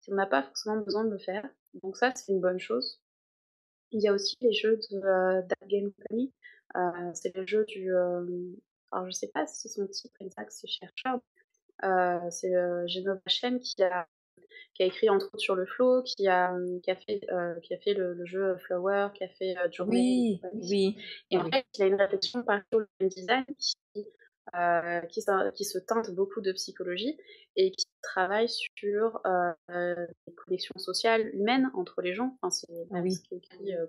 on 0.07 0.15
n'a 0.15 0.25
pas 0.25 0.43
forcément 0.43 0.77
besoin 0.77 1.03
de 1.05 1.11
le 1.11 1.17
faire. 1.17 1.47
Donc 1.83 1.97
ça, 1.97 2.11
c'est 2.15 2.31
une 2.31 2.41
bonne 2.41 2.59
chose. 2.59 2.99
Il 3.91 4.01
y 4.01 4.07
a 4.07 4.13
aussi 4.13 4.35
les 4.41 4.53
jeux 4.53 4.79
de 4.91 4.97
euh, 4.97 5.41
Game 5.67 5.91
Company. 5.91 6.33
Euh, 6.75 7.11
c'est 7.13 7.35
le 7.35 7.45
jeu 7.45 7.65
du... 7.65 7.93
Euh, 7.93 8.25
alors 8.91 9.07
je 9.07 9.11
sais 9.11 9.27
pas 9.27 9.45
si 9.47 9.69
son 9.69 9.85
titre 9.87 10.15
exact 10.21 10.51
c'est 10.51 10.67
Chercheur. 10.67 11.19
c'est 12.31 12.53
Genova 12.87 13.19
Chen 13.27 13.59
qui 13.59 13.83
a, 13.83 14.07
qui 14.73 14.83
a 14.83 14.85
écrit 14.85 15.09
entre 15.09 15.27
autres 15.27 15.39
sur 15.39 15.55
le 15.55 15.65
flow, 15.65 16.03
qui 16.03 16.27
a, 16.27 16.55
qui 16.83 16.91
a 16.91 16.95
fait, 16.95 17.21
qui 17.63 17.73
a 17.73 17.77
fait 17.79 17.93
le, 17.93 18.25
jeu 18.25 18.55
Flower, 18.57 19.09
qui 19.13 19.25
a 19.25 19.29
fait 19.29 19.55
Journée. 19.71 20.39
Oui, 20.53 20.61
oui. 20.69 20.97
Et 21.31 21.37
en 21.37 21.49
fait, 21.49 21.65
il 21.77 21.83
a 21.83 21.87
une 21.87 21.95
réflexion 21.95 22.43
par 22.43 22.61
le 22.71 22.87
design 23.01 23.45
qui 23.57 23.75
euh, 24.55 25.01
qui, 25.01 25.21
qui, 25.55 25.65
se 25.65 25.77
teinte 25.77 26.11
beaucoup 26.11 26.41
de 26.41 26.51
psychologie 26.51 27.17
et 27.55 27.71
qui 27.71 27.85
travaille 28.01 28.49
sur 28.49 29.21
euh, 29.25 30.07
les 30.27 30.33
connexions 30.33 30.77
sociales 30.77 31.29
humaines 31.33 31.69
entre 31.73 32.01
les 32.01 32.13
gens. 32.13 32.37
Enfin, 32.41 32.49
c'est 32.49 32.87
ah 32.91 32.99
oui. 33.01 33.13
ce 33.13 33.35
écrit 33.35 33.73
euh, 33.75 33.85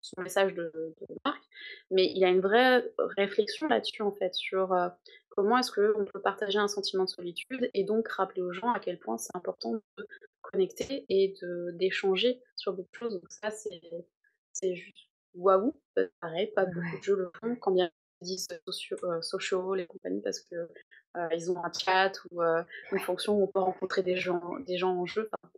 son 0.00 0.22
message 0.22 0.54
de, 0.54 0.72
de, 0.76 1.06
Marc, 1.24 1.42
mais 1.90 2.12
il 2.14 2.24
a 2.24 2.28
une 2.28 2.40
vraie 2.40 2.84
réflexion 3.16 3.66
là-dessus 3.66 4.02
en 4.02 4.12
fait 4.12 4.34
sur 4.34 4.72
euh, 4.72 4.88
comment 5.30 5.58
est-ce 5.58 5.72
qu'on 5.72 6.04
peut 6.04 6.20
partager 6.20 6.58
un 6.58 6.68
sentiment 6.68 7.04
de 7.04 7.10
solitude 7.10 7.70
et 7.74 7.84
donc 7.84 8.06
rappeler 8.08 8.42
aux 8.42 8.52
gens 8.52 8.70
à 8.70 8.78
quel 8.78 8.98
point 8.98 9.18
c'est 9.18 9.34
important 9.34 9.72
de 9.98 10.06
connecter 10.42 11.04
et 11.08 11.34
d'échanger 11.74 12.40
sur 12.54 12.72
beaucoup 12.72 12.90
de 12.92 12.96
choses. 12.96 13.14
Donc 13.14 13.30
ça 13.30 13.50
c'est 13.50 14.74
juste 14.74 15.08
waouh, 15.34 15.74
pareil, 16.20 16.52
pas 16.54 16.66
beaucoup 16.66 16.98
de 16.98 17.02
jeux 17.02 17.16
le 17.16 17.30
font, 17.40 17.56
quand 17.56 17.72
bien 17.72 17.90
disent 18.22 18.48
sociaux, 18.64 18.96
euh, 19.04 19.22
sociaux, 19.22 19.74
les 19.74 19.86
compagnies, 19.86 20.22
parce 20.22 20.40
que 20.40 20.54
euh, 21.16 21.28
ils 21.32 21.50
ont 21.50 21.62
un 21.64 21.72
chat 21.72 22.12
ou 22.30 22.42
euh, 22.42 22.62
une 22.92 23.00
fonction 23.00 23.38
où 23.38 23.44
on 23.44 23.46
peut 23.46 23.60
rencontrer 23.60 24.02
des 24.02 24.16
gens, 24.16 24.58
des 24.60 24.78
gens 24.78 24.96
en 24.96 25.06
jeu. 25.06 25.28
Enfin, 25.32 25.52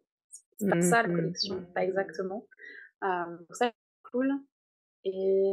c'est 0.58 0.70
pas 0.70 0.82
ça 0.82 1.02
la 1.02 1.08
mmh 1.08 1.16
connexion, 1.16 1.64
pas 1.74 1.84
exactement. 1.84 2.46
donc 3.02 3.54
ça, 3.54 3.66
c'est 3.66 4.10
cool. 4.10 4.32
Et 5.04 5.52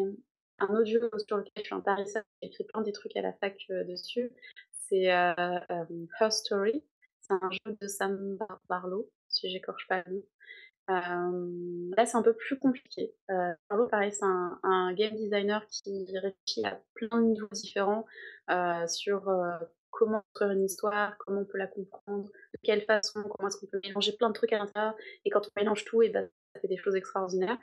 un 0.60 0.68
autre 0.68 0.86
jeu 0.86 1.10
sur 1.28 1.38
lequel 1.38 1.52
je 1.58 1.64
suis 1.64 1.76
intéressée, 1.76 2.20
j'ai 2.42 2.48
écrit 2.48 2.64
plein 2.64 2.82
des 2.82 2.92
trucs 2.92 3.16
à 3.16 3.22
la 3.22 3.34
fac 3.34 3.56
dessus, 3.70 4.32
c'est 4.72 5.04
Her 5.04 6.32
Story. 6.32 6.84
C'est 7.22 7.34
un 7.34 7.50
jeu 7.52 7.78
de 7.82 7.88
Sam 7.88 8.38
Barlow, 8.70 9.10
si 9.30 9.50
j'écorche 9.50 9.88
pas 9.88 10.04
le 10.06 10.14
nom. 10.14 10.24
Euh, 10.90 11.92
là, 11.98 12.06
c'est 12.06 12.18
un 12.18 12.22
peu 12.22 12.34
plus 12.34 12.60
compliqué. 12.60 13.14
Euh, 13.32 13.54
pareil, 13.90 14.14
c'est 14.14 14.26
un, 14.26 14.94
game 14.94 15.16
designer 15.16 15.66
qui 15.68 16.06
réfléchit 16.18 16.66
à 16.66 16.80
plein 16.94 17.22
de 17.22 17.26
niveaux 17.26 17.48
différents 17.52 18.06
euh, 18.52 18.88
sur 18.88 19.34
comment 19.90 20.22
construire 20.34 20.52
une 20.52 20.66
histoire, 20.66 21.18
comment 21.18 21.42
on 21.42 21.46
peut 21.46 21.58
la 21.58 21.68
comprendre, 21.68 22.26
de 22.26 22.60
quelle 22.64 22.84
façon, 22.84 23.24
comment 23.24 23.48
est-ce 23.48 23.58
qu'on 23.58 23.68
peut 23.68 23.80
mélanger 23.84 24.16
plein 24.16 24.30
de 24.30 24.34
trucs 24.34 24.54
à 24.54 24.60
l'intérieur. 24.60 24.96
Et 25.24 25.30
quand 25.30 25.42
on 25.48 25.60
mélange 25.60 25.86
tout, 25.86 26.02
et 26.04 26.10
ben, 26.10 26.30
ça 26.54 26.62
fait 26.62 26.68
des 26.68 26.78
choses 26.78 26.96
extraordinaires. 26.96 27.58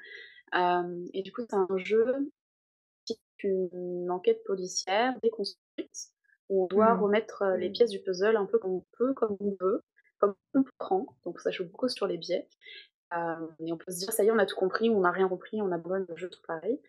et 0.55 1.23
du 1.23 1.33
coup, 1.33 1.43
c'est 1.49 1.57
un 1.57 1.69
jeu 1.77 2.33
qui 3.05 3.13
est 3.13 3.45
une 3.45 4.11
enquête 4.11 4.43
policière 4.45 5.15
déconstruite 5.23 6.11
où 6.49 6.65
on 6.65 6.67
doit 6.67 6.95
mmh. 6.95 7.03
remettre 7.03 7.45
les 7.57 7.71
pièces 7.71 7.91
du 7.91 8.01
puzzle 8.01 8.37
un 8.37 8.47
peu 8.47 8.59
comme 8.59 8.73
on 8.73 8.85
peut, 8.99 9.15
comme 9.15 9.37
on 9.41 9.57
veut, 9.61 9.83
comme 10.19 10.35
on 10.55 10.63
comprend. 10.63 11.07
Donc 11.25 11.41
ça 11.41 11.51
joue 11.51 11.65
beaucoup 11.65 11.89
sur 11.89 12.07
les 12.07 12.19
biais. 12.19 12.49
Euh, 13.17 13.47
et 13.61 13.73
on 13.73 13.77
peut 13.77 13.93
se 13.93 13.99
dire, 13.99 14.13
ça 14.13 14.25
y 14.25 14.29
est, 14.29 14.31
on 14.31 14.39
a 14.39 14.47
tout 14.47 14.57
compris, 14.57 14.91
on 14.91 15.01
n'a 15.01 15.11
rien 15.11 15.29
compris, 15.29 15.61
on 15.61 15.73
abandonne 15.73 16.07
le 16.09 16.17
jeu 16.17 16.29
tout 16.29 16.41
pareil. 16.47 16.81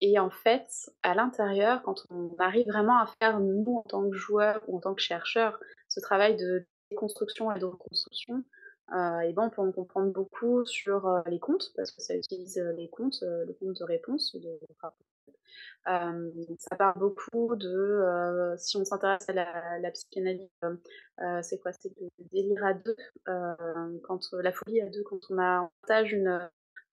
Et 0.00 0.18
en 0.18 0.30
fait, 0.30 0.90
à 1.02 1.14
l'intérieur, 1.14 1.82
quand 1.82 2.06
on 2.10 2.34
arrive 2.38 2.66
vraiment 2.66 2.98
à 2.98 3.06
faire, 3.20 3.38
nous, 3.40 3.76
en 3.76 3.82
tant 3.82 4.08
que 4.08 4.16
joueurs 4.16 4.60
ou 4.66 4.76
en 4.76 4.80
tant 4.80 4.94
que 4.94 5.02
chercheurs, 5.02 5.60
ce 5.88 6.00
travail 6.00 6.36
de 6.36 6.66
déconstruction 6.90 7.52
et 7.52 7.58
de 7.58 7.66
reconstruction, 7.66 8.42
euh, 8.92 9.20
et 9.20 9.32
ben 9.32 9.44
on 9.44 9.50
peut 9.50 9.62
en 9.62 9.72
comprendre 9.72 10.12
beaucoup 10.12 10.66
sur 10.66 11.06
euh, 11.06 11.20
les 11.26 11.38
comptes, 11.38 11.72
parce 11.76 11.92
que 11.92 12.02
ça 12.02 12.16
utilise 12.16 12.58
les 12.76 12.88
comptes, 12.88 13.22
le 13.22 13.52
compte 13.52 13.78
de 13.78 13.84
réponse, 13.84 14.36
ça 15.84 16.76
parle 16.78 16.98
beaucoup 16.98 17.56
de, 17.56 18.54
si 18.56 18.76
on 18.76 18.84
s'intéresse 18.84 19.28
à 19.28 19.32
la, 19.78 19.90
psychanalyse, 19.90 20.48
c'est 21.42 21.58
quoi? 21.60 21.72
C'est 21.72 21.92
le 22.00 22.08
délire 22.32 22.64
à 22.64 22.74
deux, 22.74 22.96
quand 24.04 24.20
la 24.32 24.52
folie 24.52 24.80
à 24.80 24.88
deux, 24.88 25.02
quand 25.02 25.20
on, 25.30 25.38
a, 25.38 25.70
partage 25.82 26.12
une, 26.12 26.50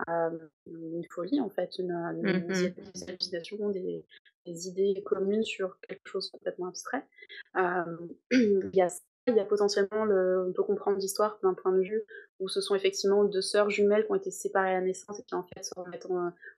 une 0.08 1.06
folie 1.12 1.42
en 1.42 1.50
fait, 1.50 1.78
une, 1.78 1.92
une 1.92 2.48
mmh 2.48 3.74
des, 3.74 4.06
des, 4.46 4.68
idées 4.68 5.04
communes 5.06 5.44
sur 5.44 5.80
quelque 5.82 6.08
chose 6.08 6.30
complètement 6.32 6.68
abstrait. 6.68 7.06
il 8.32 8.70
y 8.74 8.82
a 8.82 8.90
il 9.28 9.36
y 9.36 9.40
a 9.40 9.46
potentiellement, 9.46 10.06
le, 10.06 10.46
on 10.48 10.54
peut 10.54 10.64
comprendre 10.64 10.98
l'histoire 10.98 11.40
d'un 11.44 11.54
point 11.54 11.72
de 11.72 11.82
vue 11.82 12.04
où 12.40 12.48
ce 12.50 12.62
sont 12.62 12.74
effectivement 12.76 13.24
deux 13.26 13.42
sœurs 13.42 13.70
jumelles 13.70 14.06
qui 14.06 14.12
ont 14.12 14.16
été 14.16 14.32
séparées 14.32 14.70
à 14.72 14.80
la 14.80 14.82
naissance 14.82 15.20
et 15.20 15.24
qui 15.24 15.36
en 15.36 15.44
fait 15.44 15.64
se 15.64 15.72
remettent 15.76 16.08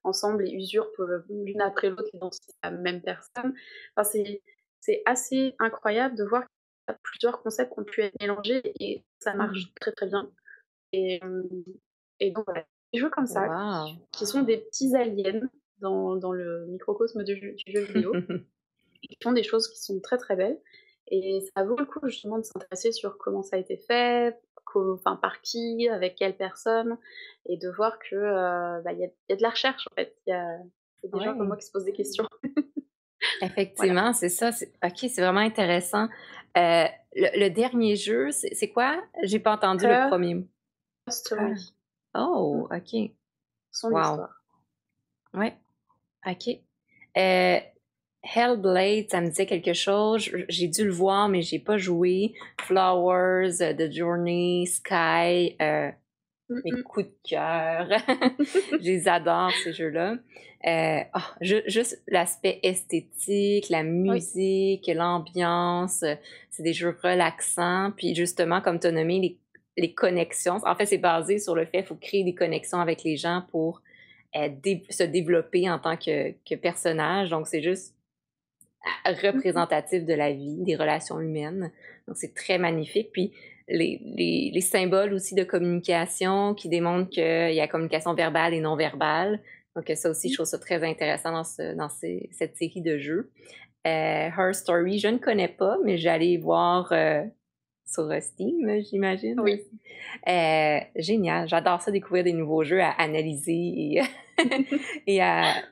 ensemble 0.04 0.48
et 0.48 0.52
usurpent 0.52 1.02
l'une 1.30 1.62
après 1.62 1.90
l'autre 1.90 2.10
l'identité 2.14 2.54
de 2.64 2.70
la 2.70 2.72
même 2.72 3.02
personne. 3.02 3.54
Enfin, 3.98 4.10
c'est 4.80 5.02
assez 5.06 5.56
incroyable 5.60 6.16
de 6.16 6.24
voir 6.24 6.44
qu'il 6.44 6.50
y 6.90 6.92
a 6.94 7.00
plusieurs 7.04 7.42
concepts 7.44 7.74
qui 7.74 7.80
ont 7.80 7.84
pu 7.84 8.02
être 8.04 8.20
mélangés 8.22 8.62
et 8.80 9.04
ça 9.20 9.34
marche 9.36 9.72
Mmh. 9.72 9.74
très, 9.80 9.92
très 9.92 10.08
bien 10.08 10.32
et 12.20 12.32
donc 12.32 12.46
voilà, 12.46 12.66
des 12.94 13.00
jeux 13.00 13.10
comme 13.10 13.26
ça 13.28 13.48
Wow! 13.48 13.96
qui 14.12 14.26
sont 14.26 14.44
des 14.44 14.58
petits 14.58 14.96
aliens 14.96 15.42
dans 15.80 16.16
dans 16.16 16.32
le 16.32 16.66
microcosme 16.68 17.24
du 17.24 17.36
jeu 17.36 17.54
du 17.54 17.72
jeu 17.74 17.82
vidéo. 17.82 18.14
Ils 19.04 19.18
font 19.24 19.32
des 19.32 19.44
choses 19.44 19.68
qui 19.68 19.80
sont 19.82 20.00
très, 20.00 20.18
très 20.18 20.36
belles 20.36 20.60
et 21.12 21.42
ça 21.56 21.64
vaut 21.66 21.78
le 21.78 21.86
coup 21.86 22.00
justement 22.08 22.40
de 22.40 22.44
s'intéresser 22.46 22.92
sur 22.94 23.18
comment 23.20 23.44
ça 23.44 23.58
a 23.58 23.60
été 23.60 23.78
fait, 23.78 24.40
enfin 24.76 25.18
par 25.18 25.42
qui, 25.42 25.90
avec 25.90 26.16
quelles 26.16 26.38
personnes 26.38 26.98
et 27.48 27.58
de 27.58 27.70
voir 27.70 28.00
que, 28.00 28.16
heu, 28.16 28.82
bah, 28.84 28.94
il 28.94 29.00
y 29.00 29.06
a 29.06 29.08
il 29.08 29.32
y 29.32 29.34
a 29.34 29.36
de 29.38 29.42
la 29.44 29.50
recherche 29.52 29.88
en 29.92 29.96
fait. 29.96 30.16
Il 30.28 30.32
y 30.32 30.34
a 30.34 30.58
il 31.04 31.08
y 31.08 31.10
a 31.10 31.12
des 31.14 31.22
gens 31.22 31.36
comme 31.36 31.48
moi 31.48 31.58
qui 31.58 31.66
se 31.68 31.72
posent 31.72 31.86
des 31.86 31.94
questions. 31.94 32.28
Voilà. 33.78 33.94
Effectivement, 33.94 34.14
c'est 34.14 34.30
ça, 34.30 34.50
OK, 34.84 34.98
c'est 35.00 35.22
vraiment 35.22 35.40
intéressant. 35.40 36.08
Heu, 36.58 36.86
le 37.16 37.40
le 37.40 37.50
dernier 37.50 37.96
jeu, 37.96 38.30
c'est 38.32 38.70
quoi? 38.70 39.02
J'ai 39.24 39.40
pas 39.40 39.54
entendu 39.54 39.88
le 39.88 39.96
Her 39.96 39.98
1er 39.98 40.36
mot. 40.36 40.48
Her. 41.08 41.12
Story. 41.14 41.74
Mmh. 42.14 42.16
Oh! 42.20 42.68
OK. 42.72 43.12
Son 43.72 43.92
Wow! 43.92 44.02
histoire. 44.02 44.42
Ouais. 45.34 45.58
OK. 46.28 46.62
Hellblade, 48.24 49.10
ça 49.10 49.22
me 49.22 49.30
disait 49.30 49.46
quelque 49.46 49.74
chose. 49.74 50.30
J'ai 50.48 50.68
dû 50.68 50.86
le 50.86 50.92
voir, 50.92 51.28
mais 51.28 51.42
j'ai 51.42 51.60
pas 51.60 51.78
joué. 51.78 52.34
Flowers, 52.62 53.58
The 53.78 53.92
Journey, 53.92 54.66
Sky, 54.68 55.56
heu, 55.62 55.92
Mmh 56.50 56.60
mes 56.66 56.84
coups 56.84 57.06
de 57.06 57.30
cœur. 57.30 57.88
Je 58.74 58.78
les 58.86 59.08
adore 59.08 59.52
ces 59.64 59.72
jeux-là. 59.72 60.14
Heu, 60.68 61.04
ah, 61.14 61.32
ju 61.40 61.62
juste 61.66 62.02
l'aspect 62.08 62.60
esthétique, 62.62 63.70
la 63.70 63.80
Oui. 63.84 63.86
musique, 63.86 64.86
l'ambiance, 64.94 66.04
c'est 66.50 66.64
des 66.64 66.74
jeux 66.74 66.98
relaxants. 67.02 67.92
Puis 67.96 68.14
justement, 68.16 68.60
comme 68.62 68.80
tu 68.80 68.88
as 68.88 68.92
nommé, 68.92 69.20
les 69.20 69.38
les 69.78 69.94
connexions. 69.94 70.60
En 70.66 70.76
fait, 70.76 70.86
c'est 70.86 70.98
basé 70.98 71.40
sur 71.40 71.56
le 71.56 71.66
fait, 71.66 71.80
il 71.80 71.86
faut 71.86 71.96
créer 71.96 72.26
des 72.26 72.36
connexions 72.36 72.80
avec 72.80 73.04
les 73.04 73.16
gens 73.16 73.44
pour, 73.52 73.82
dé 74.36 74.84
se 74.90 75.04
développer 75.04 75.70
en 75.70 75.80
tant 75.80 75.96
que 75.96 76.32
que 76.48 76.56
personnage. 76.56 77.30
Donc 77.30 77.48
c'est 77.48 77.62
juste. 77.62 77.96
Représentatif 79.06 80.06
de 80.06 80.14
la 80.14 80.32
vie, 80.32 80.58
des 80.64 80.76
relations 80.76 81.20
humaines. 81.20 81.72
Donc 82.08 82.18
c'est 82.18 82.34
très 82.34 82.58
magnifique. 82.58 83.12
Puis 83.12 83.34
les 83.68 84.00
les 84.04 84.52
les 84.54 84.62
symboles 84.62 85.14
aussi 85.14 85.36
de 85.36 85.44
communication 85.44 86.54
qui 86.56 86.70
démontrent 86.70 87.10
qu'il 87.10 87.54
y 87.54 87.60
a 87.62 87.68
communication 87.68 88.14
verbale 88.14 88.54
et 88.54 88.60
non 88.62 88.76
verbale. 88.76 89.42
Donc 89.76 89.90
ça 89.96 90.10
aussi, 90.10 90.30
je 90.30 90.34
Mmh. 90.34 90.36
trouve 90.36 90.46
ça 90.48 90.60
très 90.60 90.84
intéressant 90.84 91.32
dans 91.32 91.44
ce 91.44 91.76
dans 91.76 91.90
ces 91.90 92.30
cette 92.32 92.58
série 92.58 92.82
de 92.82 92.98
jeux. 92.98 93.32
Heu, 93.88 93.90
Her 94.38 94.54
Story, 94.54 95.00
je 95.00 95.08
ne 95.10 95.18
connais 95.18 95.48
pas, 95.50 95.78
mais 95.84 96.06
aller 96.08 96.38
voir, 96.38 96.92
heu, 96.94 97.24
sur, 97.86 98.04
heu, 98.12 98.22
Steam, 98.22 98.82
j'imagine 98.84 99.40
Oui. 99.42 99.62
Heu, 100.28 100.80
génial, 100.98 101.48
j'adore 101.48 101.82
ça 101.82 101.92
découvrir 101.92 102.24
des 102.24 102.34
nouveaux 102.34 102.64
jeux 102.64 102.82
à 102.82 102.92
analyser 102.92 103.54
et 103.54 104.02
et 105.08 105.22
à, 105.22 105.64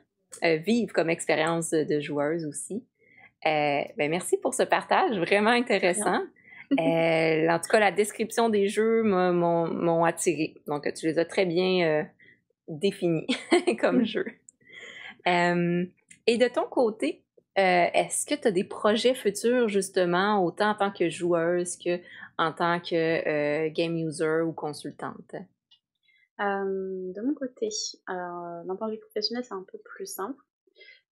heu, 0.44 0.56
vivre 0.56 0.92
comme 0.92 1.10
expérience 1.10 1.70
de 1.70 1.84
de 1.84 2.00
joueuse 2.00 2.46
aussi. 2.46 2.84
Heu, 3.46 3.84
ben 3.96 4.10
merci 4.10 4.36
pour 4.36 4.54
ce 4.54 4.62
partage 4.62 5.16
vraiment 5.18 5.50
intéressant. 5.50 6.20
Heu, 6.78 7.48
en 7.50 7.58
tout 7.58 7.68
cas, 7.70 7.80
la 7.80 7.90
description 7.90 8.48
des 8.48 8.68
jeux 8.68 9.02
m'ont 9.02 10.04
attirée. 10.04 10.54
Donc 10.66 10.92
tu 10.94 11.06
les 11.06 11.18
as 11.18 11.24
très 11.24 11.46
bien, 11.46 12.02
heu, 12.02 12.06
définis 12.68 13.26
comme 13.80 14.04
jeux. 14.04 14.26
Hem 15.24 15.90
et 16.26 16.36
de 16.38 16.48
ton 16.48 16.64
côté, 16.64 17.24
est-ce 17.56 18.24
que 18.26 18.34
tu 18.34 18.48
as 18.48 18.52
des 18.52 18.64
projets 18.64 19.14
futurs 19.14 19.68
justement, 19.68 20.44
autant 20.44 20.70
en 20.70 20.74
tant 20.74 20.90
que 20.90 21.08
joueuse 21.08 21.76
qu'en 21.76 22.52
tant 22.52 22.78
que, 22.80 23.68
game 23.68 23.96
user 23.96 24.42
ou 24.42 24.52
consultante? 24.52 25.34
De 26.38 27.20
mon 27.20 27.34
côté, 27.34 27.68
d'un 28.06 28.76
point 28.78 28.88
de 28.88 28.92
vue 28.92 29.00
professionnel, 29.00 29.44
c'est 29.44 29.54
un 29.54 29.64
peu 29.70 29.78
plus 29.78 30.06
simple. 30.06 30.42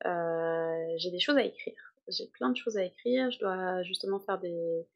J'ai 0.04 1.10
des 1.10 1.18
choses 1.20 1.36
à 1.36 1.42
écrire. 1.42 1.87
J'ai 2.10 2.26
plein 2.28 2.50
de 2.50 2.56
choses 2.56 2.76
à 2.76 2.84
écrire. 2.84 3.30
Je 3.30 3.38
dois 3.38 3.82
justement 3.82 4.20
faire 4.20 4.38
des 4.38 4.86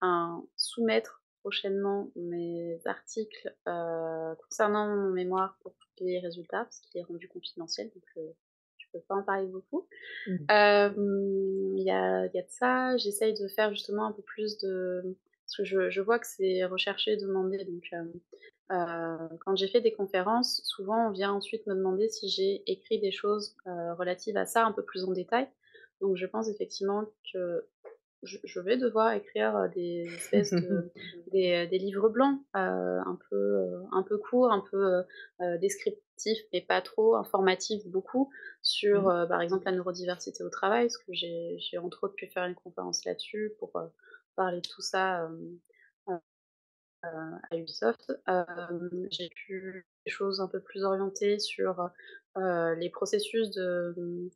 enfin, 0.00 0.44
soumettre 0.56 1.22
prochainement 1.42 2.10
mes 2.16 2.78
articles, 2.86 3.54
heu, 3.68 4.34
concernant 4.48 4.88
mon 4.94 5.10
mémoire 5.10 5.58
pour 5.62 5.74
publier 5.96 6.20
les 6.20 6.26
résultats, 6.26 6.64
parce 6.64 6.80
qu'il 6.80 7.00
est 7.00 7.04
rendu 7.04 7.28
confidentiel, 7.28 7.90
donc 7.94 8.04
heu, 8.18 8.34
je 8.78 8.86
peux 8.92 9.00
pas 9.08 9.16
en 9.16 9.22
parler 9.22 9.46
beaucoup. 9.48 9.88
Mmh. 10.26 10.50
Hem, 10.50 11.74
il 11.78 11.84
y 11.84 11.90
a 11.90 12.26
y 12.26 12.38
a 12.38 12.42
de 12.42 12.46
ça. 12.50 12.96
J'essaye 12.98 13.34
de 13.34 13.48
faire 13.48 13.70
justement 13.72 14.06
un 14.06 14.12
peu 14.12 14.22
plus 14.22 14.58
de 14.58 15.16
parce 15.46 15.56
que 15.58 15.64
je 15.64 15.90
je 15.90 16.00
vois 16.02 16.18
que 16.18 16.26
c'est 16.26 16.64
recherché, 16.64 17.16
demandé, 17.16 17.64
donc 17.64 17.84
quand 18.68 19.56
j'ai 19.56 19.68
fait 19.68 19.80
des 19.80 19.92
conférences, 19.92 20.62
souvent 20.64 21.08
on 21.08 21.10
vient 21.12 21.32
ensuite 21.32 21.66
me 21.66 21.74
demander 21.74 22.08
si 22.08 22.28
j'ai 22.28 22.62
écrit 22.70 23.00
des 23.00 23.12
choses, 23.12 23.56
relatives 23.66 24.36
à 24.36 24.46
ça 24.46 24.64
un 24.66 24.72
peu 24.72 24.84
plus 24.84 25.04
en 25.04 25.12
détail. 25.12 25.48
Donc 26.00 26.16
je 26.16 26.26
pense 26.26 26.48
effectivement 26.48 27.04
que 27.32 27.66
je 28.22 28.38
je 28.44 28.60
vais 28.60 28.76
devoir 28.76 29.12
écrire, 29.12 29.70
des 29.74 30.06
espèces 30.14 30.50
de 30.50 30.90
des, 31.32 31.78
livres 31.78 32.08
blancs, 32.08 32.40
un 32.52 33.18
peu, 33.30 33.82
un 33.92 34.02
peu 34.02 34.18
courts, 34.18 34.52
un 34.52 34.64
peu, 34.70 35.02
descriptifs, 35.58 36.40
mais 36.52 36.60
pas 36.60 36.82
trop, 36.82 37.16
informatifs 37.16 37.86
beaucoup, 37.86 38.30
sur, 38.62 39.04
Mmh. 39.04 39.28
par 39.28 39.40
exemple 39.40 39.64
la 39.64 39.72
neurodiversité 39.72 40.42
au 40.42 40.50
travail, 40.50 40.86
parce 40.86 40.98
que 40.98 41.12
j'ai 41.12 41.56
j'ai 41.58 41.78
entre 41.78 42.04
autres 42.04 42.14
pu 42.14 42.26
faire 42.26 42.44
une 42.44 42.54
conférence 42.54 43.04
là-dessus 43.04 43.54
pour, 43.58 43.72
parler 44.36 44.60
de 44.60 44.68
tout 44.68 44.82
ça, 44.82 45.28
à 47.02 47.56
Ubisoft. 47.56 48.12
J'ai 49.10 49.30
pu 49.30 49.86
des 50.04 50.10
choses 50.10 50.40
un 50.40 50.48
peu 50.48 50.60
plus 50.60 50.84
orientées 50.84 51.38
sur, 51.38 51.90
les 52.36 52.90
processus 52.90 53.50
de, 53.50 53.94
de 53.96 54.30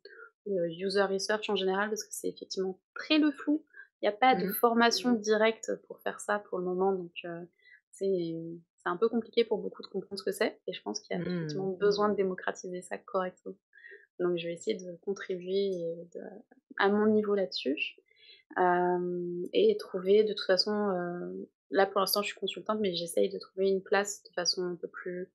user 0.47 1.03
research 1.03 1.49
en 1.49 1.55
général, 1.55 1.89
parce 1.89 2.03
que 2.03 2.13
c'est 2.13 2.29
effectivement 2.29 2.79
très 2.95 3.17
le 3.19 3.31
flou. 3.31 3.65
Il 4.01 4.05
y 4.05 4.09
a 4.09 4.11
pas 4.11 4.35
de 4.35 4.45
Mmh. 4.45 4.55
formation 4.59 5.13
directe 5.13 5.71
pour 5.87 5.99
faire 6.01 6.19
ça 6.19 6.39
pour 6.39 6.59
le 6.59 6.65
moment, 6.65 6.93
donc 6.93 7.13
heu, 7.25 7.47
c'est 7.91 8.35
c'est 8.77 8.89
un 8.89 8.97
peu 8.97 9.09
compliqué 9.09 9.43
pour 9.45 9.57
beaucoup 9.57 9.81
de 9.81 9.87
comprendre 9.87 10.19
ce 10.19 10.23
que 10.25 10.31
c'est 10.31 10.61
et 10.67 10.73
je 10.73 10.81
pense 10.83 10.99
qu'il 11.01 11.15
y 11.15 11.19
a 11.19 11.23
Mmh. 11.23 11.25
effectivement 11.25 11.71
besoin 11.73 12.09
de 12.09 12.15
démocratiser 12.15 12.81
ça 12.81 12.97
correctement. 12.99 13.55
Donc 14.19 14.37
je 14.37 14.47
vais 14.47 14.53
essayer 14.53 14.77
de 14.77 14.97
contribuer 14.97 15.71
de 16.13 16.21
à 16.79 16.89
mon 16.89 17.07
niveau 17.07 17.35
là-dessus. 17.35 17.97
Hem 18.57 19.43
et 19.53 19.77
trouver 19.77 20.23
de 20.23 20.33
toute 20.33 20.45
façon, 20.47 20.71
heu, 20.91 21.49
là 21.71 21.85
pour 21.87 21.99
l'instant 22.01 22.21
je 22.21 22.27
suis 22.29 22.39
consultante, 22.39 22.79
mais 22.81 22.95
j'essaye 22.95 23.29
de 23.29 23.39
trouver 23.39 23.69
une 23.69 23.83
place 23.83 24.23
de 24.23 24.29
façon 24.31 24.63
un 24.63 24.75
peu 24.75 24.87
plus 24.87 25.31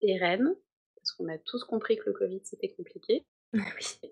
pérenne, 0.00 0.54
parce 0.96 1.12
qu'on 1.12 1.28
a 1.28 1.38
tous 1.38 1.64
compris 1.64 1.98
que 1.98 2.04
le 2.06 2.12
covid 2.14 2.40
c'était 2.44 2.70
compliqué. 2.70 3.26
Oui. 3.54 4.10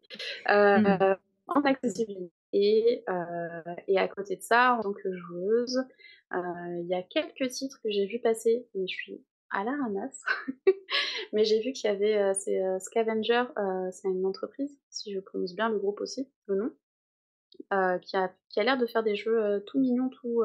Mmh. 0.74 0.98
Heu, 1.00 1.16
en 1.48 1.62
accessibilité 1.62 2.32
et 2.52 3.04
heu 3.08 3.62
et 3.88 3.98
à 3.98 4.08
côté 4.08 4.36
de 4.36 4.42
ça, 4.42 4.74
en 4.74 4.80
tant 4.82 4.92
que 4.92 5.14
joueuse, 5.16 5.78
heu, 6.34 6.38
il 6.82 6.86
y 6.88 6.94
a 6.94 7.02
quelques 7.02 7.48
titres 7.50 7.80
que 7.82 7.90
j'ai 7.90 8.06
vus 8.06 8.20
passer, 8.20 8.66
mais 8.74 8.86
je 8.88 8.94
suis 8.94 9.24
à 9.50 9.64
la 9.64 9.72
ramasse. 9.72 10.22
Mais 11.32 11.44
j'ai 11.44 11.60
vu 11.60 11.72
qu'il 11.72 11.90
y 11.90 11.92
avait, 11.92 12.34
c'est, 12.34 12.60
Scavenger, 12.80 13.44
c'est 13.92 14.08
une 14.08 14.26
entreprise, 14.26 14.78
si 14.90 15.12
je 15.14 15.20
prononce 15.20 15.54
bien 15.54 15.68
le 15.70 15.78
groupe 15.78 16.00
aussi, 16.00 16.30
le 16.46 16.56
nom, 16.56 16.72
qui 18.02 18.16
a 18.16 18.32
qui 18.50 18.60
a 18.60 18.64
l'air 18.64 18.78
de 18.78 18.86
faire 18.86 19.02
des 19.02 19.16
jeux, 19.16 19.62
tout 19.66 19.78
mignons, 19.80 20.08
tout, 20.10 20.42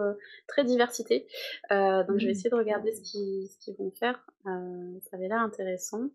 très 0.47 0.65
diversité. 0.65 1.27
Donc 1.71 2.19
je 2.19 2.25
vais 2.25 2.31
Mmh. 2.31 2.33
essayer 2.33 2.49
de 2.51 2.55
regarder 2.55 2.93
ce 2.93 3.01
qu'ils 3.03 3.47
ce 3.49 3.57
qu'ils 3.59 3.75
vont 3.77 3.91
faire. 3.91 4.25
Ça 4.45 5.17
avait 5.17 5.27
l'air 5.29 5.39
intéressant 5.41 6.09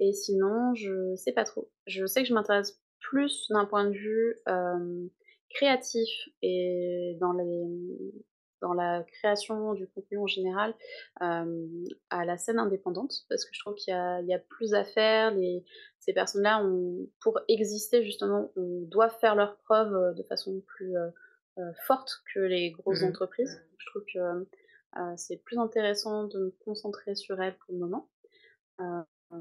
et 0.00 0.12
sinon, 0.12 0.74
je 0.74 1.14
sais 1.16 1.32
pas 1.32 1.44
trop. 1.44 1.70
Je 1.86 2.06
sais 2.06 2.22
que 2.22 2.28
je 2.28 2.34
m'intéresse 2.34 2.80
plus 3.00 3.48
d'un 3.50 3.64
point 3.66 3.84
de 3.86 3.92
vue, 3.96 4.36
hem, 4.46 5.10
créatif 5.50 6.08
et 6.42 7.16
dans 7.20 7.32
les, 7.32 8.22
dans 8.60 8.74
la 8.74 9.02
création 9.04 9.74
du 9.74 9.88
contenu 9.88 10.18
en 10.18 10.26
général, 10.26 10.74
hem, 11.20 11.84
à 12.10 12.24
la 12.24 12.36
scène 12.38 12.58
indépendante, 12.58 13.12
parce 13.28 13.44
que 13.44 13.50
je 13.52 13.60
trouve 13.60 13.74
qu'il 13.74 13.92
y 13.92 13.96
a 13.96 14.20
il 14.20 14.28
y 14.28 14.34
a 14.34 14.38
plus 14.38 14.74
à 14.74 14.84
faire. 14.84 15.32
Les 15.34 15.64
ces 15.98 16.12
personnes-là 16.12 16.64
pour 17.20 17.40
exister 17.48 18.02
justement, 18.04 18.50
on 18.56 18.82
doivent 18.82 19.16
faire 19.20 19.34
leurs 19.36 19.56
preuves, 19.58 20.14
de 20.16 20.22
façon 20.24 20.60
plus, 20.66 20.96
heu, 20.96 21.12
forte 21.86 22.10
que 22.34 22.40
les 22.40 22.70
grosses 22.72 23.02
Mmh. 23.02 23.04
entreprises. 23.04 23.62
Je 23.78 23.86
trouve 23.86 24.04
que, 24.12 24.18
heu, 24.18 24.48
c'est 25.16 25.38
plus 25.42 25.58
intéressant 25.58 26.24
de 26.24 26.38
me 26.38 26.50
concentrer 26.64 27.14
sur 27.16 27.40
elles 27.42 27.56
pour 27.58 27.72
le 27.74 27.80
moment. 27.80 28.08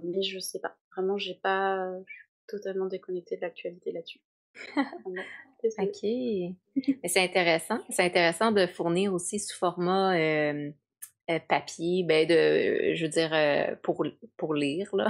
Mais 0.03 0.21
je 0.21 0.39
sais 0.39 0.59
pas. 0.59 0.75
Vraiment, 0.95 1.17
j'ai 1.17 1.35
pas 1.35 1.91
je 2.07 2.13
suis 2.13 2.27
totalement 2.47 2.87
déconnectée 2.87 3.37
de 3.37 3.41
l'actualité 3.41 3.91
là-dessus. 3.91 4.21
OK. 5.63 6.03
Mais 6.03 7.07
c'est 7.07 7.23
intéressant. 7.23 7.79
C'est 7.89 8.03
intéressant 8.03 8.51
de 8.51 8.65
fournir 8.65 9.13
aussi 9.13 9.39
sous 9.39 9.57
format, 9.57 10.17
hem 10.17 10.73
papier, 11.47 12.03
ben 12.03 12.27
de, 12.27 12.93
je 12.93 13.05
veux 13.05 13.09
dire, 13.09 13.77
pour, 13.83 14.05
pour 14.35 14.53
lire, 14.53 14.93
là. 14.93 15.07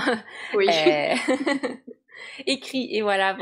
Oui. 0.54 0.68
écrit, 2.46 2.96
et 2.96 3.02
voilà, 3.02 3.38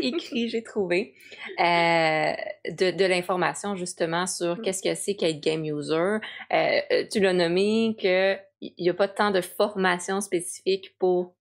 écrit, 0.00 0.48
j'ai 0.48 0.62
trouvé, 0.62 1.14
euh, 1.58 2.32
de, 2.70 2.90
de 2.90 3.04
l'information 3.04 3.76
justement 3.76 4.26
sur 4.26 4.56
mmh. 4.56 4.62
qu'est-ce 4.62 4.82
que 4.82 4.94
c'est 4.94 5.14
qu'être 5.14 5.40
game 5.40 5.64
user. 5.64 5.94
Euh, 5.94 6.18
euh, 6.52 7.04
tu 7.10 7.20
l'as 7.20 7.32
nommé 7.32 7.96
qu'il 8.70 8.84
n'y 8.84 8.90
a 8.90 8.94
pas 8.94 9.08
tant 9.08 9.30
de 9.30 9.40
formation 9.40 10.20
spécifique 10.20 10.96
pour 10.98 11.34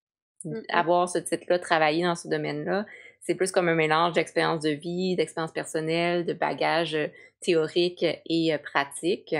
mmh 0.44 0.62
avoir 0.70 1.08
ce 1.08 1.20
titre-là, 1.20 1.60
travailler 1.60 2.04
dans 2.04 2.16
ce 2.16 2.28
domaine-là. 2.28 2.86
C'est 3.20 3.36
plus 3.36 3.52
comme 3.52 3.70
un 3.70 3.76
mélange 3.76 4.14
d'expérience 4.14 4.64
de 4.64 4.72
vie, 4.72 5.16
d'expérience 5.16 5.52
personnelle, 5.52 6.26
de 6.26 6.34
bagages 6.34 6.98
théoriques 7.42 8.06
et 8.26 8.58
pratiques. 8.58 9.36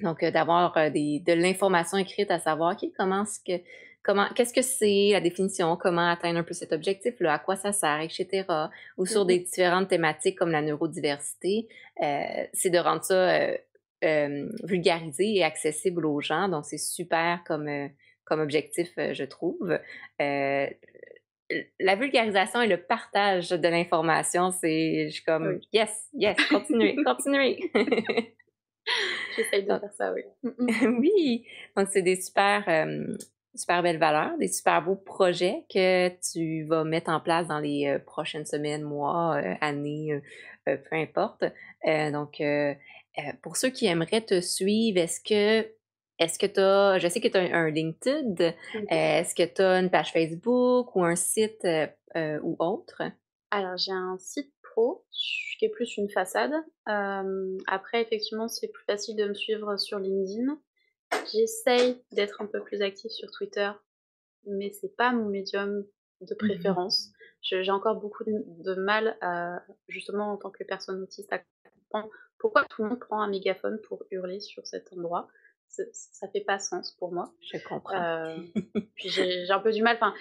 Donc, 0.00 0.24
d'avoir 0.24 0.74
de 0.74 1.32
l'information 1.32 1.98
écrite 1.98 2.32
à 2.32 2.40
savoir 2.40 2.76
qui 2.76 2.90
comment 2.92 3.24
ce 3.24 3.38
que 3.38 3.62
comment, 4.04 4.26
qu'est-ce 4.34 4.52
que 4.52 4.62
c'est 4.62 5.10
la 5.12 5.20
définition, 5.20 5.76
comment 5.76 6.08
atteindre 6.08 6.38
un 6.38 6.42
peu 6.44 6.54
cet 6.54 6.72
objectif-là, 6.72 7.34
à 7.34 7.38
quoi 7.40 7.56
ça 7.56 7.72
sert, 7.72 8.00
etc. 8.00 8.44
Ou 8.98 9.06
sur 9.06 9.24
des 9.24 9.38
mm-hmm. 9.38 9.44
différentes 9.44 9.88
thématiques 9.88 10.38
comme 10.38 10.50
la 10.50 10.62
neurodiversité, 10.62 11.66
euh, 12.02 12.44
c'est 12.52 12.70
de 12.70 12.78
rendre 12.78 13.02
ça 13.02 13.14
euh, 13.14 13.56
euh, 14.04 14.48
vulgarisé 14.62 15.36
et 15.36 15.44
accessible 15.44 16.06
aux 16.06 16.20
gens. 16.20 16.48
Donc, 16.48 16.64
c'est 16.64 16.78
super 16.78 17.42
comme, 17.46 17.68
comme 18.24 18.40
objectif, 18.40 18.90
je 18.96 19.24
trouve. 19.24 19.78
la 20.18 21.96
vulgarisation 21.96 22.62
et 22.62 22.68
le 22.68 22.78
partage 22.78 23.50
de 23.50 23.68
l'information, 23.68 24.50
c'est, 24.50 25.08
je 25.08 25.14
suis 25.14 25.24
comme, 25.24 25.60
yes, 25.72 26.08
yes, 26.14 26.36
continuez, 26.48 26.96
continuez. 27.04 27.70
J'essaye 29.36 29.62
de 29.62 29.68
faire 29.68 29.92
ça, 29.96 30.12
oui. 30.12 30.22
oui, 30.98 31.46
donc 31.76 31.88
c'est 31.90 32.02
des 32.02 32.16
super, 32.16 32.68
super 33.54 33.82
belles 33.82 33.98
valeurs, 33.98 34.36
des 34.38 34.48
super 34.48 34.82
beaux 34.82 34.96
projets 34.96 35.64
que 35.72 36.08
tu 36.32 36.64
vas 36.64 36.84
mettre 36.84 37.10
en 37.10 37.20
place 37.20 37.46
dans 37.46 37.60
les 37.60 37.86
euh, 37.86 37.98
prochaines 37.98 38.46
semaines, 38.46 38.82
mois, 38.82 39.36
euh, 39.36 39.54
années, 39.60 40.20
euh, 40.68 40.76
peu 40.76 40.96
importe. 40.96 41.44
donc, 41.84 42.42
pour 43.42 43.56
ceux 43.56 43.70
qui 43.70 43.86
aimeraient 43.86 44.24
te 44.24 44.40
suivre, 44.40 44.98
est-ce 44.98 45.20
que 45.20 45.68
est-ce 46.20 46.38
que 46.38 46.46
tu 46.46 46.60
as, 46.60 46.98
je 47.00 47.08
sais 47.08 47.20
que 47.20 47.26
tu 47.26 47.36
as 47.36 47.40
un, 47.40 47.70
LinkedIn, 47.70 48.54
est-ce 48.88 49.34
que 49.34 49.42
tu 49.42 49.62
as 49.62 49.80
une 49.80 49.90
page 49.90 50.12
Facebook 50.12 50.94
ou 50.94 51.02
un 51.02 51.16
site 51.16 51.66
ou 52.14 52.56
autre? 52.60 53.02
Alors, 53.50 53.76
j'ai 53.76 53.92
un 53.92 54.16
site 54.18 54.52
pro 54.62 55.04
qui 55.58 55.64
est 55.64 55.70
plus 55.70 55.96
une 55.96 56.10
façade. 56.10 56.52
après, 56.86 58.02
effectivement, 58.02 58.48
c'est 58.48 58.68
plus 58.68 58.84
facile 58.84 59.16
de 59.16 59.28
me 59.28 59.34
suivre 59.34 59.76
sur 59.76 59.98
LinkedIn. 59.98 60.58
J'essaye 61.32 62.02
d'être 62.12 62.42
un 62.42 62.46
peu 62.46 62.62
plus 62.62 62.82
active 62.82 63.10
sur 63.10 63.30
Twitter, 63.30 63.70
mais 64.46 64.70
c'est 64.72 64.96
pas 64.96 65.12
mon 65.12 65.28
médium 65.28 65.84
de 66.20 66.34
mmh 66.34 66.38
préférence. 66.38 67.10
J'ai 67.42 67.70
encore 67.70 67.96
beaucoup 67.96 68.24
de, 68.24 68.74
mal, 68.74 69.16
à, 69.20 69.62
justement 69.88 70.32
en 70.32 70.36
tant 70.36 70.50
que 70.50 70.64
personne 70.64 71.02
autiste, 71.02 71.32
à 71.32 71.40
comprendre 71.78 72.10
pourquoi 72.44 72.66
tout 72.68 72.82
le 72.82 72.90
monde 72.90 73.00
prend 73.00 73.22
un 73.22 73.28
mégaphone 73.30 73.80
pour 73.88 74.04
hurler 74.10 74.38
sur 74.38 74.66
cet 74.66 74.92
endroit? 74.92 75.28
Ça 75.66 76.28
fait 76.28 76.42
pas 76.42 76.58
sens 76.58 76.92
pour 76.92 77.10
moi. 77.10 77.32
Je 77.40 77.56
comprends. 77.66 77.98
Euh, 77.98 78.36
puis 78.96 79.08
j'ai 79.08 79.50
un 79.50 79.60
peu 79.60 79.72
du 79.72 79.80
mal, 79.80 79.96
enfin, 79.96 80.12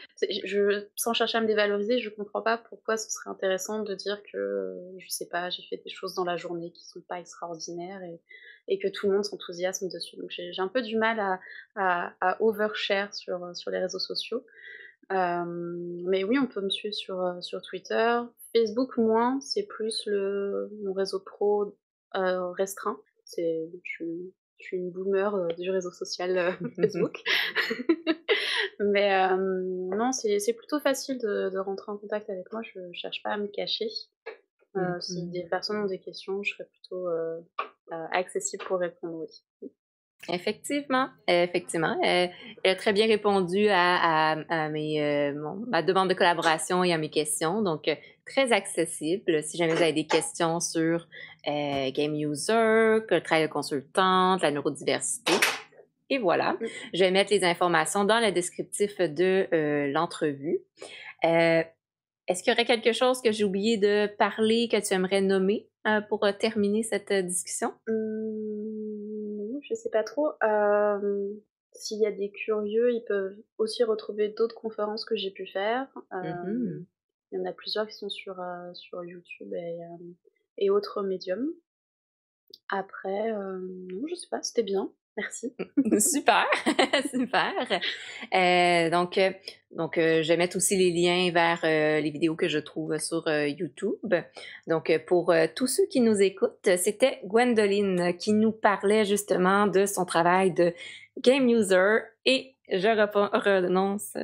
je, 0.46 0.88
sans 0.96 1.14
chercher 1.14 1.40
à 1.40 1.42
me 1.42 1.48
dévaloriser, 1.48 2.00
je 2.00 2.10
comprends 2.10 2.42
pas 2.42 2.58
pourquoi 2.58 2.96
ce 2.96 3.10
serait 3.12 3.30
intéressant 3.30 3.84
de 3.84 3.94
dire 3.94 4.24
que, 4.32 4.74
je 5.00 5.10
sais 5.10 5.28
pas, 5.28 5.50
j'ai 5.50 5.64
fait 5.64 5.82
des 5.84 5.90
choses 5.90 6.14
dans 6.16 6.24
la 6.24 6.38
journée 6.38 6.72
qui 6.72 6.88
sont 6.88 7.02
pas 7.02 7.20
extraordinaires 7.20 8.02
et, 8.04 8.22
et 8.70 8.80
que 8.80 8.88
tout 8.88 9.08
le 9.08 9.16
monde 9.16 9.26
s'enthousiasme 9.26 9.90
dessus. 9.90 10.16
Donc 10.16 10.30
j'ai 10.30 10.54
un 10.60 10.70
peu 10.70 10.82
du 10.82 10.96
mal 10.96 11.20
à, 11.20 11.42
à, 11.76 12.14
à, 12.22 12.42
overshare 12.42 13.14
sur, 13.14 13.54
sur 13.54 13.70
les 13.70 13.80
réseaux 13.80 14.00
sociaux. 14.00 14.46
Euh, 15.12 15.44
mais 16.08 16.24
oui, 16.24 16.40
on 16.40 16.48
peut 16.48 16.62
me 16.62 16.70
suivre 16.70 16.96
sur, 16.96 17.38
sur 17.42 17.62
Twitter. 17.62 18.22
Facebook, 18.56 18.98
moins, 18.98 19.42
c'est 19.42 19.68
plus 19.68 20.04
le, 20.06 20.70
mon 20.84 20.94
réseau 20.94 21.20
pro 21.20 21.76
restreint. 22.14 22.99
C'est, 23.26 23.70
je, 23.84 24.03
je 24.64 24.68
suis 24.70 24.78
une 24.78 24.91
boomer 24.91 25.36
euh, 25.36 25.47
du 25.59 25.70
réseau 25.70 25.91
social 25.91 26.38
euh, 26.38 26.51
Facebook. 26.76 27.22
Mais 28.80 29.14
euh, 29.14 29.38
non, 29.38 30.11
c'est 30.11 30.53
plutôt 30.53 30.80
facile 30.80 31.20
de, 31.20 31.57
rentrer 31.59 31.91
en 31.91 31.97
contact 31.97 32.30
avec 32.30 32.51
moi. 32.51 32.61
Je 32.64 32.80
ne 32.80 32.93
cherche 32.93 33.22
pas 33.22 33.32
à 33.32 33.38
me 33.38 33.47
cacher. 33.47 33.89
Si 34.99 35.28
des 35.28 35.43
personnes 35.43 35.78
ont 35.78 35.86
des 35.86 35.99
questions, 35.99 36.41
je 36.41 36.53
serai 36.53 36.66
plutôt 36.66 37.07
accessible 38.11 38.64
pour 38.66 38.80
répondre, 38.80 39.28
oui. 39.61 39.72
Effectivement, 40.30 41.10
effectivement. 41.28 41.98
Elle, 42.02 42.32
a 42.64 42.76
très 42.76 42.94
bien 42.94 43.08
répondu 43.08 43.68
à, 43.70 44.32
à, 44.50 44.70
mes, 44.70 45.34
ma 45.68 45.82
demande 45.84 46.10
de 46.10 46.14
collaboration 46.14 46.84
et 46.84 46.94
à 46.94 46.98
mes 46.98 47.10
questions. 47.10 47.62
Donc, 47.62 47.90
très 48.26 48.52
accessible. 48.52 49.44
Si 49.44 49.58
jamais 49.58 49.74
vous 49.74 49.82
avez 49.82 49.94
des 49.94 50.08
questions 50.08 50.60
sur 50.60 51.08
euh, 51.48 51.92
game 51.92 52.16
user, 52.16 53.04
le 53.10 53.20
travail 53.20 53.48
de 53.48 53.52
consultante, 53.52 54.42
la 54.42 54.52
neurodiversité. 54.52 55.34
Et 56.10 56.18
voilà, 56.18 56.54
mm. 56.54 56.68
je 56.94 57.00
vais 57.00 57.12
mettre 57.12 57.32
les 57.32 57.44
informations 57.44 58.06
dans 58.06 58.20
le 58.20 58.32
descriptif 58.32 59.00
de 59.00 59.48
euh, 59.54 59.92
l'entrevue. 59.92 60.60
Euh, 61.26 61.64
est-ce 62.28 62.44
qu'il 62.44 62.52
y 62.52 62.56
aurait 62.56 62.66
quelque 62.66 62.94
chose 62.94 63.22
que 63.22 63.32
j'ai 63.32 63.44
oublié 63.44 63.78
de 63.78 64.08
parler 64.18 64.70
que 64.72 64.78
tu 64.86 64.94
aimerais 64.94 65.22
nommer 65.22 65.68
pour 66.08 66.26
terminer 66.40 66.82
cette 66.82 67.12
discussion? 67.12 67.74
Mmh, 67.90 68.93
je 69.64 69.74
sais 69.74 69.89
pas 69.89 70.03
trop. 70.03 70.32
S'il 71.74 71.99
y 71.99 72.05
a 72.05 72.11
des 72.11 72.30
curieux, 72.30 72.93
ils 72.93 73.03
peuvent 73.03 73.36
aussi 73.57 73.84
retrouver 73.84 74.30
d'autres 74.30 74.55
conférences 74.55 75.05
que 75.05 75.16
j'ai 75.16 75.32
pu 75.32 75.47
faire. 75.47 75.88
Mmh 76.11 76.86
il 77.32 77.39
y 77.39 77.41
en 77.41 77.45
a 77.45 77.51
plusieurs 77.51 77.88
qui 77.88 77.95
sont 77.95 78.09
sur, 78.09 78.39
sur 78.76 79.03
YouTube 79.03 79.51
et, 79.55 79.80
et 80.59 80.70
autres 80.70 81.01
médiums. 81.01 81.51
Après, 82.70 83.32
euh, 83.32 83.59
non, 83.59 84.07
je 84.07 84.16
sais 84.16 84.28
pas, 84.30 84.41
c'était 84.41 84.64
bien. 84.64 84.91
Merci. 85.18 85.53
super, 85.99 86.45
super. 87.11 87.82
Euh, 88.34 88.89
donc, 88.89 89.18
euh, 89.18 89.32
donc 89.72 89.93
je 89.97 90.28
vais 90.28 90.38
mettre 90.38 90.57
aussi 90.57 90.76
les 90.76 90.91
liens 90.91 91.32
vers 91.32 91.59
les 91.64 92.09
vidéos 92.09 92.36
que 92.36 92.47
je 92.47 92.59
trouve 92.59 92.97
sur 92.97 93.28
YouTube. 93.28 94.16
Donc, 94.68 94.91
pour 95.07 95.34
tous 95.55 95.68
ceux 95.68 95.86
qui 95.88 96.01
nous 96.01 96.22
écoutent, 96.22 96.70
c'était 96.78 97.20
Gwendoline 97.26 98.16
qui 98.18 98.34
nous 98.34 98.51
parlait 98.51 99.05
justement 99.05 99.68
de 99.68 99.86
son 99.86 100.05
travail 100.05 100.51
de 100.51 100.74
game 101.20 101.47
user 101.47 101.99
et 102.26 102.55
je 102.70 102.88
renonce 102.88 104.18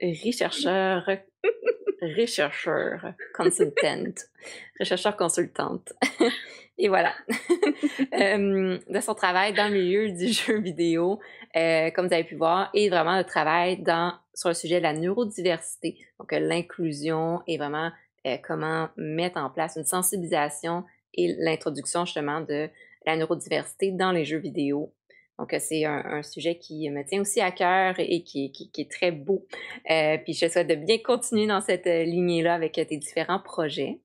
rechercheur 0.00 1.08
rechercheur 2.16 3.14
consultant, 3.34 4.12
rechercheur 4.78 5.16
consultante. 5.16 5.92
Et 6.78 6.88
voilà. 6.88 7.14
Euh, 8.12 8.78
de 8.88 9.00
son 9.00 9.14
travail 9.14 9.52
dans 9.52 9.68
le 9.68 9.74
milieu 9.74 10.10
du 10.10 10.28
jeu 10.32 10.58
vidéo, 10.58 11.18
euh, 11.54 11.90
comme 11.90 12.06
vous 12.06 12.14
avez 12.14 12.24
pu 12.24 12.34
voir, 12.34 12.70
et 12.72 12.88
vraiment 12.88 13.16
le 13.16 13.24
travail 13.24 13.78
dans, 13.82 14.14
sur 14.34 14.48
le 14.48 14.54
sujet 14.54 14.78
de 14.78 14.82
la 14.82 14.92
neurodiversité, 14.92 15.98
donc 16.18 16.32
euh, 16.32 16.38
l'inclusion 16.38 17.42
et 17.46 17.58
vraiment 17.58 17.90
comment 18.42 18.88
mettre 18.96 19.38
en 19.38 19.50
place 19.50 19.76
une 19.76 19.84
sensibilisation 19.84 20.84
et 21.14 21.34
l'introduction 21.38 22.04
justement 22.04 22.40
de 22.40 22.68
la 23.06 23.16
neurodiversité 23.16 23.92
dans 23.92 24.12
les 24.12 24.24
jeux 24.24 24.38
vidéo 24.38 24.92
donc, 25.38 25.54
c'est 25.60 25.84
un, 25.84 26.22
sujet 26.22 26.56
qui 26.56 26.88
me 26.90 27.04
tient 27.04 27.20
aussi 27.20 27.40
à 27.40 27.50
cœur 27.50 27.94
et 27.98 28.22
qui, 28.22 28.50
est 28.78 28.90
très 28.90 29.10
beau. 29.10 29.46
Puis, 29.84 30.32
je 30.32 30.48
souhaite 30.48 30.68
de 30.68 30.74
bien 30.74 30.98
continuer 30.98 31.46
dans 31.46 31.60
cette 31.60 31.86
lignée-là 31.86 32.54
avec 32.54 32.72
tes 32.72 32.96
différents 32.96 33.40
projets. 33.40 34.00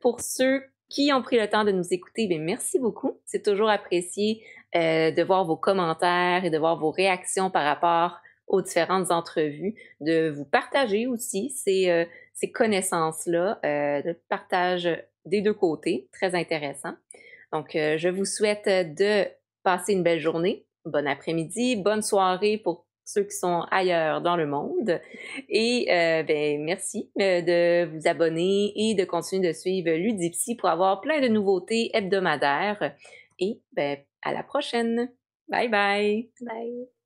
pour 0.00 0.20
ceux 0.20 0.62
qui 0.88 1.12
ont 1.12 1.22
pris 1.22 1.38
le 1.38 1.48
temps 1.48 1.64
de 1.64 1.72
nous 1.72 1.92
écouter, 1.92 2.26
bien, 2.26 2.38
merci 2.38 2.78
beaucoup. 2.78 3.20
C'est 3.24 3.44
toujours 3.44 3.68
apprécié 3.68 4.42
de 4.74 5.22
voir 5.22 5.44
vos 5.44 5.56
commentaires 5.56 6.44
et 6.44 6.50
de 6.50 6.58
voir 6.58 6.78
vos 6.78 6.90
réactions 6.90 7.50
par 7.50 7.64
rapport 7.64 8.18
aux 8.46 8.62
différentes 8.62 9.10
entrevues, 9.10 9.74
de 10.00 10.30
vous 10.30 10.44
partager 10.46 11.06
aussi 11.06 11.50
ces, 11.50 12.06
ces 12.32 12.50
connaissances-là, 12.50 13.60
de 13.62 14.12
partage 14.28 14.88
des 15.26 15.42
deux 15.42 15.54
côtés, 15.54 16.08
très 16.12 16.34
intéressant. 16.34 16.94
Donc, 17.52 17.70
je 17.74 18.08
vous 18.08 18.24
souhaite 18.24 18.66
de 18.66 19.26
Passez 19.68 19.92
une 19.92 20.02
belle 20.02 20.18
journée, 20.18 20.64
bon 20.86 21.06
après-midi, 21.06 21.76
bonne 21.76 22.00
soirée 22.00 22.56
pour 22.56 22.86
ceux 23.08 23.24
qui 23.24 23.36
sont 23.36 23.64
ailleurs 23.70 24.20
dans 24.20 24.36
le 24.36 24.46
monde. 24.46 25.00
Et 25.48 25.86
euh, 25.90 26.22
ben, 26.24 26.62
merci 26.62 27.10
euh, 27.20 27.40
de 27.40 27.86
vous 27.86 28.06
abonner 28.06 28.72
et 28.76 28.94
de 28.94 29.04
continuer 29.04 29.48
de 29.48 29.52
suivre 29.54 29.90
Ludipsy 29.90 30.56
pour 30.56 30.68
avoir 30.68 31.00
plein 31.00 31.20
de 31.22 31.28
nouveautés 31.28 31.90
hebdomadaires. 31.94 32.94
Et 33.38 33.62
ben, 33.72 33.96
à 34.22 34.32
la 34.32 34.42
prochaine. 34.42 35.10
Bye 35.48 35.68
bye. 35.68 36.30
Bye. 36.42 36.97